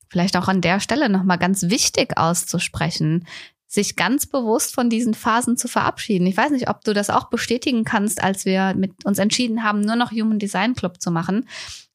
vielleicht 0.09 0.35
auch 0.35 0.49
an 0.49 0.59
der 0.59 0.81
Stelle 0.81 1.07
nochmal 1.07 1.37
ganz 1.37 1.69
wichtig 1.69 2.17
auszusprechen 2.17 3.25
sich 3.67 3.95
ganz 3.95 4.25
bewusst 4.25 4.73
von 4.73 4.89
diesen 4.89 5.13
Phasen 5.13 5.57
zu 5.57 5.67
verabschieden. 5.67 6.27
Ich 6.27 6.37
weiß 6.37 6.51
nicht, 6.51 6.69
ob 6.69 6.83
du 6.83 6.93
das 6.93 7.09
auch 7.09 7.29
bestätigen 7.29 7.83
kannst, 7.83 8.23
als 8.23 8.45
wir 8.45 8.73
mit 8.75 9.05
uns 9.05 9.19
entschieden 9.19 9.63
haben, 9.63 9.81
nur 9.81 9.95
noch 9.95 10.11
Human 10.11 10.39
Design 10.39 10.75
Club 10.75 11.01
zu 11.01 11.11
machen. 11.11 11.47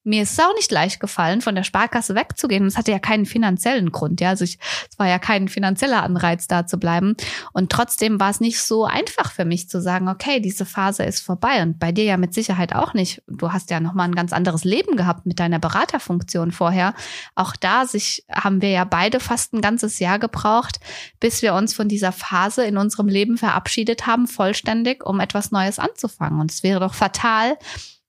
Mir 0.02 0.22
ist 0.22 0.32
es 0.32 0.40
auch 0.40 0.54
nicht 0.54 0.72
leicht 0.72 0.98
gefallen, 0.98 1.42
von 1.42 1.54
der 1.54 1.62
Sparkasse 1.62 2.14
wegzugehen. 2.14 2.64
Es 2.64 2.78
hatte 2.78 2.90
ja 2.90 2.98
keinen 2.98 3.26
finanziellen 3.26 3.92
Grund, 3.92 4.20
ja. 4.22 4.30
Also 4.30 4.44
ich, 4.44 4.58
es 4.90 4.98
war 4.98 5.06
ja 5.06 5.18
kein 5.18 5.48
finanzieller 5.48 6.02
Anreiz, 6.02 6.48
da 6.48 6.66
zu 6.66 6.78
bleiben. 6.78 7.16
Und 7.52 7.70
trotzdem 7.70 8.18
war 8.18 8.30
es 8.30 8.40
nicht 8.40 8.62
so 8.62 8.86
einfach 8.86 9.30
für 9.30 9.44
mich 9.44 9.68
zu 9.68 9.82
sagen, 9.82 10.08
okay, 10.08 10.40
diese 10.40 10.64
Phase 10.64 11.02
ist 11.04 11.20
vorbei. 11.20 11.62
Und 11.62 11.78
bei 11.78 11.92
dir 11.92 12.04
ja 12.04 12.16
mit 12.16 12.32
Sicherheit 12.32 12.74
auch 12.74 12.94
nicht. 12.94 13.22
Du 13.28 13.52
hast 13.52 13.70
ja 13.70 13.78
nochmal 13.78 14.08
ein 14.08 14.14
ganz 14.14 14.32
anderes 14.32 14.64
Leben 14.64 14.96
gehabt 14.96 15.26
mit 15.26 15.38
deiner 15.38 15.58
Beraterfunktion 15.58 16.50
vorher. 16.50 16.94
Auch 17.34 17.54
da 17.54 17.84
sich, 17.84 18.24
haben 18.30 18.62
wir 18.62 18.70
ja 18.70 18.84
beide 18.84 19.20
fast 19.20 19.52
ein 19.52 19.60
ganzes 19.60 19.98
Jahr 19.98 20.18
gebraucht, 20.18 20.80
bis 21.20 21.42
wir 21.42 21.52
uns 21.52 21.74
von 21.74 21.88
dieser 21.88 22.12
Phase 22.12 22.64
in 22.64 22.78
unserem 22.78 23.08
Leben 23.08 23.36
verabschiedet 23.36 24.06
haben, 24.06 24.26
vollständig, 24.26 25.04
um 25.04 25.20
etwas 25.20 25.50
Neues 25.50 25.78
anzufangen. 25.78 26.40
Und 26.40 26.50
es 26.50 26.62
wäre 26.62 26.80
doch 26.80 26.94
fatal, 26.94 27.58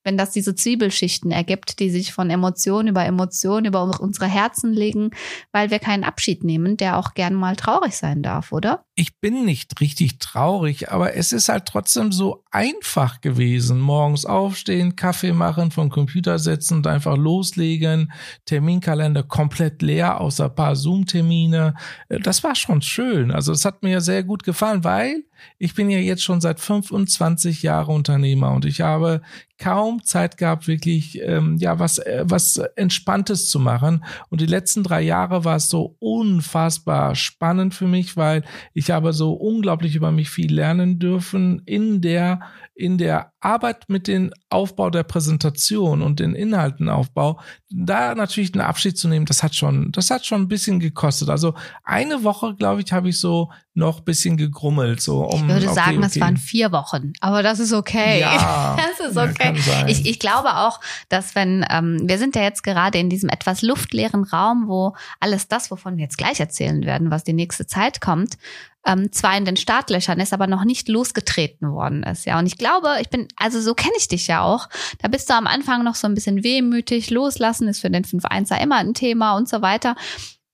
wenn 0.04 0.18
das 0.18 0.32
diese 0.32 0.56
Zwiebelschichten 0.56 1.32
ergibt, 1.32 1.80
die 1.80 1.90
sich 1.90 2.14
von 2.14 2.30
Emotion 2.30 2.88
über 2.88 3.06
Emotion 3.06 3.66
über 3.66 4.00
unsere 4.00 4.28
Herzen 4.28 4.74
legen, 4.74 5.12
weil 5.52 5.72
wir 5.72 5.80
keinen 5.80 6.04
Abschied 6.04 6.44
nehmen, 6.44 6.78
der 6.78 6.98
auch 6.98 7.14
gern 7.14 7.34
mal 7.34 7.56
traurig 7.56 7.96
sein 7.96 8.22
darf, 8.22 8.52
oder? 8.52 8.86
Ich 9.02 9.20
bin 9.20 9.46
nicht 9.46 9.82
richtig 9.82 10.20
traurig, 10.20 10.92
aber 10.92 11.16
es 11.16 11.32
ist 11.32 11.50
halt 11.50 11.66
trotzdem 11.66 12.12
so 12.12 12.44
einfach 12.52 13.20
gewesen. 13.20 13.80
Morgens 13.80 14.28
aufstehen, 14.28 14.96
Kaffee 14.96 15.34
machen, 15.34 15.72
vom 15.72 15.90
Computer 15.90 16.38
setzen 16.38 16.78
und 16.78 16.86
einfach 16.86 17.18
loslegen, 17.18 18.12
Terminkalender 18.46 19.24
komplett 19.24 19.82
leer, 19.82 20.22
außer 20.22 20.50
paar 20.50 20.76
Zoom-Termine. 20.76 21.74
Das 22.10 22.44
war 22.44 22.54
schon 22.54 22.84
schön. 22.84 23.32
Also 23.32 23.54
es 23.54 23.66
hat 23.66 23.82
mir 23.82 24.02
sehr 24.02 24.24
gut 24.24 24.44
gefallen, 24.44 24.84
weil 24.84 25.24
ich 25.58 25.74
bin 25.74 25.90
ja 25.90 25.98
jetzt 25.98 26.24
schon 26.24 26.42
seit 26.42 26.60
25 26.60 27.64
Jahren 27.64 27.96
Unternehmer 27.96 28.52
und 28.52 28.66
ich 28.66 28.82
habe 28.82 29.22
kaum 29.58 30.04
Zeit 30.04 30.38
gehabt, 30.38 30.68
wirklich 30.68 31.22
ähm, 31.22 31.58
ja 31.58 31.78
was 31.78 32.00
äh, 32.00 32.24
was 32.26 32.58
Entspanntes 32.76 33.48
zu 33.48 33.60
machen. 33.60 34.04
Und 34.30 34.42
die 34.42 34.48
letzten 34.48 34.84
drei 34.84 35.02
Jahre 35.02 35.46
war 35.46 35.58
es 35.58 35.70
so 35.70 35.96
unfassbar 36.00 37.16
spannend 37.16 37.74
für 37.76 37.88
mich, 37.88 38.18
weil 38.18 38.44
ich 38.74 38.90
habe 38.91 39.13
so 39.13 39.34
unglaublich 39.34 39.95
über 39.95 40.12
mich 40.12 40.30
viel 40.30 40.54
lernen 40.54 40.99
dürfen 40.99 41.62
in 41.65 42.01
der 42.01 42.39
in 42.82 42.97
der 42.97 43.32
Arbeit 43.41 43.89
mit 43.89 44.08
dem 44.08 44.34
Aufbau 44.49 44.89
der 44.89 45.04
Präsentation 45.04 46.01
und 46.01 46.19
den 46.19 46.34
Inhaltenaufbau, 46.34 47.39
da 47.69 48.15
natürlich 48.15 48.54
einen 48.54 48.63
Abschied 48.63 48.97
zu 48.97 49.08
nehmen, 49.08 49.25
das 49.25 49.43
hat 49.43 49.54
schon, 49.56 49.91
das 49.91 50.10
hat 50.10 50.25
schon 50.25 50.41
ein 50.41 50.47
bisschen 50.47 50.80
gekostet. 50.80 51.30
Also 51.30 51.54
eine 51.84 52.23
Woche, 52.23 52.56
glaube 52.56 52.82
ich, 52.82 52.91
habe 52.91 53.10
ich 53.10 53.19
so 53.19 53.51
noch 53.73 53.99
ein 53.99 54.04
bisschen 54.04 54.36
gegrummelt. 54.36 54.99
So 54.99 55.23
um, 55.25 55.43
ich 55.43 55.54
würde 55.54 55.65
okay, 55.67 55.75
sagen, 55.75 55.97
okay. 55.97 56.01
das 56.01 56.19
waren 56.19 56.38
vier 56.38 56.71
Wochen, 56.71 57.13
aber 57.19 57.43
das 57.43 57.60
ist 57.60 57.71
okay. 57.71 58.19
Ja, 58.19 58.77
das 58.99 59.12
ist 59.12 59.17
okay. 59.17 59.54
Ja, 59.67 59.88
ich, 59.88 60.06
ich 60.06 60.19
glaube 60.19 60.58
auch, 60.58 60.80
dass 61.10 61.36
wenn, 61.36 61.65
ähm, 61.69 62.01
wir 62.04 62.17
sind 62.17 62.36
ja 62.36 62.41
jetzt 62.41 62.63
gerade 62.63 62.97
in 62.97 63.10
diesem 63.10 63.30
etwas 63.30 63.62
luftleeren 63.62 64.23
Raum, 64.23 64.67
wo 64.67 64.95
alles 65.19 65.47
das, 65.47 65.69
wovon 65.69 65.97
wir 65.97 66.04
jetzt 66.04 66.17
gleich 66.17 66.39
erzählen 66.39 66.84
werden, 66.84 67.12
was 67.12 67.23
die 67.23 67.34
nächste 67.34 67.67
Zeit 67.67 68.01
kommt, 68.01 68.38
ähm, 68.86 69.12
zwar 69.12 69.38
in 69.38 69.46
den 69.46 69.58
Startlöchern 69.58 70.20
ist, 70.20 70.34
aber 70.34 70.48
noch 70.48 70.63
nicht 70.63 70.88
losgetreten 70.88 71.72
worden 71.72 72.04
ist. 72.04 72.26
Ja, 72.26 72.39
und 72.39 72.48
ich 72.48 72.58
glaube, 72.58 72.89
ich 73.02 73.10
bin, 73.10 73.28
also 73.36 73.62
so 73.62 73.74
kenne 73.74 73.94
ich 73.98 74.08
dich 74.08 74.28
ja 74.28 74.41
auch. 74.41 74.70
Da 75.00 75.08
bist 75.08 75.30
du 75.30 75.34
am 75.34 75.48
Anfang 75.48 75.84
noch 75.84 75.96
so 75.96 76.08
ein 76.08 76.15
bisschen 76.15 76.44
wehmütig. 76.44 77.10
Loslassen 77.10 77.67
ist 77.67 77.82
für 77.82 77.89
den 77.89 78.04
5-1er 78.04 78.62
immer 78.62 78.78
ein 78.78 78.94
Thema 78.94 79.36
und 79.36 79.48
so 79.48 79.62
weiter. 79.62 79.96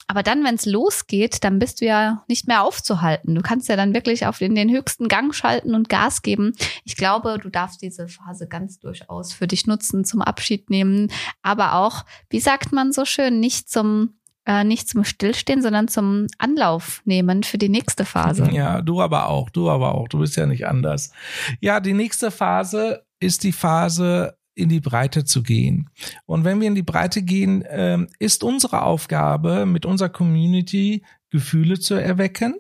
Aber 0.09 0.23
dann, 0.23 0.43
wenn 0.45 0.55
es 0.55 0.65
losgeht, 0.65 1.43
dann 1.43 1.59
bist 1.59 1.81
du 1.81 1.85
ja 1.85 2.23
nicht 2.29 2.47
mehr 2.47 2.63
aufzuhalten. 2.63 3.35
Du 3.35 3.41
kannst 3.41 3.67
ja 3.67 3.75
dann 3.75 3.93
wirklich 3.93 4.25
auf 4.25 4.37
den, 4.37 4.55
den 4.55 4.71
höchsten 4.71 5.09
Gang 5.09 5.35
schalten 5.35 5.75
und 5.75 5.89
Gas 5.89 6.21
geben. 6.21 6.53
Ich 6.85 6.95
glaube, 6.95 7.37
du 7.41 7.49
darfst 7.49 7.81
diese 7.81 8.07
Phase 8.07 8.47
ganz 8.47 8.79
durchaus 8.79 9.33
für 9.33 9.47
dich 9.47 9.67
nutzen, 9.67 10.05
zum 10.05 10.21
Abschied 10.21 10.69
nehmen, 10.69 11.11
aber 11.41 11.73
auch, 11.75 12.05
wie 12.29 12.39
sagt 12.39 12.71
man 12.71 12.93
so 12.93 13.03
schön, 13.03 13.41
nicht 13.41 13.69
zum 13.69 14.16
äh, 14.47 14.63
nicht 14.63 14.87
zum 14.87 15.03
Stillstehen, 15.03 15.61
sondern 15.61 15.87
zum 15.89 16.27
Anlauf 16.37 17.01
nehmen 17.05 17.43
für 17.43 17.57
die 17.57 17.69
nächste 17.69 18.05
Phase. 18.05 18.49
Ja, 18.51 18.81
du 18.81 19.01
aber 19.01 19.29
auch, 19.29 19.49
du 19.49 19.69
aber 19.69 19.93
auch. 19.93 20.07
Du 20.07 20.19
bist 20.19 20.37
ja 20.37 20.45
nicht 20.45 20.65
anders. 20.65 21.11
Ja, 21.59 21.79
die 21.79 21.93
nächste 21.93 22.31
Phase 22.31 23.03
ist 23.19 23.43
die 23.43 23.51
Phase, 23.51 24.37
in 24.55 24.69
die 24.69 24.79
Breite 24.79 25.23
zu 25.23 25.43
gehen. 25.43 25.89
Und 26.25 26.43
wenn 26.43 26.59
wir 26.59 26.67
in 26.67 26.75
die 26.75 26.81
Breite 26.81 27.21
gehen, 27.21 27.61
äh, 27.61 28.07
ist 28.17 28.43
unsere 28.43 28.81
Aufgabe 28.81 29.65
mit 29.65 29.85
unserer 29.85 30.09
Community 30.09 31.03
Gefühle 31.29 31.79
zu 31.79 31.93
erwecken 31.93 32.55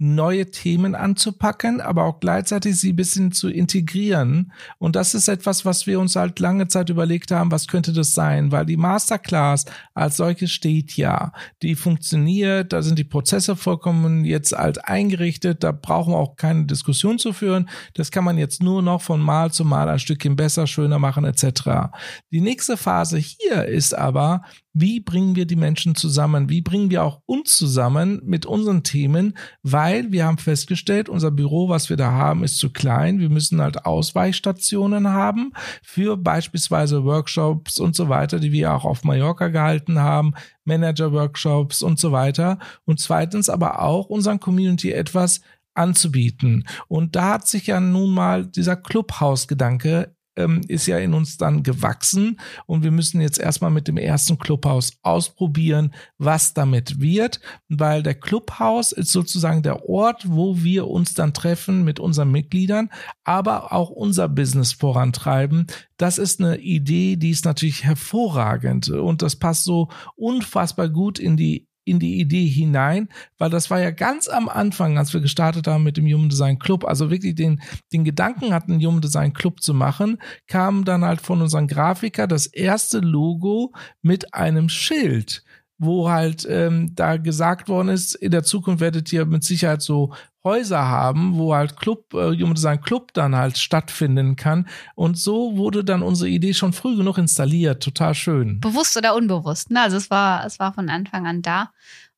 neue 0.00 0.50
Themen 0.50 0.94
anzupacken, 0.94 1.82
aber 1.82 2.04
auch 2.04 2.20
gleichzeitig 2.20 2.80
sie 2.80 2.94
ein 2.94 2.96
bisschen 2.96 3.32
zu 3.32 3.50
integrieren. 3.50 4.50
Und 4.78 4.96
das 4.96 5.14
ist 5.14 5.28
etwas, 5.28 5.66
was 5.66 5.86
wir 5.86 6.00
uns 6.00 6.16
halt 6.16 6.40
lange 6.40 6.68
Zeit 6.68 6.88
überlegt 6.88 7.30
haben, 7.30 7.52
was 7.52 7.68
könnte 7.68 7.92
das 7.92 8.14
sein? 8.14 8.50
Weil 8.50 8.64
die 8.64 8.78
Masterclass 8.78 9.66
als 9.92 10.16
solche 10.16 10.48
steht 10.48 10.96
ja. 10.96 11.32
Die 11.60 11.74
funktioniert, 11.74 12.72
da 12.72 12.80
sind 12.80 12.98
die 12.98 13.04
Prozesse 13.04 13.56
vollkommen 13.56 14.24
jetzt 14.24 14.56
alt 14.56 14.88
eingerichtet, 14.88 15.62
da 15.62 15.70
brauchen 15.70 16.14
wir 16.14 16.18
auch 16.18 16.36
keine 16.36 16.64
Diskussion 16.64 17.18
zu 17.18 17.34
führen. 17.34 17.68
Das 17.92 18.10
kann 18.10 18.24
man 18.24 18.38
jetzt 18.38 18.62
nur 18.62 18.80
noch 18.80 19.02
von 19.02 19.20
Mal 19.20 19.52
zu 19.52 19.66
Mal 19.66 19.90
ein 19.90 19.98
Stückchen 19.98 20.34
besser, 20.34 20.66
schöner 20.66 20.98
machen 20.98 21.24
etc. 21.26 21.92
Die 22.32 22.40
nächste 22.40 22.78
Phase 22.78 23.18
hier 23.18 23.66
ist 23.66 23.94
aber, 23.94 24.44
wie 24.72 25.00
bringen 25.00 25.34
wir 25.34 25.46
die 25.46 25.56
Menschen 25.56 25.96
zusammen? 25.96 26.48
Wie 26.48 26.60
bringen 26.60 26.90
wir 26.90 27.02
auch 27.02 27.20
uns 27.26 27.58
zusammen 27.58 28.20
mit 28.24 28.46
unseren 28.46 28.84
Themen? 28.84 29.36
Weil 29.62 30.12
wir 30.12 30.26
haben 30.26 30.38
festgestellt, 30.38 31.08
unser 31.08 31.32
Büro, 31.32 31.68
was 31.68 31.90
wir 31.90 31.96
da 31.96 32.12
haben, 32.12 32.44
ist 32.44 32.58
zu 32.58 32.70
klein. 32.70 33.18
Wir 33.18 33.30
müssen 33.30 33.60
halt 33.60 33.84
Ausweichstationen 33.84 35.08
haben 35.08 35.52
für 35.82 36.16
beispielsweise 36.16 37.04
Workshops 37.04 37.80
und 37.80 37.96
so 37.96 38.08
weiter, 38.08 38.38
die 38.38 38.52
wir 38.52 38.72
auch 38.72 38.84
auf 38.84 39.02
Mallorca 39.02 39.48
gehalten 39.48 39.98
haben, 39.98 40.34
Manager-Workshops 40.64 41.82
und 41.82 41.98
so 41.98 42.12
weiter. 42.12 42.58
Und 42.84 43.00
zweitens 43.00 43.48
aber 43.48 43.82
auch 43.82 44.06
unseren 44.06 44.38
Community 44.38 44.92
etwas 44.92 45.40
anzubieten. 45.74 46.66
Und 46.86 47.16
da 47.16 47.34
hat 47.34 47.48
sich 47.48 47.66
ja 47.66 47.80
nun 47.80 48.10
mal 48.10 48.46
dieser 48.46 48.76
Clubhouse-Gedanke 48.76 50.14
ähm, 50.40 50.62
ist 50.68 50.86
ja 50.86 50.98
in 50.98 51.14
uns 51.14 51.36
dann 51.36 51.62
gewachsen. 51.62 52.40
Und 52.66 52.82
wir 52.82 52.90
müssen 52.90 53.20
jetzt 53.20 53.38
erstmal 53.38 53.70
mit 53.70 53.88
dem 53.88 53.96
ersten 53.96 54.38
Clubhaus 54.38 54.92
ausprobieren, 55.02 55.94
was 56.18 56.54
damit 56.54 57.00
wird, 57.00 57.40
weil 57.68 58.02
der 58.02 58.14
Clubhaus 58.14 58.92
ist 58.92 59.12
sozusagen 59.12 59.62
der 59.62 59.88
Ort, 59.88 60.24
wo 60.28 60.62
wir 60.62 60.88
uns 60.88 61.14
dann 61.14 61.34
treffen 61.34 61.84
mit 61.84 62.00
unseren 62.00 62.30
Mitgliedern, 62.30 62.90
aber 63.24 63.72
auch 63.72 63.90
unser 63.90 64.28
Business 64.28 64.72
vorantreiben. 64.72 65.66
Das 65.96 66.18
ist 66.18 66.40
eine 66.40 66.58
Idee, 66.58 67.16
die 67.16 67.30
ist 67.30 67.44
natürlich 67.44 67.84
hervorragend. 67.84 68.88
Und 68.88 69.22
das 69.22 69.36
passt 69.36 69.64
so 69.64 69.88
unfassbar 70.16 70.88
gut 70.88 71.18
in 71.18 71.36
die 71.36 71.69
in 71.90 71.98
die 71.98 72.20
Idee 72.20 72.46
hinein, 72.46 73.08
weil 73.38 73.50
das 73.50 73.70
war 73.70 73.80
ja 73.80 73.90
ganz 73.90 74.28
am 74.28 74.48
Anfang, 74.48 74.96
als 74.96 75.12
wir 75.12 75.20
gestartet 75.20 75.66
haben 75.66 75.82
mit 75.82 75.96
dem 75.96 76.06
Human 76.06 76.28
Design 76.28 76.58
Club, 76.58 76.84
also 76.84 77.10
wirklich 77.10 77.34
den, 77.34 77.60
den 77.92 78.04
Gedanken 78.04 78.54
hatten, 78.54 78.84
Human 78.84 79.00
Design 79.00 79.32
Club 79.32 79.60
zu 79.60 79.74
machen, 79.74 80.18
kam 80.46 80.84
dann 80.84 81.04
halt 81.04 81.20
von 81.20 81.42
unseren 81.42 81.66
Grafiker 81.66 82.26
das 82.26 82.46
erste 82.46 83.00
Logo 83.00 83.72
mit 84.02 84.32
einem 84.34 84.68
Schild 84.68 85.44
wo 85.80 86.10
halt 86.10 86.46
ähm, 86.48 86.94
da 86.94 87.16
gesagt 87.16 87.68
worden 87.68 87.88
ist, 87.88 88.14
in 88.14 88.30
der 88.30 88.44
Zukunft 88.44 88.80
werdet 88.80 89.10
ihr 89.12 89.24
mit 89.24 89.42
Sicherheit 89.42 89.80
so 89.80 90.12
Häuser 90.44 90.86
haben, 90.86 91.38
wo 91.38 91.54
halt 91.54 91.78
Club, 91.78 92.12
äh, 92.12 92.36
Human 92.36 92.54
Design 92.54 92.80
Club 92.82 93.12
dann 93.14 93.34
halt 93.34 93.56
stattfinden 93.56 94.36
kann. 94.36 94.68
Und 94.94 95.18
so 95.18 95.56
wurde 95.56 95.82
dann 95.82 96.02
unsere 96.02 96.28
Idee 96.28 96.52
schon 96.52 96.74
früh 96.74 96.96
genug 96.96 97.16
installiert. 97.16 97.82
Total 97.82 98.14
schön. 98.14 98.60
Bewusst 98.60 98.96
oder 98.96 99.14
unbewusst. 99.14 99.70
Ne? 99.70 99.80
Also 99.80 99.96
es 99.96 100.10
war, 100.10 100.44
es 100.44 100.58
war 100.58 100.74
von 100.74 100.90
Anfang 100.90 101.26
an 101.26 101.40
da. 101.40 101.70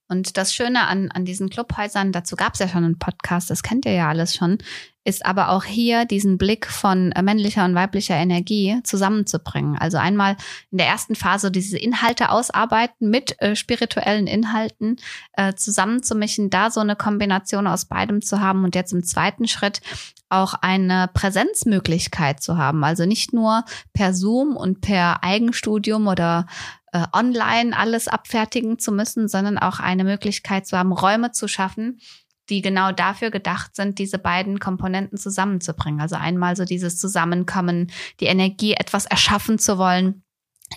Und 0.08 0.36
das 0.36 0.52
Schöne 0.52 0.88
an, 0.88 1.10
an 1.10 1.24
diesen 1.24 1.48
Clubhäusern, 1.48 2.12
dazu 2.12 2.36
gab 2.36 2.54
es 2.54 2.58
ja 2.60 2.68
schon 2.68 2.84
einen 2.84 2.98
Podcast, 2.98 3.48
das 3.48 3.62
kennt 3.62 3.86
ihr 3.86 3.92
ja 3.92 4.08
alles 4.08 4.34
schon, 4.34 4.58
ist 5.04 5.26
aber 5.26 5.50
auch 5.50 5.64
hier 5.64 6.04
diesen 6.04 6.38
Blick 6.38 6.66
von 6.66 7.12
äh, 7.12 7.22
männlicher 7.22 7.64
und 7.64 7.74
weiblicher 7.74 8.14
Energie 8.14 8.80
zusammenzubringen. 8.84 9.76
Also 9.76 9.98
einmal 9.98 10.36
in 10.70 10.78
der 10.78 10.86
ersten 10.86 11.14
Phase 11.14 11.50
diese 11.50 11.78
Inhalte 11.78 12.30
ausarbeiten 12.30 13.10
mit 13.10 13.40
äh, 13.40 13.56
spirituellen 13.56 14.26
Inhalten 14.26 14.96
äh, 15.32 15.54
zusammenzumischen, 15.54 16.50
da 16.50 16.70
so 16.70 16.80
eine 16.80 16.96
Kombination 16.96 17.66
aus 17.66 17.86
beidem 17.86 18.22
zu 18.22 18.40
haben 18.40 18.64
und 18.64 18.74
jetzt 18.74 18.92
im 18.92 19.02
zweiten 19.02 19.48
Schritt 19.48 19.80
auch 20.28 20.54
eine 20.54 21.10
Präsenzmöglichkeit 21.12 22.42
zu 22.42 22.56
haben. 22.56 22.84
Also 22.84 23.04
nicht 23.04 23.32
nur 23.32 23.64
per 23.92 24.14
Zoom 24.14 24.56
und 24.56 24.80
per 24.80 25.22
Eigenstudium 25.22 26.06
oder 26.06 26.46
äh, 26.92 27.04
online 27.12 27.76
alles 27.76 28.08
abfertigen 28.08 28.78
zu 28.78 28.92
müssen, 28.92 29.28
sondern 29.28 29.58
auch 29.58 29.80
eine 29.80 30.04
Möglichkeit 30.04 30.66
zu 30.66 30.78
haben, 30.78 30.92
Räume 30.92 31.32
zu 31.32 31.48
schaffen, 31.48 32.00
die 32.48 32.62
genau 32.62 32.92
dafür 32.92 33.30
gedacht 33.30 33.76
sind, 33.76 33.98
diese 33.98 34.18
beiden 34.18 34.58
Komponenten 34.58 35.18
zusammenzubringen. 35.18 36.00
Also 36.00 36.16
einmal 36.16 36.56
so 36.56 36.64
dieses 36.64 36.98
Zusammenkommen, 36.98 37.90
die 38.20 38.26
Energie, 38.26 38.74
etwas 38.74 39.06
erschaffen 39.06 39.58
zu 39.58 39.78
wollen, 39.78 40.22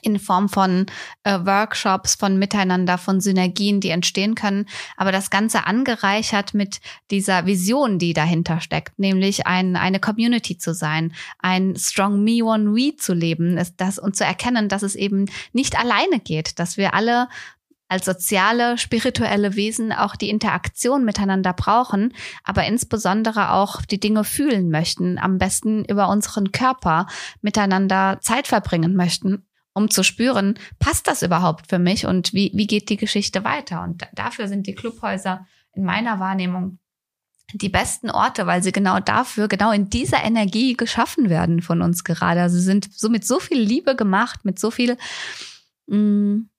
in 0.02 0.20
Form 0.20 0.50
von 0.50 0.86
äh, 1.24 1.40
Workshops, 1.44 2.16
von 2.16 2.38
Miteinander, 2.38 2.98
von 2.98 3.22
Synergien, 3.22 3.80
die 3.80 3.90
entstehen 3.90 4.36
können, 4.36 4.68
aber 4.98 5.12
das 5.12 5.30
Ganze 5.30 5.66
angereichert 5.68 6.54
mit 6.54 6.80
dieser 7.12 7.46
Vision, 7.46 8.00
die 8.00 8.14
dahinter 8.14 8.60
steckt, 8.60 8.98
nämlich 9.00 9.48
ein, 9.48 9.76
eine 9.76 10.00
Community 10.00 10.58
zu 10.58 10.74
sein, 10.74 11.14
ein 11.40 11.76
Strong 11.76 12.24
Me 12.24 12.44
One 12.44 12.74
We 12.74 12.96
zu 12.96 13.14
leben, 13.14 13.58
ist 13.58 13.76
das 13.78 14.00
und 14.00 14.16
zu 14.16 14.26
erkennen, 14.26 14.70
dass 14.70 14.84
es 14.84 14.96
eben 14.96 15.26
nicht 15.54 15.78
alleine 15.80 16.20
geht, 16.20 16.60
dass 16.60 16.78
wir 16.78 16.94
alle 16.94 17.28
als 17.96 18.06
soziale, 18.06 18.78
spirituelle 18.78 19.56
Wesen 19.56 19.92
auch 19.92 20.16
die 20.16 20.30
Interaktion 20.30 21.06
miteinander 21.06 21.54
brauchen, 21.54 22.14
aber 22.44 22.66
insbesondere 22.66 23.52
auch 23.52 23.82
die 23.82 24.00
Dinge 24.00 24.24
fühlen 24.24 24.70
möchten, 24.70 25.18
am 25.18 25.38
besten 25.38 25.86
über 25.86 26.10
unseren 26.10 26.52
Körper 26.52 27.08
miteinander 27.42 28.20
Zeit 28.22 28.48
verbringen 28.48 28.96
möchten 28.96 29.48
um 29.78 29.90
zu 29.90 30.04
spüren, 30.04 30.58
passt 30.80 31.06
das 31.06 31.22
überhaupt 31.22 31.68
für 31.68 31.80
mich 31.80 32.06
und 32.06 32.32
wie, 32.32 32.50
wie 32.56 32.66
geht 32.66 32.90
die 32.90 32.96
Geschichte 32.96 33.44
weiter? 33.44 33.84
Und 33.84 34.08
dafür 34.14 34.48
sind 34.48 34.68
die 34.68 34.74
Clubhäuser 34.74 35.46
in 35.74 35.84
meiner 35.84 36.22
Wahrnehmung 36.22 36.80
die 37.54 37.70
besten 37.70 38.10
Orte, 38.10 38.48
weil 38.48 38.64
sie 38.64 38.72
genau 38.72 39.00
dafür, 39.00 39.50
genau 39.50 39.72
in 39.72 39.90
dieser 39.90 40.24
Energie 40.24 40.76
geschaffen 40.76 41.30
werden 41.30 41.62
von 41.62 41.82
uns 41.82 42.06
gerade. 42.06 42.42
Also 42.42 42.58
sie 42.58 42.64
sind 42.64 42.92
so 42.92 43.10
mit 43.10 43.26
so 43.26 43.40
viel 43.40 43.60
Liebe 43.60 43.98
gemacht, 43.98 44.46
mit 44.46 44.60
so 44.60 44.72
viel, 44.72 44.98
mh, 45.88 45.98
mm, 45.98 46.50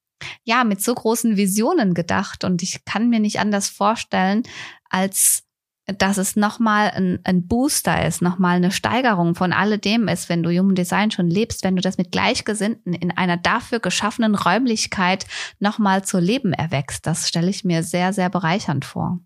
ja, 0.45 0.65
mit 0.65 0.83
so 0.83 0.95
großen 0.95 1.37
Visionen 1.37 1.95
gedacht. 1.95 2.45
Und 2.45 2.63
ich 2.63 2.85
kann 2.85 3.09
mir 3.09 3.21
nicht 3.21 3.41
anders 3.41 3.69
vorstellen, 3.69 4.43
als 4.89 5.47
dass 5.87 6.19
es 6.19 6.35
nochmal 6.35 6.91
ein, 6.91 7.21
ein 7.23 7.47
Booster 7.47 8.05
ist, 8.05 8.21
nochmal 8.21 8.57
eine 8.57 8.73
Steigerung 8.73 9.35
von 9.35 9.53
alledem 9.53 10.09
ist, 10.09 10.29
wenn 10.29 10.43
du 10.43 10.51
Human 10.51 10.75
Design 10.75 11.13
schon 11.13 11.29
lebst, 11.29 11.63
wenn 11.63 11.77
du 11.77 11.83
das 11.83 11.97
mit 11.97 12.11
Gleichgesinnten 12.11 12.93
in 12.93 13.17
einer 13.17 13.37
dafür 13.37 13.79
geschaffenen 13.79 14.35
Räumlichkeit 14.35 15.27
nochmal 15.61 16.05
zu 16.05 16.19
Leben 16.19 16.53
erwächst. 16.53 17.07
Das 17.07 17.29
stelle 17.29 17.51
ich 17.51 17.65
mir 17.65 17.85
sehr, 17.85 18.13
sehr 18.13 18.31
bereichernd 18.31 18.85
vor. 18.85 19.21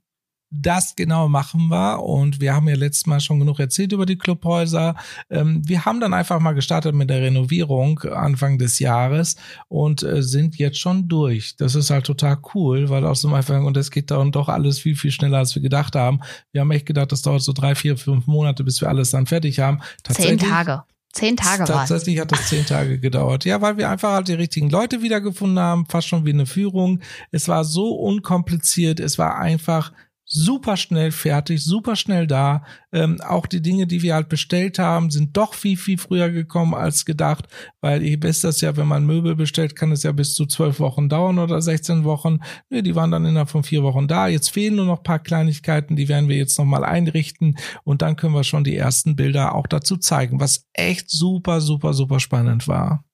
Das 0.51 0.97
genau 0.97 1.29
machen 1.29 1.69
wir. 1.69 2.03
Und 2.03 2.41
wir 2.41 2.55
haben 2.55 2.69
ja 2.69 2.75
letztes 2.75 3.07
Mal 3.07 3.21
schon 3.21 3.39
genug 3.39 3.61
erzählt 3.61 3.93
über 3.93 4.07
die 4.07 4.19
Clubhäuser. 4.19 4.97
Ähm, 5.31 5.63
wir 5.67 5.85
haben 5.85 6.01
dann 6.01 6.13
einfach 6.13 6.41
mal 6.41 6.53
gestartet 6.53 6.95
mit 6.95 7.09
der 7.09 7.23
Renovierung 7.23 8.01
Anfang 8.01 8.59
des 8.59 8.79
Jahres 8.79 9.37
und 9.69 10.03
äh, 10.03 10.23
sind 10.23 10.57
jetzt 10.57 10.79
schon 10.79 11.09
durch. 11.09 11.57
Das 11.57 11.75
ist 11.75 11.91
halt 11.91 12.05
total 12.05 12.39
cool, 12.55 12.89
weil 12.89 13.07
aus 13.07 13.23
dem 13.23 13.33
Anfang, 13.33 13.65
und 13.65 13.77
es 13.77 13.91
geht 13.91 14.11
dann 14.11 14.33
doch 14.33 14.49
alles 14.49 14.81
viel, 14.81 14.97
viel 14.97 15.13
schneller, 15.13 15.39
als 15.39 15.55
wir 15.55 15.63
gedacht 15.63 15.95
haben. 15.95 16.21
Wir 16.53 16.63
haben 16.63 16.71
echt 16.73 16.87
gedacht, 16.87 17.13
das 17.13 17.23
dauert 17.23 17.43
so 17.43 17.53
drei, 17.53 17.75
vier, 17.75 17.97
fünf 17.97 18.27
Monate, 18.27 18.65
bis 18.65 18.81
wir 18.81 18.89
alles 18.89 19.11
dann 19.11 19.27
fertig 19.27 19.61
haben. 19.61 19.81
Zehn 20.05 20.39
Tage. 20.39 20.83
Zehn 21.13 21.37
Tage 21.37 21.63
war 21.63 21.87
Tatsächlich 21.87 22.21
hat 22.21 22.31
das 22.31 22.49
zehn 22.49 22.65
Tage 22.65 23.01
gedauert. 23.01 23.45
Ja, 23.45 23.61
weil 23.61 23.77
wir 23.77 23.91
einfach 23.91 24.13
halt 24.13 24.29
die 24.29 24.35
richtigen 24.35 24.71
Leute 24.71 25.03
wiedergefunden 25.03 25.59
haben, 25.59 25.87
fast 25.87 26.07
schon 26.07 26.25
wie 26.25 26.33
eine 26.33 26.47
Führung. 26.47 27.01
Es 27.33 27.49
war 27.49 27.65
so 27.65 27.97
unkompliziert, 27.97 29.01
es 29.01 29.19
war 29.19 29.37
einfach 29.37 29.93
super 30.33 30.77
schnell 30.77 31.11
fertig, 31.11 31.65
super 31.65 31.97
schnell 31.97 32.29
da. 32.29 32.63
Ähm, 32.93 33.21
auch 33.21 33.47
die 33.47 33.61
Dinge, 33.61 33.89
die 33.89 34.01
wir 34.01 34.15
halt 34.15 34.29
bestellt 34.29 34.79
haben, 34.79 35.11
sind 35.11 35.37
doch 35.37 35.55
viel, 35.55 35.77
viel 35.77 35.99
früher 35.99 36.31
gekommen 36.31 36.73
als 36.73 37.05
gedacht, 37.05 37.49
weil 37.81 38.03
ihr 38.03 38.23
wisst 38.23 38.45
das 38.45 38.61
ja, 38.61 38.77
wenn 38.77 38.87
man 38.87 39.05
Möbel 39.05 39.35
bestellt, 39.35 39.75
kann 39.75 39.91
es 39.91 40.05
ja 40.05 40.13
bis 40.13 40.35
zu 40.35 40.47
zwölf 40.47 40.79
Wochen 40.79 41.09
dauern 41.09 41.41
oder 41.41 41.61
16 41.61 42.05
Wochen. 42.05 42.39
Nee, 42.71 42.83
die 42.83 42.95
waren 42.95 43.11
dann 43.11 43.25
innerhalb 43.25 43.51
von 43.51 43.65
vier 43.65 43.83
Wochen 43.83 44.07
da. 44.07 44.29
Jetzt 44.29 44.51
fehlen 44.51 44.77
nur 44.77 44.87
noch 44.87 45.03
paar 45.03 45.19
Kleinigkeiten, 45.19 45.97
die 45.97 46.09
werden 46.09 46.29
wir 46.29 46.37
jetzt 46.37 46.59
nochmal 46.59 46.85
einrichten 46.85 47.59
und 47.83 48.01
dann 48.01 48.15
können 48.15 48.35
wir 48.35 48.45
schon 48.45 48.63
die 48.63 48.77
ersten 48.77 49.17
Bilder 49.17 49.57
auch 49.57 49.67
dazu 49.67 49.97
zeigen, 49.97 50.39
was 50.39 50.69
echt 50.73 51.11
super, 51.11 51.61
super, 51.61 51.93
super 51.93 52.21
spannend 52.21 52.69
war. 52.69 53.05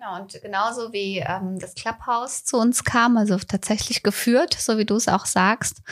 Ja, 0.00 0.16
und 0.16 0.40
genauso 0.40 0.92
wie 0.92 1.18
ähm, 1.18 1.58
das 1.58 1.74
Clubhouse 1.74 2.44
zu 2.44 2.56
uns 2.56 2.84
kam, 2.84 3.18
also 3.18 3.36
tatsächlich 3.36 4.02
geführt, 4.02 4.54
so 4.54 4.78
wie 4.78 4.84
du 4.86 4.94
es 4.94 5.08
auch 5.08 5.26
sagst, 5.26 5.82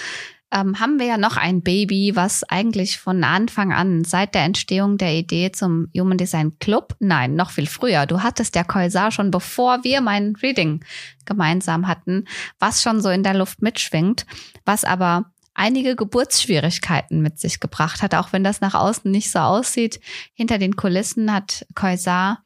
ähm, 0.52 0.78
haben 0.78 0.98
wir 0.98 1.07
ja 1.07 1.18
noch 1.18 1.37
ein 1.37 1.62
Baby, 1.62 2.12
was 2.14 2.44
eigentlich 2.44 2.98
von 2.98 3.24
Anfang 3.24 3.72
an, 3.72 4.04
seit 4.04 4.35
der 4.35 4.42
Entstehung 4.42 4.98
der 4.98 5.14
Idee 5.14 5.50
zum 5.52 5.88
Human 5.96 6.18
Design 6.18 6.59
Club, 6.59 6.94
nein, 7.00 7.35
noch 7.35 7.50
viel 7.50 7.66
früher, 7.66 8.07
du 8.07 8.22
hattest 8.22 8.54
der 8.54 8.64
Koisar 8.64 9.11
schon 9.11 9.30
bevor 9.30 9.85
wir 9.85 10.00
mein 10.00 10.37
Reading 10.42 10.85
gemeinsam 11.24 11.88
hatten, 11.88 12.26
was 12.59 12.83
schon 12.83 13.00
so 13.00 13.09
in 13.09 13.22
der 13.22 13.35
Luft 13.35 13.62
mitschwingt, 13.62 14.26
was 14.64 14.85
aber 14.85 15.26
einige 15.54 15.96
Geburtsschwierigkeiten 15.96 17.20
mit 17.20 17.38
sich 17.38 17.61
gebracht 17.61 18.02
hat, 18.02 18.14
auch 18.14 18.33
wenn 18.33 18.44
das 18.44 18.61
nach 18.61 18.74
außen 18.74 19.11
nicht 19.11 19.30
so 19.30 19.38
aussieht. 19.38 20.00
Hinter 20.35 20.59
den 20.59 20.76
Kulissen 20.76 21.33
hat 21.33 21.64
Koisar 21.74 22.42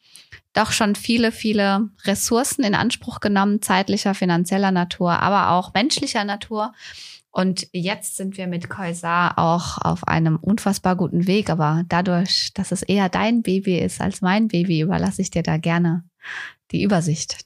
doch 0.52 0.72
schon 0.72 0.94
viele, 0.94 1.32
viele 1.32 1.88
Ressourcen 2.04 2.64
in 2.64 2.74
Anspruch 2.74 3.20
genommen, 3.20 3.62
zeitlicher, 3.62 4.14
finanzieller 4.14 4.72
Natur, 4.72 5.20
aber 5.20 5.50
auch 5.50 5.72
menschlicher 5.72 6.24
Natur. 6.24 6.72
Und 7.38 7.68
jetzt 7.70 8.16
sind 8.16 8.36
wir 8.36 8.48
mit 8.48 8.68
Koisar 8.68 9.38
auch 9.38 9.78
auf 9.78 10.08
einem 10.08 10.38
unfassbar 10.38 10.96
guten 10.96 11.28
Weg. 11.28 11.50
Aber 11.50 11.84
dadurch, 11.88 12.50
dass 12.52 12.72
es 12.72 12.82
eher 12.82 13.08
dein 13.08 13.42
Baby 13.42 13.78
ist 13.78 14.00
als 14.00 14.22
mein 14.22 14.48
Baby, 14.48 14.80
überlasse 14.80 15.22
ich 15.22 15.30
dir 15.30 15.44
da 15.44 15.56
gerne 15.56 16.02
die 16.72 16.82
Übersicht. 16.82 17.38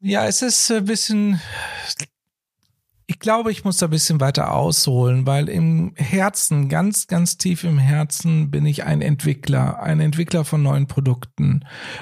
Ja, 0.00 0.26
es 0.26 0.42
ist 0.42 0.68
ein 0.72 0.86
bisschen 0.86 1.40
ich 3.12 3.18
glaube, 3.18 3.52
ich 3.52 3.62
muss 3.62 3.76
da 3.76 3.88
ein 3.88 3.90
bisschen 3.90 4.20
weiter 4.20 4.54
ausholen, 4.54 5.26
weil 5.26 5.50
im 5.50 5.92
Herzen, 5.96 6.70
ganz, 6.70 7.08
ganz 7.08 7.36
tief 7.36 7.62
im 7.62 7.76
Herzen 7.76 8.50
bin 8.50 8.64
ich 8.64 8.84
ein 8.84 9.02
Entwickler, 9.02 9.82
ein 9.82 10.00
Entwickler 10.00 10.46
von 10.46 10.62
neuen 10.62 10.86
Produkten. 10.86 11.60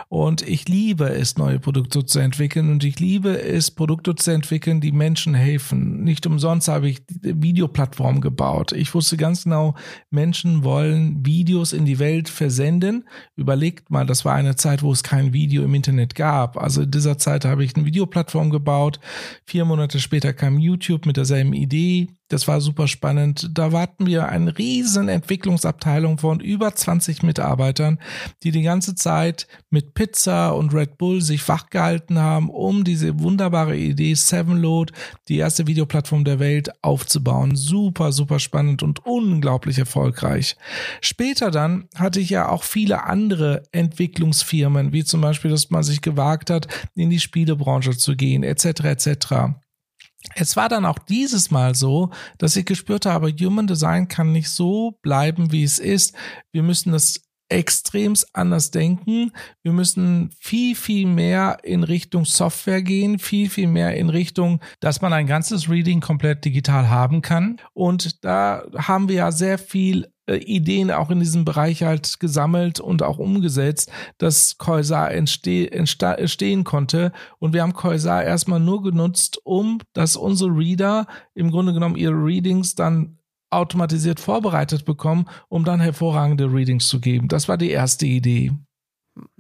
Und 0.08 0.42
ich 0.42 0.68
liebe 0.68 1.08
es, 1.08 1.36
neue 1.36 1.58
Produkte 1.58 2.06
zu 2.06 2.20
entwickeln 2.20 2.70
und 2.70 2.84
ich 2.84 3.00
liebe 3.00 3.42
es, 3.42 3.72
Produkte 3.72 4.14
zu 4.14 4.30
entwickeln, 4.30 4.80
die 4.80 4.92
Menschen 4.92 5.34
helfen. 5.34 6.04
Nicht 6.04 6.28
umsonst 6.28 6.68
habe 6.68 6.88
ich 6.88 7.02
Videoplattformen 7.08 8.20
gebaut. 8.20 8.70
Ich 8.70 8.94
wusste 8.94 9.16
ganz 9.16 9.42
genau, 9.42 9.74
Menschen 10.10 10.62
wollen 10.62 11.26
Videos 11.26 11.72
in 11.72 11.86
die 11.86 11.98
Welt 11.98 12.28
versenden. 12.28 13.08
Überlegt 13.34 13.90
mal, 13.90 14.06
das 14.06 14.24
war 14.24 14.36
eine 14.36 14.54
Zeit, 14.54 14.84
wo 14.84 14.92
es 14.92 15.02
kein 15.02 15.32
Video 15.32 15.64
im 15.64 15.74
Internet 15.74 16.14
gab. 16.14 16.56
Also 16.56 16.82
in 16.82 16.90
dieser 16.92 17.18
Zeit 17.18 17.44
habe 17.44 17.64
ich 17.64 17.74
eine 17.74 17.84
Videoplattform 17.84 18.50
gebaut. 18.50 19.00
Vier 19.44 19.64
Monate 19.64 19.98
später 19.98 20.32
kam 20.32 20.60
YouTube 20.60 20.99
YouTube 21.00 21.06
mit 21.06 21.16
derselben 21.16 21.52
Idee. 21.52 22.08
Das 22.28 22.46
war 22.46 22.60
super 22.60 22.86
spannend. 22.86 23.50
Da 23.54 23.72
warten 23.72 24.06
wir 24.06 24.28
eine 24.28 24.56
riesen 24.56 25.08
Entwicklungsabteilung 25.08 26.18
von 26.18 26.38
über 26.38 26.72
20 26.72 27.24
Mitarbeitern, 27.24 27.98
die 28.44 28.52
die 28.52 28.62
ganze 28.62 28.94
Zeit 28.94 29.48
mit 29.70 29.94
Pizza 29.94 30.50
und 30.50 30.72
Red 30.72 30.96
Bull 30.96 31.22
sich 31.22 31.48
wachgehalten 31.48 32.20
haben, 32.20 32.48
um 32.48 32.84
diese 32.84 33.18
wunderbare 33.18 33.76
Idee 33.76 34.14
Sevenload, 34.14 34.92
die 35.26 35.38
erste 35.38 35.66
Videoplattform 35.66 36.24
der 36.24 36.38
Welt, 36.38 36.70
aufzubauen. 36.82 37.56
Super, 37.56 38.12
super 38.12 38.38
spannend 38.38 38.84
und 38.84 39.04
unglaublich 39.04 39.78
erfolgreich. 39.78 40.56
Später 41.00 41.50
dann 41.50 41.88
hatte 41.96 42.20
ich 42.20 42.30
ja 42.30 42.48
auch 42.48 42.62
viele 42.62 43.04
andere 43.04 43.64
Entwicklungsfirmen, 43.72 44.92
wie 44.92 45.02
zum 45.02 45.20
Beispiel, 45.20 45.50
dass 45.50 45.70
man 45.70 45.82
sich 45.82 46.00
gewagt 46.00 46.48
hat, 46.48 46.68
in 46.94 47.10
die 47.10 47.18
Spielebranche 47.18 47.96
zu 47.96 48.14
gehen, 48.14 48.44
etc. 48.44 48.84
etc. 48.84 49.26
Es 50.34 50.56
war 50.56 50.68
dann 50.68 50.84
auch 50.84 50.98
dieses 50.98 51.50
Mal 51.50 51.74
so, 51.74 52.10
dass 52.38 52.56
ich 52.56 52.66
gespürt 52.66 53.06
habe, 53.06 53.32
Human 53.40 53.66
Design 53.66 54.08
kann 54.08 54.32
nicht 54.32 54.50
so 54.50 54.98
bleiben, 55.02 55.50
wie 55.50 55.64
es 55.64 55.78
ist. 55.78 56.14
Wir 56.52 56.62
müssen 56.62 56.92
das 56.92 57.22
extremst 57.50 58.28
anders 58.32 58.70
denken. 58.70 59.32
Wir 59.62 59.72
müssen 59.72 60.30
viel, 60.38 60.76
viel 60.76 61.06
mehr 61.06 61.58
in 61.64 61.82
Richtung 61.82 62.24
Software 62.24 62.82
gehen, 62.82 63.18
viel, 63.18 63.50
viel 63.50 63.66
mehr 63.66 63.96
in 63.96 64.08
Richtung, 64.08 64.60
dass 64.78 65.02
man 65.02 65.12
ein 65.12 65.26
ganzes 65.26 65.68
Reading 65.68 66.00
komplett 66.00 66.44
digital 66.44 66.88
haben 66.88 67.22
kann. 67.22 67.60
Und 67.74 68.24
da 68.24 68.62
haben 68.76 69.08
wir 69.08 69.16
ja 69.16 69.32
sehr 69.32 69.58
viel 69.58 70.09
äh, 70.30 70.36
Ideen 70.36 70.90
auch 70.90 71.10
in 71.10 71.18
diesem 71.18 71.44
Bereich 71.44 71.82
halt 71.82 72.20
gesammelt 72.20 72.78
und 72.80 73.02
auch 73.02 73.18
umgesetzt, 73.18 73.90
dass 74.18 74.58
Koisar 74.58 75.10
entste 75.10 75.72
entstehen 75.72 76.64
konnte. 76.64 77.12
Und 77.38 77.52
wir 77.52 77.62
haben 77.62 77.72
Koisar 77.72 78.22
erstmal 78.22 78.60
nur 78.60 78.82
genutzt, 78.82 79.40
um 79.44 79.80
dass 79.92 80.16
unsere 80.16 80.50
Reader 80.50 81.06
im 81.34 81.50
Grunde 81.50 81.72
genommen 81.72 81.96
ihre 81.96 82.14
Readings 82.14 82.74
dann 82.74 83.18
automatisiert 83.50 84.20
vorbereitet 84.20 84.84
bekommen, 84.84 85.26
um 85.48 85.64
dann 85.64 85.80
hervorragende 85.80 86.52
Readings 86.52 86.86
zu 86.86 87.00
geben. 87.00 87.26
Das 87.26 87.48
war 87.48 87.58
die 87.58 87.70
erste 87.70 88.06
Idee. 88.06 88.52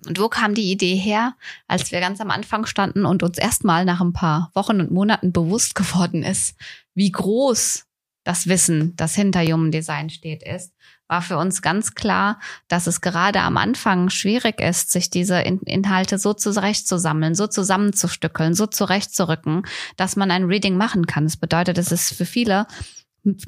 Und 0.06 0.18
wo 0.18 0.28
kam 0.28 0.54
die 0.54 0.72
Idee 0.72 0.96
her, 0.96 1.36
als 1.68 1.92
wir 1.92 2.00
ganz 2.00 2.20
am 2.20 2.30
Anfang 2.30 2.66
standen 2.66 3.06
und 3.06 3.22
uns 3.22 3.38
erstmal 3.38 3.84
nach 3.84 4.00
ein 4.00 4.12
paar 4.12 4.50
Wochen 4.54 4.80
und 4.80 4.90
Monaten 4.90 5.32
bewusst 5.32 5.74
geworden 5.76 6.24
ist, 6.24 6.56
wie 6.94 7.12
groß 7.12 7.86
das 8.24 8.46
Wissen, 8.46 8.94
das 8.96 9.14
hinter 9.14 9.42
Human 9.42 9.70
Design 9.70 10.10
steht, 10.10 10.42
ist, 10.42 10.72
war 11.08 11.22
für 11.22 11.38
uns 11.38 11.62
ganz 11.62 11.94
klar, 11.94 12.38
dass 12.68 12.86
es 12.86 13.00
gerade 13.00 13.40
am 13.40 13.56
Anfang 13.56 14.10
schwierig 14.10 14.60
ist, 14.60 14.92
sich 14.92 15.10
diese 15.10 15.40
Inhalte 15.40 16.18
so 16.18 16.34
zurechtzusammeln, 16.34 17.34
so 17.34 17.46
zusammenzustückeln, 17.46 18.54
so 18.54 18.66
zurechtzurücken, 18.66 19.62
dass 19.96 20.16
man 20.16 20.30
ein 20.30 20.44
Reading 20.44 20.76
machen 20.76 21.06
kann. 21.06 21.24
Das 21.24 21.36
bedeutet, 21.36 21.78
es 21.78 21.90
ist 21.90 22.14
für 22.14 22.26
viele 22.26 22.66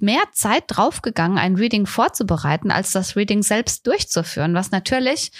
mehr 0.01 0.25
Zeit 0.33 0.65
draufgegangen, 0.67 1.39
ein 1.39 1.57
Reading 1.57 1.87
vorzubereiten, 1.87 2.71
als 2.71 2.93
das 2.93 3.17
Reading 3.17 3.43
selbst 3.43 3.87
durchzuführen, 3.87 4.55
was 4.55 4.71
natürlich 4.71 5.33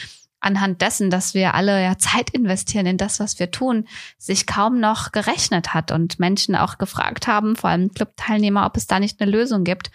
anhand 0.43 0.83
dessen, 0.83 1.09
dass 1.09 1.35
wir 1.35 1.55
alle 1.55 1.83
ja 1.83 1.97
Zeit 1.97 2.31
investieren 2.31 2.87
in 2.87 2.99
das, 2.99 3.21
was 3.21 3.39
wir 3.39 3.51
tun, 3.51 3.87
sich 4.19 4.47
kaum 4.47 4.81
noch 4.81 5.13
gerechnet 5.13 5.73
hat 5.73 5.91
und 5.93 6.19
Menschen 6.19 6.55
auch 6.55 6.79
gefragt 6.79 7.27
haben, 7.27 7.57
vor 7.57 7.71
allem 7.71 7.93
Clubteilnehmer, 7.93 8.67
ob 8.67 8.77
es 8.77 8.87
da 8.87 9.01
nicht 9.01 9.21
eine 9.21 9.31
Lösung 9.31 9.65
gibt. 9.65 9.91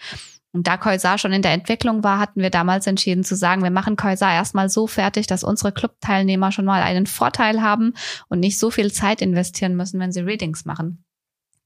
Und 0.52 0.66
da 0.66 0.78
Koisar 0.78 1.18
schon 1.18 1.32
in 1.32 1.42
der 1.42 1.52
Entwicklung 1.52 2.02
war, 2.02 2.18
hatten 2.18 2.40
wir 2.40 2.50
damals 2.50 2.86
entschieden 2.86 3.22
zu 3.22 3.36
sagen, 3.36 3.62
wir 3.62 3.70
machen 3.70 3.96
Koisar 3.96 4.32
erstmal 4.32 4.70
so 4.70 4.86
fertig, 4.86 5.26
dass 5.26 5.44
unsere 5.44 5.72
Clubteilnehmer 5.72 6.52
schon 6.52 6.64
mal 6.64 6.82
einen 6.82 7.06
Vorteil 7.06 7.60
haben 7.60 7.92
und 8.28 8.40
nicht 8.40 8.58
so 8.58 8.70
viel 8.70 8.90
Zeit 8.90 9.20
investieren 9.20 9.76
müssen, 9.76 10.00
wenn 10.00 10.10
sie 10.10 10.20
Readings 10.20 10.64
machen. 10.64 11.04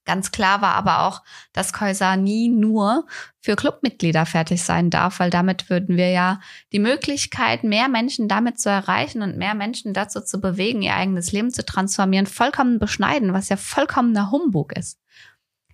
Ganz 0.04 0.32
klar 0.32 0.60
war 0.62 0.74
aber 0.74 1.06
auch, 1.06 1.22
dass 1.52 1.72
Koisa 1.72 2.16
nie 2.16 2.48
nur 2.48 3.06
für 3.40 3.54
Clubmitglieder 3.54 4.26
fertig 4.26 4.64
sein 4.64 4.90
darf, 4.90 5.20
weil 5.20 5.30
damit 5.30 5.70
würden 5.70 5.96
wir 5.96 6.10
ja 6.10 6.40
die 6.72 6.80
Möglichkeit, 6.80 7.62
mehr 7.62 7.88
Menschen 7.88 8.26
damit 8.26 8.58
zu 8.58 8.68
erreichen 8.68 9.22
und 9.22 9.36
mehr 9.36 9.54
Menschen 9.54 9.94
dazu 9.94 10.20
zu 10.20 10.40
bewegen, 10.40 10.82
ihr 10.82 10.96
eigenes 10.96 11.30
Leben 11.30 11.50
zu 11.50 11.64
transformieren, 11.64 12.26
vollkommen 12.26 12.80
beschneiden, 12.80 13.32
was 13.32 13.48
ja 13.48 13.56
vollkommener 13.56 14.32
Humbug 14.32 14.76
ist. 14.76 14.98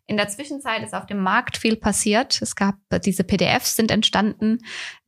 In 0.07 0.17
der 0.17 0.29
Zwischenzeit 0.29 0.83
ist 0.83 0.95
auf 0.95 1.05
dem 1.05 1.23
Markt 1.23 1.59
viel 1.59 1.77
passiert. 1.77 2.41
Es 2.41 2.57
gab 2.57 2.77
diese 3.05 3.25
PDFs 3.25 3.77
sind 3.77 3.91
entstanden, 3.91 4.59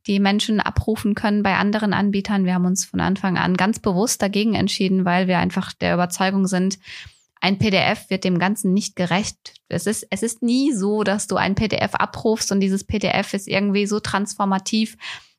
die 0.05 0.19
Menschen 0.19 0.59
abrufen 0.59 1.15
können 1.15 1.41
bei 1.41 1.55
anderen 1.55 1.93
Anbietern. 1.93 2.45
Wir 2.45 2.53
haben 2.53 2.65
uns 2.65 2.85
von 2.85 2.99
Anfang 2.99 3.37
an 3.39 3.57
ganz 3.57 3.79
bewusst 3.79 4.21
dagegen 4.21 4.53
entschieden, 4.53 5.03
weil 5.03 5.27
wir 5.27 5.39
einfach 5.39 5.73
der 5.73 5.95
Überzeugung 5.95 6.45
sind, 6.45 6.77
ein 7.41 7.57
PDF 7.57 8.09
wird 8.09 8.23
dem 8.23 8.39
Ganzen 8.39 8.71
nicht 8.71 8.95
gerecht. 8.95 9.55
Es 9.67 9.87
ist, 9.87 10.07
es 10.11 10.23
ist 10.23 10.41
nie 10.43 10.71
so, 10.71 11.03
dass 11.03 11.27
du 11.27 11.35
ein 11.35 11.55
PDF 11.55 11.95
abrufst 11.95 12.51
und 12.51 12.59
dieses 12.59 12.83
PDF 12.83 13.33
ist 13.33 13.47
irgendwie 13.47 13.87
so 13.87 13.99
transformativ 13.99 14.95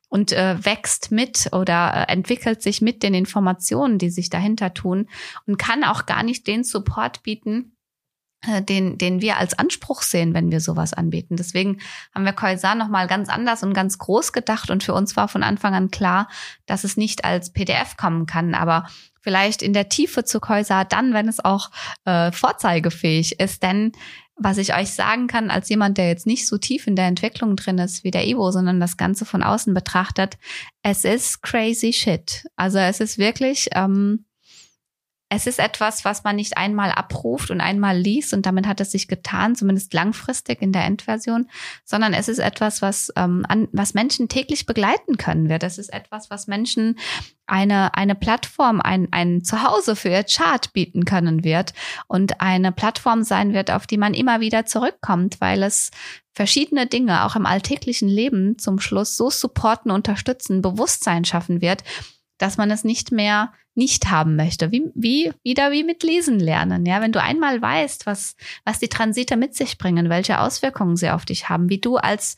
und 0.09 0.33
äh, 0.33 0.63
wächst 0.63 1.11
mit 1.13 1.49
oder 1.53 2.07
äh, 2.09 2.13
entwickelt 2.13 2.61
sich 2.61 2.83
mit 2.83 3.03
den 3.03 3.15
Informationen, 3.15 3.99
die 3.99 4.11
sich 4.11 4.29
dahinter 4.29 4.75
tun 4.75 5.09
und 5.47 5.59
kann 5.59 5.85
auch 5.85 6.05
gar 6.05 6.23
nicht 6.23 6.47
den 6.47 6.65
Support 6.65 7.23
bieten, 7.23 7.77
äh, 8.47 8.61
den, 8.61 8.99
den 8.99 9.23
wir 9.23 9.39
als 9.39 9.57
Anspruch 9.57 10.03
sehen, 10.03 10.35
wenn 10.35 10.51
wir 10.51 10.61
sowas 10.61 10.93
anbieten. 10.93 11.37
Deswegen 11.37 11.79
haben 12.15 12.25
wir 12.25 12.33
Koisan 12.33 12.79
nochmal 12.79 13.07
ganz 13.07 13.29
anders 13.29 13.63
und 13.63 13.73
ganz 13.73 13.97
groß 13.99 14.33
gedacht 14.33 14.71
und 14.71 14.83
für 14.83 14.93
uns 14.93 15.17
war 15.17 15.29
von 15.29 15.45
Anfang 15.45 15.75
an 15.75 15.93
klar, 15.93 16.29
dass 16.67 16.83
es 16.83 16.97
nicht 16.97 17.25
als 17.25 17.53
PDF 17.53 17.97
kommen 17.97 18.27
kann, 18.27 18.55
aber 18.55 18.89
vielleicht 19.23 19.63
in 19.63 19.73
der 19.73 19.89
Tiefe 19.89 20.25
zu 20.25 20.41
Koisa 20.41 20.85
dann, 20.85 21.15
wenn 21.15 21.29
es 21.29 21.43
auch 21.43 21.71
äh, 22.05 22.31
vorzeigefähig 22.33 23.41
ist. 23.41 23.63
Denn 23.63 23.93
was 24.37 24.59
ich 24.59 24.75
euch 24.75 24.91
sagen 24.91 25.27
kann, 25.27 25.51
als 25.51 25.69
jemand, 25.69 25.99
der 25.99 26.09
jetzt 26.09 26.27
nicht 26.27 26.47
so 26.47 26.59
tief 26.59 26.87
in 26.87 26.97
der 26.97 27.07
Entwicklung 27.07 27.57
drin 27.57 27.79
ist 27.79 28.05
wie 28.05 28.11
der 28.11 28.27
Ivo, 28.27 28.51
sondern 28.51 28.81
das 28.81 28.97
Ganze 28.97 29.25
von 29.25 29.43
außen 29.43 29.73
betrachtet, 29.73 30.37
es 30.83 31.05
ist 31.05 31.43
crazy 31.43 31.93
shit. 31.93 32.45
Also 32.57 32.79
es 32.79 33.01
ist 33.01 33.19
wirklich, 33.19 33.69
ähm, 33.73 34.25
es 35.35 35.47
ist 35.47 35.59
etwas, 35.59 36.05
was 36.05 36.25
man 36.25 36.37
nicht 36.37 36.59
einmal 36.59 36.93
abruft 36.93 37.51
und 37.51 37.63
einmal 37.63 37.97
liest 37.97 38.35
und 38.35 38.45
damit 38.45 38.67
hat 38.67 38.83
es 38.83 38.93
sich 38.93 39.09
getan, 39.09 39.57
zumindest 39.57 39.95
langfristig 39.95 40.61
in 40.61 40.73
der 40.73 40.85
Endversion, 40.85 41.49
sondern 41.87 42.13
es 42.13 42.29
ist 42.29 42.39
etwas, 42.39 42.83
was, 42.83 43.11
ähm, 43.17 43.47
an, 43.49 43.67
was 43.73 43.95
Menschen 43.95 44.29
täglich 44.29 44.67
begleiten 44.67 45.17
können 45.17 45.49
wird. 45.49 45.63
Es 45.63 45.79
ist 45.79 45.91
etwas, 45.91 46.29
was 46.29 46.49
Menschen 46.49 46.99
eine, 47.47 47.95
eine 47.95 48.15
Plattform, 48.15 48.83
ein, 48.83 49.09
ein 49.11 49.43
Zuhause 49.43 49.97
für 49.97 50.11
ihr 50.11 50.25
Chart 50.25 50.71
bieten 50.75 51.07
können 51.07 51.45
wird 51.45 51.73
und 52.09 52.43
eine 52.43 52.71
Plattform 52.71 53.23
sein 53.23 53.55
wird, 53.55 53.71
auf 53.71 53.87
die 53.87 53.97
man 53.97 54.13
immer 54.13 54.41
wieder 54.41 54.67
zurückkommt, 54.67 55.41
weil 55.41 55.63
es 55.63 55.93
verschiedene 56.35 56.87
Dinge 56.87 57.25
auch 57.25 57.37
im 57.37 57.47
alltäglichen 57.47 58.09
Leben 58.09 58.59
zum 58.59 58.81
Schluss 58.81 59.17
so 59.17 59.31
supporten, 59.31 59.93
unterstützen, 59.93 60.61
Bewusstsein 60.61 61.25
schaffen 61.25 61.63
wird, 61.63 61.85
dass 62.37 62.59
man 62.59 62.71
es 62.71 62.85
nicht 62.85 63.13
mehr 63.13 63.53
nicht 63.75 64.11
haben 64.11 64.37
möchte. 64.37 64.71
Wie, 64.71 64.91
wie, 64.95 65.33
wieder 65.43 65.71
wie 65.71 65.85
mit 65.85 66.03
Lesen 66.03 66.39
lernen. 66.39 66.85
Ja, 66.87 67.01
wenn 67.01 67.13
du 67.13 67.23
einmal 67.23 67.61
weißt, 67.61 68.07
was, 68.07 68.37
was 68.65 68.79
die 68.79 68.89
Transite 68.89 69.37
mit 69.37 69.55
sich 69.55 69.79
bringen, 69.79 70.09
welche 70.09 70.41
Auswirkungen 70.41 70.97
sie 70.97 71.11
auf 71.11 71.25
dich 71.25 71.49
haben, 71.49 71.71
wie 71.71 71.79
du 71.79 71.97
als, 71.97 72.37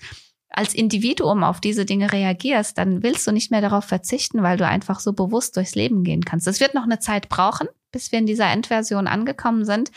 als 0.49 0.75
Individuum 0.75 1.43
auf 1.43 1.61
diese 1.61 1.85
Dinge 1.85 2.13
reagierst, 2.13 2.79
dann 2.79 3.03
willst 3.03 3.27
du 3.27 3.33
nicht 3.33 3.51
mehr 3.51 3.61
darauf 3.61 3.85
verzichten, 3.85 4.43
weil 4.43 4.57
du 4.57 4.67
einfach 4.67 5.01
so 5.01 5.13
bewusst 5.13 5.57
durchs 5.57 5.75
Leben 5.75 6.05
gehen 6.05 6.25
kannst. 6.25 6.47
Es 6.47 6.61
wird 6.61 6.75
noch 6.75 6.85
eine 6.85 7.01
Zeit 7.01 7.29
brauchen, 7.29 7.69
bis 7.91 8.13
wir 8.13 8.21
in 8.21 8.27
dieser 8.27 8.51
Endversion 8.51 9.07
angekommen 9.07 9.65
sind. 9.65 9.91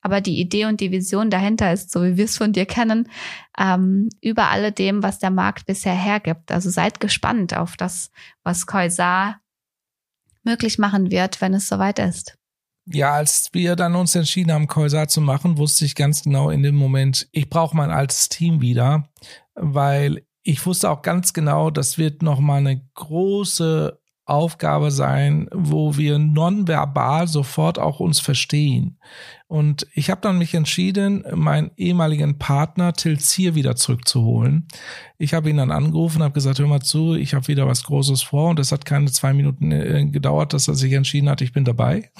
Aber 0.00 0.20
die 0.20 0.40
Idee 0.40 0.66
und 0.66 0.80
die 0.80 0.92
Vision 0.92 1.28
dahinter 1.28 1.72
ist, 1.72 1.90
so 1.90 2.04
wie 2.04 2.16
wir 2.16 2.24
es 2.24 2.36
von 2.36 2.52
dir 2.52 2.66
kennen, 2.66 3.08
ähm, 3.58 4.08
über 4.20 4.48
alledem, 4.48 5.02
was 5.02 5.18
der 5.18 5.30
Markt 5.30 5.66
bisher 5.66 5.94
hergibt. 5.94 6.52
Also 6.52 6.70
seid 6.70 7.00
gespannt 7.00 7.56
auf 7.56 7.76
das, 7.76 8.12
was 8.44 8.66
Koisar 8.66 9.40
möglich 10.44 10.78
machen 10.78 11.10
wird, 11.10 11.40
wenn 11.40 11.54
es 11.54 11.68
soweit 11.68 11.98
ist. 11.98 12.36
Ja, 12.90 13.12
als 13.12 13.50
wir 13.52 13.76
dann 13.76 13.94
uns 13.94 14.14
entschieden 14.14 14.52
haben, 14.52 14.66
Koisa 14.66 15.08
zu 15.08 15.20
machen, 15.20 15.58
wusste 15.58 15.84
ich 15.84 15.94
ganz 15.94 16.22
genau 16.22 16.48
in 16.48 16.62
dem 16.62 16.74
Moment, 16.74 17.28
ich 17.32 17.50
brauche 17.50 17.76
mein 17.76 17.90
altes 17.90 18.30
Team 18.30 18.62
wieder, 18.62 19.08
weil 19.54 20.24
ich 20.42 20.64
wusste 20.64 20.90
auch 20.90 21.02
ganz 21.02 21.34
genau, 21.34 21.70
das 21.70 21.98
wird 21.98 22.22
nochmal 22.22 22.58
eine 22.58 22.82
große 22.94 24.00
Aufgabe 24.24 24.90
sein, 24.90 25.48
wo 25.52 25.96
wir 25.96 26.18
nonverbal 26.18 27.28
sofort 27.28 27.78
auch 27.78 28.00
uns 28.00 28.20
verstehen. 28.20 28.98
Und 29.48 29.86
ich 29.94 30.10
habe 30.10 30.20
dann 30.20 30.36
mich 30.36 30.52
entschieden, 30.52 31.24
meinen 31.34 31.70
ehemaligen 31.78 32.38
Partner 32.38 32.92
Till 32.92 33.18
Zier 33.18 33.54
wieder 33.54 33.76
zurückzuholen. 33.76 34.68
Ich 35.16 35.32
habe 35.32 35.48
ihn 35.48 35.56
dann 35.56 35.70
angerufen 35.70 36.18
und 36.18 36.24
habe 36.24 36.34
gesagt, 36.34 36.58
hör 36.58 36.66
mal 36.66 36.82
zu, 36.82 37.14
ich 37.14 37.32
habe 37.32 37.48
wieder 37.48 37.66
was 37.66 37.82
Großes 37.84 38.20
vor. 38.20 38.50
Und 38.50 38.58
es 38.58 38.72
hat 38.72 38.84
keine 38.84 39.10
zwei 39.10 39.32
Minuten 39.32 39.72
äh, 39.72 40.04
gedauert, 40.04 40.52
dass 40.52 40.68
er 40.68 40.74
sich 40.74 40.92
entschieden 40.92 41.30
hat, 41.30 41.40
ich 41.40 41.54
bin 41.54 41.64
dabei. 41.64 42.10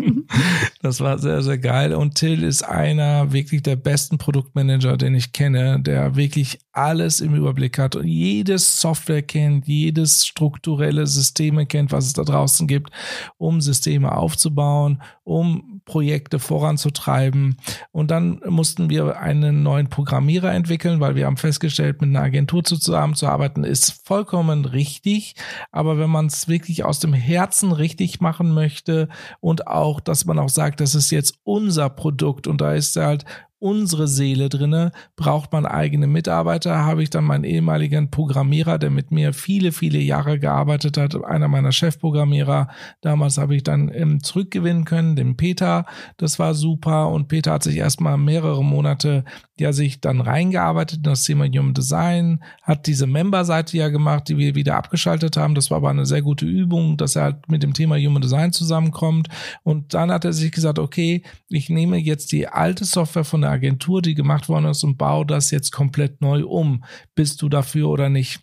das 0.80 1.00
war 1.00 1.18
sehr, 1.18 1.42
sehr 1.42 1.58
geil. 1.58 1.92
Und 1.92 2.14
Till 2.14 2.44
ist 2.44 2.62
einer 2.62 3.32
wirklich 3.32 3.64
der 3.64 3.74
besten 3.74 4.18
Produktmanager, 4.18 4.96
den 4.96 5.16
ich 5.16 5.32
kenne, 5.32 5.80
der 5.80 6.14
wirklich 6.14 6.60
alles 6.70 7.20
im 7.20 7.34
Überblick 7.34 7.78
hat 7.78 7.96
und 7.96 8.06
jedes 8.06 8.80
Software 8.80 9.22
kennt, 9.22 9.66
jedes 9.66 10.24
strukturelle 10.24 11.08
Systeme 11.08 11.66
kennt, 11.66 11.90
was 11.90 12.06
es 12.06 12.12
da 12.12 12.22
draußen 12.22 12.68
gibt, 12.68 12.90
um 13.38 13.60
Systeme 13.60 14.16
aufzubauen, 14.16 15.02
um 15.24 15.73
Projekte 15.84 16.38
voranzutreiben. 16.38 17.56
Und 17.92 18.10
dann 18.10 18.40
mussten 18.48 18.90
wir 18.90 19.18
einen 19.18 19.62
neuen 19.62 19.88
Programmierer 19.88 20.52
entwickeln, 20.52 21.00
weil 21.00 21.14
wir 21.14 21.26
haben 21.26 21.36
festgestellt, 21.36 22.00
mit 22.00 22.10
einer 22.10 22.22
Agentur 22.22 22.64
zusammenzuarbeiten 22.64 23.64
ist 23.64 24.06
vollkommen 24.06 24.64
richtig. 24.64 25.34
Aber 25.70 25.98
wenn 25.98 26.10
man 26.10 26.26
es 26.26 26.48
wirklich 26.48 26.84
aus 26.84 27.00
dem 27.00 27.12
Herzen 27.12 27.72
richtig 27.72 28.20
machen 28.20 28.52
möchte 28.52 29.08
und 29.40 29.66
auch, 29.66 30.00
dass 30.00 30.24
man 30.24 30.38
auch 30.38 30.48
sagt, 30.48 30.80
das 30.80 30.94
ist 30.94 31.10
jetzt 31.10 31.38
unser 31.44 31.90
Produkt 31.90 32.46
und 32.46 32.60
da 32.60 32.74
ist 32.74 32.96
halt 32.96 33.24
unsere 33.64 34.08
Seele 34.08 34.50
drinne, 34.50 34.92
braucht 35.16 35.50
man 35.52 35.64
eigene 35.64 36.06
Mitarbeiter, 36.06 36.84
habe 36.84 37.02
ich 37.02 37.08
dann 37.08 37.24
meinen 37.24 37.44
ehemaligen 37.44 38.10
Programmierer, 38.10 38.78
der 38.78 38.90
mit 38.90 39.10
mir 39.10 39.32
viele, 39.32 39.72
viele 39.72 40.00
Jahre 40.00 40.38
gearbeitet 40.38 40.98
hat, 40.98 41.24
einer 41.24 41.48
meiner 41.48 41.72
Chefprogrammierer, 41.72 42.68
damals 43.00 43.38
habe 43.38 43.56
ich 43.56 43.62
dann 43.62 43.90
ähm, 43.94 44.22
zurückgewinnen 44.22 44.84
können, 44.84 45.16
den 45.16 45.38
Peter, 45.38 45.86
das 46.18 46.38
war 46.38 46.52
super. 46.52 47.08
Und 47.08 47.28
Peter 47.28 47.52
hat 47.52 47.62
sich 47.62 47.78
erstmal 47.78 48.18
mehrere 48.18 48.62
Monate 48.62 49.24
ja 49.58 49.72
sich 49.72 50.00
dann 50.00 50.20
reingearbeitet 50.20 50.98
in 50.98 51.04
das 51.04 51.22
Thema 51.22 51.46
Human 51.46 51.74
Design, 51.74 52.42
hat 52.62 52.86
diese 52.86 53.06
Member-Seite 53.06 53.76
ja 53.76 53.88
gemacht, 53.88 54.28
die 54.28 54.36
wir 54.36 54.54
wieder 54.54 54.76
abgeschaltet 54.76 55.36
haben. 55.36 55.54
Das 55.54 55.70
war 55.70 55.78
aber 55.78 55.90
eine 55.90 56.06
sehr 56.06 56.22
gute 56.22 56.44
Übung, 56.44 56.96
dass 56.96 57.16
er 57.16 57.22
halt 57.22 57.48
mit 57.48 57.62
dem 57.62 57.72
Thema 57.72 57.96
Human 57.96 58.22
Design 58.22 58.52
zusammenkommt. 58.52 59.28
Und 59.62 59.94
dann 59.94 60.10
hat 60.10 60.24
er 60.24 60.32
sich 60.32 60.50
gesagt, 60.50 60.78
okay, 60.78 61.22
ich 61.48 61.70
nehme 61.70 61.98
jetzt 61.98 62.32
die 62.32 62.48
alte 62.48 62.84
Software 62.84 63.24
von 63.24 63.42
der 63.42 63.50
Agentur, 63.54 64.02
die 64.02 64.14
gemacht 64.14 64.48
worden 64.48 64.66
ist, 64.66 64.84
und 64.84 64.98
baue 64.98 65.26
das 65.26 65.50
jetzt 65.50 65.72
komplett 65.72 66.20
neu 66.20 66.44
um. 66.44 66.84
Bist 67.14 67.40
du 67.42 67.48
dafür 67.48 67.88
oder 67.88 68.08
nicht? 68.08 68.40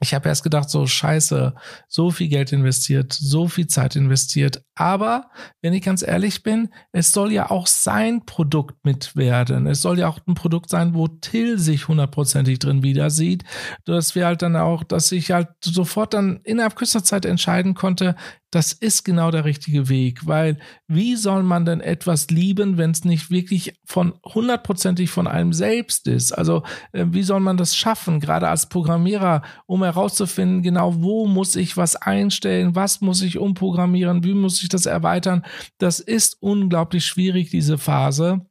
Ich 0.00 0.12
habe 0.12 0.28
erst 0.28 0.42
gedacht, 0.42 0.68
so 0.68 0.86
scheiße, 0.86 1.54
so 1.88 2.10
viel 2.10 2.28
Geld 2.28 2.52
investiert, 2.52 3.12
so 3.12 3.46
viel 3.46 3.68
Zeit 3.68 3.94
investiert. 3.94 4.62
Aber 4.74 5.30
wenn 5.62 5.72
ich 5.72 5.82
ganz 5.82 6.02
ehrlich 6.02 6.42
bin, 6.42 6.68
es 6.90 7.12
soll 7.12 7.32
ja 7.32 7.50
auch 7.50 7.68
sein 7.68 8.26
Produkt 8.26 8.84
mit 8.84 9.14
werden. 9.14 9.66
Es 9.68 9.80
soll 9.82 10.00
ja 10.00 10.08
auch 10.08 10.18
ein 10.26 10.34
Produkt 10.34 10.68
sein, 10.68 10.94
wo 10.94 11.06
Till 11.06 11.58
sich 11.58 11.86
hundertprozentig 11.86 12.58
drin 12.58 12.82
wieder 12.82 13.08
sieht. 13.08 13.44
Dass 13.84 14.16
wir 14.16 14.26
halt 14.26 14.42
dann 14.42 14.56
auch, 14.56 14.82
dass 14.82 15.12
ich 15.12 15.30
halt 15.30 15.48
sofort 15.64 16.12
dann 16.12 16.40
innerhalb 16.42 16.74
kürzester 16.74 17.04
Zeit 17.04 17.24
entscheiden 17.24 17.74
konnte, 17.74 18.16
das 18.54 18.72
ist 18.72 19.04
genau 19.04 19.32
der 19.32 19.44
richtige 19.44 19.88
Weg, 19.88 20.26
weil 20.26 20.58
wie 20.86 21.16
soll 21.16 21.42
man 21.42 21.64
denn 21.64 21.80
etwas 21.80 22.28
lieben, 22.28 22.78
wenn 22.78 22.92
es 22.92 23.04
nicht 23.04 23.30
wirklich 23.30 23.74
von 23.84 24.14
hundertprozentig 24.24 25.10
von 25.10 25.26
einem 25.26 25.52
selbst 25.52 26.06
ist? 26.06 26.30
Also 26.30 26.62
äh, 26.92 27.06
wie 27.08 27.24
soll 27.24 27.40
man 27.40 27.56
das 27.56 27.76
schaffen, 27.76 28.20
gerade 28.20 28.48
als 28.48 28.68
Programmierer, 28.68 29.42
um 29.66 29.82
herauszufinden, 29.82 30.62
genau 30.62 31.02
wo 31.02 31.26
muss 31.26 31.56
ich 31.56 31.76
was 31.76 31.96
einstellen, 31.96 32.76
was 32.76 33.00
muss 33.00 33.22
ich 33.22 33.38
umprogrammieren, 33.38 34.22
wie 34.22 34.34
muss 34.34 34.62
ich 34.62 34.68
das 34.68 34.86
erweitern? 34.86 35.44
Das 35.78 35.98
ist 35.98 36.36
unglaublich 36.40 37.04
schwierig, 37.04 37.50
diese 37.50 37.76
Phase 37.76 38.46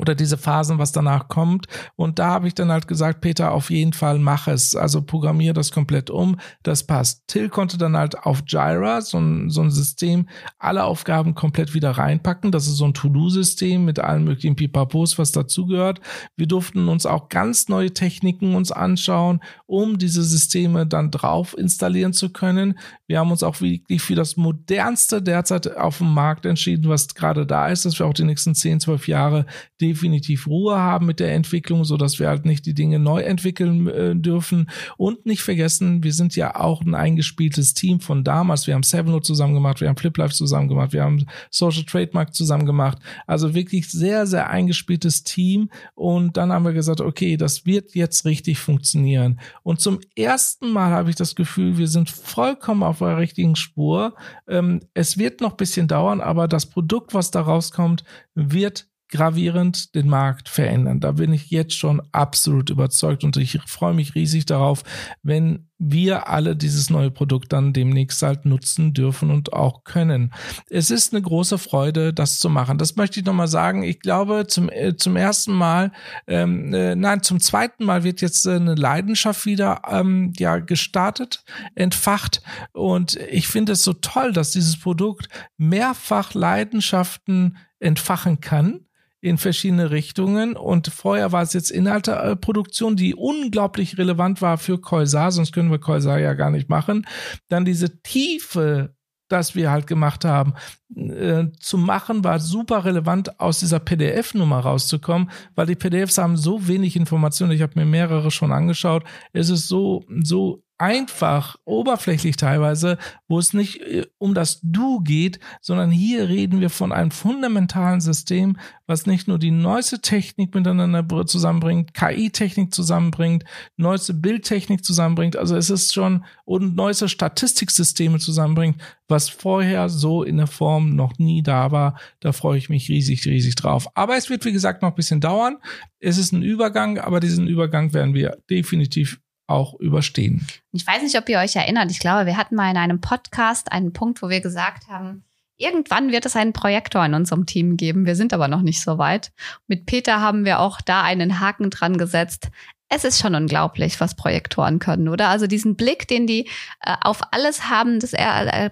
oder 0.00 0.14
diese 0.14 0.36
Phasen, 0.36 0.78
was 0.78 0.92
danach 0.92 1.28
kommt. 1.28 1.66
Und 1.96 2.18
da 2.18 2.28
habe 2.28 2.48
ich 2.48 2.54
dann 2.54 2.70
halt 2.70 2.88
gesagt, 2.88 3.20
Peter, 3.20 3.52
auf 3.52 3.70
jeden 3.70 3.92
Fall 3.92 4.18
mach 4.18 4.48
es. 4.48 4.74
Also 4.74 5.02
programmiere 5.02 5.54
das 5.54 5.70
komplett 5.70 6.10
um. 6.10 6.36
Das 6.62 6.84
passt. 6.84 7.26
Till 7.28 7.48
konnte 7.48 7.78
dann 7.78 7.96
halt 7.96 8.18
auf 8.18 8.42
Jira, 8.46 9.00
so 9.00 9.18
ein, 9.18 9.50
so 9.50 9.62
ein 9.62 9.70
System, 9.70 10.28
alle 10.58 10.84
Aufgaben 10.84 11.34
komplett 11.34 11.74
wieder 11.74 11.92
reinpacken. 11.92 12.50
Das 12.50 12.66
ist 12.66 12.76
so 12.76 12.84
ein 12.84 12.94
To-Do-System 12.94 13.84
mit 13.84 13.98
allen 13.98 14.24
möglichen 14.24 14.56
Pipapos, 14.56 15.18
was 15.18 15.32
dazugehört. 15.32 16.00
Wir 16.36 16.46
durften 16.46 16.88
uns 16.88 17.06
auch 17.06 17.28
ganz 17.28 17.68
neue 17.68 17.92
Techniken 17.92 18.54
uns 18.54 18.72
anschauen, 18.72 19.40
um 19.66 19.98
diese 19.98 20.22
Systeme 20.22 20.86
dann 20.86 21.10
drauf 21.10 21.56
installieren 21.56 22.12
zu 22.12 22.30
können. 22.30 22.78
Wir 23.06 23.18
haben 23.20 23.30
uns 23.30 23.42
auch 23.42 23.60
wirklich 23.60 24.02
für 24.02 24.14
das 24.14 24.36
modernste 24.36 25.22
derzeit 25.22 25.76
auf 25.76 25.98
dem 25.98 26.12
Markt 26.12 26.46
entschieden, 26.46 26.88
was 26.88 27.08
gerade 27.08 27.46
da 27.46 27.68
ist, 27.68 27.84
dass 27.84 27.98
wir 27.98 28.06
auch 28.06 28.14
die 28.14 28.24
nächsten 28.24 28.54
10, 28.54 28.80
12 28.80 29.08
Jahre 29.08 29.46
definitiv 29.84 30.46
Ruhe 30.46 30.76
haben 30.76 31.04
mit 31.04 31.20
der 31.20 31.34
Entwicklung, 31.34 31.84
so 31.84 31.98
dass 31.98 32.18
wir 32.18 32.28
halt 32.28 32.46
nicht 32.46 32.64
die 32.64 32.72
Dinge 32.72 32.98
neu 32.98 33.20
entwickeln 33.20 33.86
äh, 33.88 34.16
dürfen. 34.16 34.70
Und 34.96 35.26
nicht 35.26 35.42
vergessen, 35.42 36.02
wir 36.02 36.14
sind 36.14 36.36
ja 36.36 36.56
auch 36.56 36.80
ein 36.80 36.94
eingespieltes 36.94 37.74
Team 37.74 38.00
von 38.00 38.24
damals. 38.24 38.66
Wir 38.66 38.74
haben 38.74 38.82
Sevennote 38.82 39.26
zusammen 39.26 39.54
gemacht, 39.54 39.80
wir 39.82 39.88
haben 39.88 39.96
FlipLife 39.96 40.32
zusammen 40.34 40.68
gemacht, 40.68 40.94
wir 40.94 41.02
haben 41.02 41.26
Social 41.50 41.84
Trademark 41.84 42.34
zusammen 42.34 42.64
gemacht. 42.64 42.98
Also 43.26 43.54
wirklich 43.54 43.90
sehr, 43.90 44.26
sehr 44.26 44.48
eingespieltes 44.48 45.22
Team. 45.22 45.68
Und 45.94 46.38
dann 46.38 46.50
haben 46.50 46.64
wir 46.64 46.72
gesagt, 46.72 47.02
okay, 47.02 47.36
das 47.36 47.66
wird 47.66 47.94
jetzt 47.94 48.24
richtig 48.24 48.58
funktionieren. 48.58 49.38
Und 49.62 49.80
zum 49.80 50.00
ersten 50.16 50.72
Mal 50.72 50.92
habe 50.92 51.10
ich 51.10 51.16
das 51.16 51.34
Gefühl, 51.34 51.76
wir 51.76 51.88
sind 51.88 52.08
vollkommen 52.08 52.82
auf 52.82 53.00
der 53.00 53.18
richtigen 53.18 53.54
Spur. 53.54 54.14
Ähm, 54.48 54.80
es 54.94 55.18
wird 55.18 55.42
noch 55.42 55.56
bisschen 55.56 55.88
dauern, 55.88 56.22
aber 56.22 56.48
das 56.48 56.66
Produkt, 56.66 57.12
was 57.12 57.30
da 57.30 57.42
rauskommt, 57.42 58.04
wird 58.34 58.86
gravierend 59.08 59.94
den 59.94 60.08
Markt 60.08 60.48
verändern. 60.48 61.00
Da 61.00 61.12
bin 61.12 61.32
ich 61.32 61.50
jetzt 61.50 61.74
schon 61.74 62.02
absolut 62.12 62.70
überzeugt 62.70 63.24
und 63.24 63.36
ich 63.36 63.60
freue 63.66 63.94
mich 63.94 64.14
riesig 64.14 64.46
darauf, 64.46 64.82
wenn 65.22 65.68
wir 65.78 66.28
alle 66.28 66.56
dieses 66.56 66.88
neue 66.88 67.10
Produkt 67.10 67.52
dann 67.52 67.72
demnächst 67.72 68.22
halt 68.22 68.44
nutzen 68.44 68.94
dürfen 68.94 69.30
und 69.30 69.52
auch 69.52 69.84
können. 69.84 70.32
Es 70.70 70.90
ist 70.90 71.12
eine 71.12 71.22
große 71.22 71.58
Freude, 71.58 72.12
das 72.14 72.38
zu 72.38 72.48
machen. 72.48 72.78
Das 72.78 72.96
möchte 72.96 73.20
ich 73.20 73.26
nochmal 73.26 73.48
sagen. 73.48 73.82
Ich 73.82 74.00
glaube, 74.00 74.46
zum, 74.46 74.70
äh, 74.70 74.96
zum 74.96 75.16
ersten 75.16 75.52
Mal, 75.52 75.92
ähm, 76.26 76.72
äh, 76.72 76.94
nein, 76.94 77.22
zum 77.22 77.40
zweiten 77.40 77.84
Mal 77.84 78.04
wird 78.04 78.20
jetzt 78.20 78.46
äh, 78.46 78.54
eine 78.54 78.74
Leidenschaft 78.74 79.46
wieder 79.46 79.82
ähm, 79.88 80.32
ja 80.38 80.58
gestartet, 80.58 81.44
entfacht. 81.74 82.42
Und 82.72 83.16
ich 83.16 83.48
finde 83.48 83.72
es 83.72 83.84
so 83.84 83.92
toll, 83.92 84.32
dass 84.32 84.52
dieses 84.52 84.78
Produkt 84.78 85.28
mehrfach 85.56 86.34
Leidenschaften 86.34 87.58
entfachen 87.80 88.40
kann 88.40 88.80
in 89.24 89.38
verschiedene 89.38 89.90
Richtungen. 89.90 90.54
Und 90.54 90.88
vorher 90.88 91.32
war 91.32 91.42
es 91.42 91.54
jetzt 91.54 91.70
Inhalteproduktion, 91.70 92.94
die 92.94 93.14
unglaublich 93.14 93.96
relevant 93.96 94.42
war 94.42 94.58
für 94.58 94.78
Koisar, 94.78 95.32
sonst 95.32 95.52
können 95.52 95.70
wir 95.70 95.78
Koisar 95.78 96.18
ja 96.18 96.34
gar 96.34 96.50
nicht 96.50 96.68
machen. 96.68 97.06
Dann 97.48 97.64
diese 97.64 98.02
Tiefe, 98.02 98.94
das 99.28 99.54
wir 99.54 99.70
halt 99.70 99.86
gemacht 99.86 100.26
haben, 100.26 100.52
äh, 100.94 101.46
zu 101.58 101.78
machen, 101.78 102.22
war 102.22 102.38
super 102.38 102.84
relevant, 102.84 103.40
aus 103.40 103.60
dieser 103.60 103.80
PDF-Nummer 103.80 104.60
rauszukommen, 104.60 105.30
weil 105.54 105.68
die 105.68 105.74
PDFs 105.74 106.18
haben 106.18 106.36
so 106.36 106.68
wenig 106.68 106.94
Informationen. 106.94 107.52
Ich 107.52 107.62
habe 107.62 107.72
mir 107.76 107.86
mehrere 107.86 108.30
schon 108.30 108.52
angeschaut. 108.52 109.04
Es 109.32 109.48
ist 109.48 109.68
so, 109.68 110.04
so 110.22 110.63
einfach, 110.78 111.56
oberflächlich 111.64 112.36
teilweise, 112.36 112.98
wo 113.28 113.38
es 113.38 113.52
nicht 113.52 113.80
äh, 113.80 114.06
um 114.18 114.34
das 114.34 114.60
Du 114.62 115.00
geht, 115.00 115.38
sondern 115.60 115.90
hier 115.90 116.28
reden 116.28 116.60
wir 116.60 116.70
von 116.70 116.92
einem 116.92 117.10
fundamentalen 117.10 118.00
System, 118.00 118.56
was 118.86 119.06
nicht 119.06 119.28
nur 119.28 119.38
die 119.38 119.50
neueste 119.50 120.00
Technik 120.00 120.54
miteinander 120.54 121.26
zusammenbringt, 121.26 121.94
KI-Technik 121.94 122.74
zusammenbringt, 122.74 123.44
neueste 123.76 124.14
Bildtechnik 124.14 124.84
zusammenbringt, 124.84 125.36
also 125.36 125.56
es 125.56 125.70
ist 125.70 125.94
schon 125.94 126.24
und 126.44 126.74
neueste 126.74 127.08
Statistiksysteme 127.08 128.18
zusammenbringt, 128.18 128.80
was 129.08 129.28
vorher 129.28 129.88
so 129.88 130.22
in 130.22 130.38
der 130.38 130.46
Form 130.46 130.96
noch 130.96 131.18
nie 131.18 131.42
da 131.42 131.70
war. 131.70 131.98
Da 132.20 132.32
freue 132.32 132.58
ich 132.58 132.68
mich 132.68 132.88
riesig, 132.88 133.24
riesig 133.26 133.54
drauf. 133.54 133.88
Aber 133.94 134.16
es 134.16 134.30
wird, 134.30 134.44
wie 134.44 134.52
gesagt, 134.52 134.82
noch 134.82 134.90
ein 134.90 134.94
bisschen 134.94 135.20
dauern. 135.20 135.58
Es 136.00 136.18
ist 136.18 136.32
ein 136.32 136.42
Übergang, 136.42 136.98
aber 136.98 137.20
diesen 137.20 137.46
Übergang 137.46 137.92
werden 137.92 138.14
wir 138.14 138.38
definitiv 138.50 139.20
auch 139.46 139.78
überstehen. 139.80 140.46
Ich 140.72 140.86
weiß 140.86 141.02
nicht, 141.02 141.18
ob 141.18 141.28
ihr 141.28 141.38
euch 141.38 141.56
erinnert. 141.56 141.90
Ich 141.90 141.98
glaube, 141.98 142.26
wir 142.26 142.36
hatten 142.36 142.54
mal 142.54 142.70
in 142.70 142.76
einem 142.76 143.00
Podcast 143.00 143.72
einen 143.72 143.92
Punkt, 143.92 144.22
wo 144.22 144.28
wir 144.28 144.40
gesagt 144.40 144.88
haben, 144.88 145.24
Irgendwann 145.56 146.10
wird 146.10 146.26
es 146.26 146.34
einen 146.34 146.52
Projektor 146.52 147.04
in 147.04 147.14
unserem 147.14 147.46
Team 147.46 147.76
geben. 147.76 148.06
Wir 148.06 148.16
sind 148.16 148.32
aber 148.32 148.48
noch 148.48 148.62
nicht 148.62 148.82
so 148.82 148.98
weit. 148.98 149.30
Mit 149.68 149.86
Peter 149.86 150.20
haben 150.20 150.44
wir 150.44 150.58
auch 150.58 150.80
da 150.80 151.02
einen 151.02 151.38
Haken 151.38 151.70
dran 151.70 151.96
gesetzt 151.96 152.50
es 152.88 153.04
ist 153.04 153.18
schon 153.20 153.34
unglaublich, 153.34 154.00
was 154.00 154.14
Projektoren 154.14 154.78
können, 154.78 155.08
oder? 155.08 155.28
Also 155.28 155.46
diesen 155.46 155.74
Blick, 155.74 156.06
den 156.06 156.26
die 156.26 156.48
äh, 156.80 156.94
auf 157.00 157.20
alles 157.32 157.68
haben, 157.68 157.98
dass 157.98 158.12
er, 158.12 158.66
äh, 158.66 158.70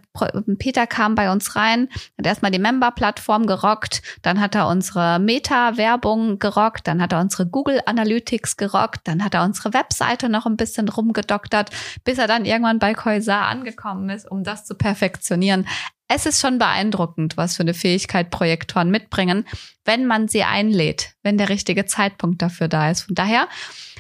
Peter 0.59 0.87
kam 0.87 1.15
bei 1.15 1.33
uns 1.33 1.57
rein, 1.57 1.89
hat 2.19 2.27
erstmal 2.27 2.51
die 2.51 2.59
Member-Plattform 2.59 3.47
gerockt, 3.47 4.03
dann 4.23 4.41
hat 4.41 4.55
er 4.55 4.69
unsere 4.69 5.19
Meta-Werbung 5.19 6.39
gerockt, 6.39 6.87
dann 6.87 7.03
hat 7.03 7.13
er 7.13 7.21
unsere 7.21 7.47
Google 7.47 7.81
Analytics 7.87 8.57
gerockt, 8.57 9.01
dann 9.05 9.25
hat 9.25 9.35
er 9.35 9.45
unsere 9.45 9.73
Webseite 9.75 10.29
noch 10.29 10.47
ein 10.47 10.57
bisschen 10.57 10.89
rumgedoktert, 10.89 11.71
bis 12.05 12.19
er 12.19 12.29
dann 12.29 12.45
irgendwann 12.45 12.79
bei 12.79 12.95
Coisar 12.95 13.47
angekommen 13.47 14.09
ist, 14.11 14.31
um 14.31 14.45
das 14.45 14.65
zu 14.65 14.75
perfektionieren. 14.75 15.67
Es 16.07 16.27
ist 16.27 16.41
schon 16.41 16.59
beeindruckend, 16.59 17.39
was 17.39 17.57
für 17.57 17.63
eine 17.63 17.73
Fähigkeit 17.73 18.31
Projektoren 18.31 18.91
mitbringen, 18.91 19.47
wenn 19.87 20.05
man 20.07 20.29
sie 20.29 20.45
einlädt, 20.45 21.15
wenn 21.23 21.39
der 21.39 21.49
richtige 21.49 21.87
Zeitpunkt 21.87 22.43
dafür 22.43 22.69
da 22.69 22.91
ist. 22.91 23.03
Von 23.03 23.15
daher 23.15 23.49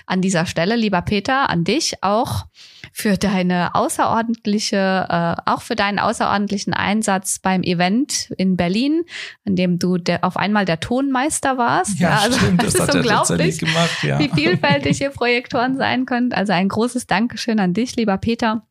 an 0.06 0.20
dieser 0.20 0.46
Stelle, 0.46 0.76
lieber 0.76 1.02
Peter, 1.02 1.50
an 1.50 1.64
dich 1.64 2.02
auch 2.02 2.46
für 2.92 3.16
deine 3.16 3.74
außerordentliche, 3.74 5.06
äh, 5.08 5.50
auch 5.50 5.62
für 5.62 5.76
deinen 5.76 5.98
außerordentlichen 5.98 6.74
Einsatz 6.74 7.38
beim 7.38 7.62
Event 7.62 8.32
in 8.36 8.56
Berlin, 8.56 9.02
in 9.44 9.56
dem 9.56 9.78
du 9.78 9.96
der, 9.96 10.24
auf 10.24 10.36
einmal 10.36 10.64
der 10.64 10.80
Tonmeister 10.80 11.56
warst. 11.58 11.98
Ja, 11.98 12.10
ja 12.10 12.18
also, 12.18 12.38
stimmt, 12.38 12.62
das, 12.62 12.74
das 12.74 12.94
er 12.94 13.02
tatsächlich 13.02 13.58
gemacht, 13.58 14.02
ja. 14.02 14.18
Wie 14.18 14.28
vielfältig 14.28 15.00
ihr 15.00 15.10
Projektoren 15.10 15.76
sein 15.76 16.06
könnt. 16.06 16.34
Also 16.34 16.52
ein 16.52 16.68
großes 16.68 17.06
Dankeschön 17.06 17.60
an 17.60 17.72
dich, 17.72 17.96
lieber 17.96 18.18
Peter. 18.18 18.66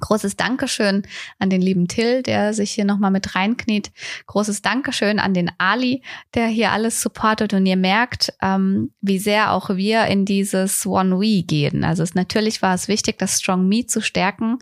Großes 0.00 0.36
Dankeschön 0.36 1.06
an 1.38 1.50
den 1.50 1.60
lieben 1.60 1.86
Till, 1.86 2.22
der 2.22 2.52
sich 2.52 2.72
hier 2.72 2.84
nochmal 2.84 3.10
mit 3.10 3.34
reinkniet. 3.34 3.92
Großes 4.26 4.60
Dankeschön 4.62 5.18
an 5.18 5.34
den 5.34 5.50
Ali, 5.58 6.02
der 6.34 6.46
hier 6.48 6.72
alles 6.72 7.00
supportet. 7.00 7.54
Und 7.54 7.64
ihr 7.66 7.76
merkt, 7.76 8.32
ähm, 8.42 8.92
wie 9.00 9.18
sehr 9.18 9.52
auch 9.52 9.70
wir 9.70 10.06
in 10.06 10.24
dieses 10.24 10.84
One 10.84 11.20
We 11.20 11.42
gehen. 11.42 11.84
Also 11.84 12.02
es, 12.02 12.14
natürlich 12.14 12.60
war 12.60 12.74
es 12.74 12.88
wichtig, 12.88 13.18
das 13.18 13.40
Strong 13.40 13.68
Me 13.68 13.86
zu 13.86 14.00
stärken. 14.00 14.58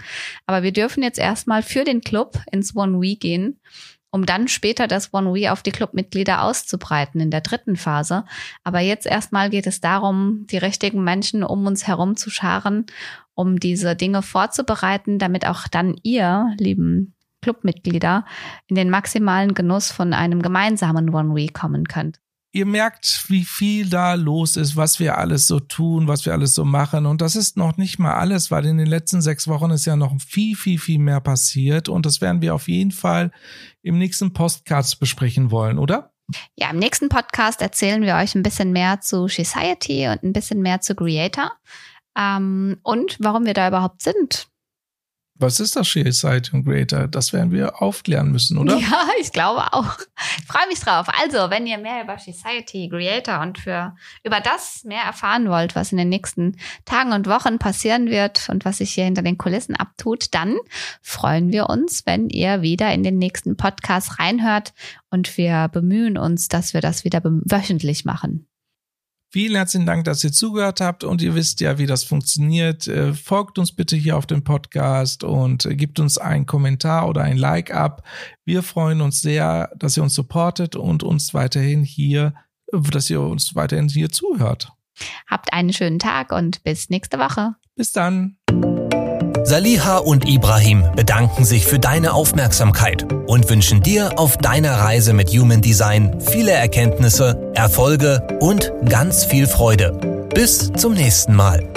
Aber 0.47 0.63
wir 0.63 0.73
dürfen 0.73 1.03
jetzt 1.03 1.19
erstmal 1.19 1.63
für 1.63 1.85
den 1.85 2.03
Club 2.03 2.39
ins 2.51 2.77
One 2.77 3.01
We 3.01 3.17
gehen 3.17 3.59
um 4.13 4.25
dann 4.25 4.47
später 4.47 4.87
das 4.87 5.13
One 5.13 5.35
We 5.35 5.51
auf 5.51 5.63
die 5.63 5.73
Clubmitglieder 5.73 6.43
auszubreiten 6.43 7.21
in 7.21 7.31
der 7.31 7.41
dritten 7.41 7.77
Phase. 7.77 8.25
Aber 8.63 8.79
jetzt 8.79 9.07
erstmal 9.07 9.51
geht 9.51 9.67
es 9.67 9.81
darum, 9.81 10.47
die 10.49 10.59
richtigen 10.59 11.03
Menschen 11.03 11.43
um 11.43 11.67
uns 11.67 11.87
herum 11.89 12.17
zu 12.17 12.31
scharen 12.31 12.87
um 13.35 13.59
diese 13.59 13.97
Dinge 13.97 14.23
vorzubereiten, 14.23 15.19
damit 15.19 15.47
auch 15.47 15.69
dann 15.69 15.97
ihr, 16.03 16.55
lieben 16.59 17.15
Clubmitglieder, 17.41 18.25
in 18.69 18.77
den 18.77 18.91
maximalen 18.91 19.55
Genuss 19.55 19.91
von 19.91 20.13
einem 20.13 20.43
gemeinsamen 20.43 21.13
One 21.15 21.35
Week 21.35 21.55
kommen 21.55 21.89
könnt. 21.89 22.21
Ihr 22.55 22.67
merkt, 22.67 23.31
wie 23.31 23.45
viel 23.45 23.89
da 23.89 24.13
los 24.13 24.57
ist, 24.57 24.77
was 24.77 25.01
wir 25.01 25.17
alles 25.17 25.47
so 25.47 25.59
tun, 25.59 26.07
was 26.07 26.27
wir 26.27 26.35
alles 26.35 26.55
so 26.55 26.67
machen. 26.67 27.07
Und 27.07 27.23
das 27.23 27.35
ist 27.35 27.57
noch 27.57 27.79
nicht 27.79 27.99
mal 27.99 28.13
alles, 28.13 28.51
weil 28.51 28.67
in 28.67 28.77
den 28.77 28.87
letzten 28.87 29.23
sechs 29.23 29.49
Wochen 29.49 29.71
ist 29.71 29.87
ja 29.87 29.97
noch 29.97 30.15
viel, 30.21 30.55
viel, 30.55 30.79
viel 30.79 30.99
mehr 30.99 31.21
passiert. 31.23 31.89
Und 31.89 32.05
das 32.05 32.21
werden 32.21 32.43
wir 32.43 32.55
auf 32.55 32.69
jeden 32.69 32.91
Fall 32.91 33.33
im 33.81 33.97
nächsten 33.97 34.35
Podcast 34.35 35.01
besprechen 35.01 35.51
wollen, 35.51 35.79
oder? 35.79 36.13
Ja, 36.55 36.71
im 36.71 36.79
nächsten 36.79 37.09
Podcast 37.09 37.63
erzählen 37.63 38.03
wir 38.03 38.17
euch 38.17 38.35
ein 38.35 38.43
bisschen 38.43 38.73
mehr 38.73 39.01
zu 39.01 39.29
Society 39.29 40.09
und 40.09 40.23
ein 40.23 40.35
bisschen 40.35 40.61
mehr 40.61 40.83
zu 40.83 40.95
Creator 40.95 41.53
ähm, 42.19 42.79
und 42.83 43.17
warum 43.21 43.47
wir 43.47 43.55
da 43.55 43.69
überhaupt 43.69 44.03
sind. 44.03 44.52
Was 45.43 45.59
ist 45.59 45.75
das 45.75 45.91
Site 45.91 46.51
und 46.53 46.65
Creator? 46.65 47.09
Das 47.09 47.33
werden 47.33 47.51
wir 47.51 47.83
aufklären 47.83 48.31
müssen, 48.31 48.59
oder? 48.59 48.77
Ja, 48.77 49.09
ich 49.21 49.33
glaube 49.33 49.73
auch. 49.73 49.99
Ich 50.39 50.47
freue 50.47 50.69
mich 50.69 50.79
drauf. 50.79 51.09
Also, 51.21 51.51
wenn 51.51 51.67
ihr 51.67 51.79
mehr 51.79 52.05
über 52.05 52.17
Society, 52.17 52.89
Creator 52.89 53.41
und 53.41 53.59
für 53.59 53.95
über 54.23 54.41
das 54.41 54.85
mehr 54.85 55.03
erfahren 55.03 55.49
wollt, 55.49 55.75
was 55.75 55.91
in 55.91 55.99
den 55.99 56.09
nächsten 56.09 56.57
Tagen 56.85 57.13
und 57.13 57.27
Wochen 57.27 57.59
passieren 57.59 58.09
wird 58.09 58.49
und 58.49 58.65
was 58.65 58.79
sich 58.79 58.93
hier 58.93 59.05
hinter 59.05 59.23
den 59.23 59.37
Kulissen 59.37 59.75
abtut, 59.75 60.27
dann 60.33 60.57
freuen 61.01 61.53
wir 61.53 61.69
uns, 61.69 62.07
wenn 62.07 62.29
ihr 62.29 62.63
wieder 62.63 62.93
in 62.93 63.03
den 63.03 63.19
nächsten 63.19 63.57
Podcast 63.57 64.21
reinhört 64.21 64.73
und 65.11 65.37
wir 65.37 65.69
bemühen 65.73 66.17
uns, 66.19 66.49
dass 66.49 66.73
wir 66.73 66.81
das 66.81 67.05
wieder 67.05 67.21
wöchentlich 67.25 68.05
machen. 68.05 68.47
Vielen 69.33 69.57
herzlichen 69.57 69.87
Dank, 69.87 70.05
dass 70.05 70.23
ihr 70.25 70.31
zugehört 70.31 70.83
habt 70.83 71.05
und 71.05 71.23
ihr 71.23 71.35
wisst 71.35 71.61
ja, 71.61 71.79
wie 71.79 71.87
das 71.87 72.05
funktioniert. 72.05 72.87
Äh, 72.87 73.15
folgt 73.15 73.59
uns 73.59 73.73
bitte 73.73 73.97
hier 73.97 74.19
auf 74.19 74.27
dem 74.27 74.45
Podcast 74.45 75.25
und 75.25 75.67
gebt 75.71 75.99
uns 76.01 76.19
einen 76.19 76.45
Kommentar 76.45 77.09
oder 77.09 77.23
ein 77.23 77.39
Like 77.39 77.75
ab. 77.75 78.07
Wir 78.45 78.63
freuen 78.63 79.01
uns 79.01 79.23
sehr, 79.23 79.71
dass 79.75 79.97
ihr 79.97 80.03
uns 80.03 80.13
supportet 80.13 80.77
und 80.77 81.03
uns 81.03 81.33
weiterhin 81.33 81.83
hier, 81.83 82.35
dass 82.71 83.09
ihr 83.09 83.23
uns 83.23 83.55
weiterhin 83.55 83.89
hier 83.89 84.11
zuhört. 84.11 84.71
Habt 85.27 85.55
einen 85.55 85.73
schönen 85.73 85.99
Tag 85.99 86.31
und 86.31 86.63
bis 86.63 86.91
nächste 86.91 87.19
Woche. 87.19 87.55
Bis 87.75 87.91
dann. 87.91 88.37
Saliha 89.53 89.99
und 89.99 90.27
Ibrahim 90.27 90.83
bedanken 90.97 91.45
sich 91.45 91.67
für 91.67 91.79
deine 91.79 92.15
Aufmerksamkeit 92.15 93.07
und 93.27 93.51
wünschen 93.51 93.83
dir 93.83 94.19
auf 94.19 94.39
deiner 94.39 94.79
Reise 94.79 95.13
mit 95.13 95.29
Human 95.29 95.61
Design 95.61 96.19
viele 96.21 96.53
Erkenntnisse, 96.53 97.53
Erfolge 97.53 98.27
und 98.41 98.73
ganz 98.89 99.27
viel 99.27 99.47
Freude. 99.47 99.93
Bis 100.35 100.73
zum 100.73 100.95
nächsten 100.95 101.35
Mal. 101.35 101.69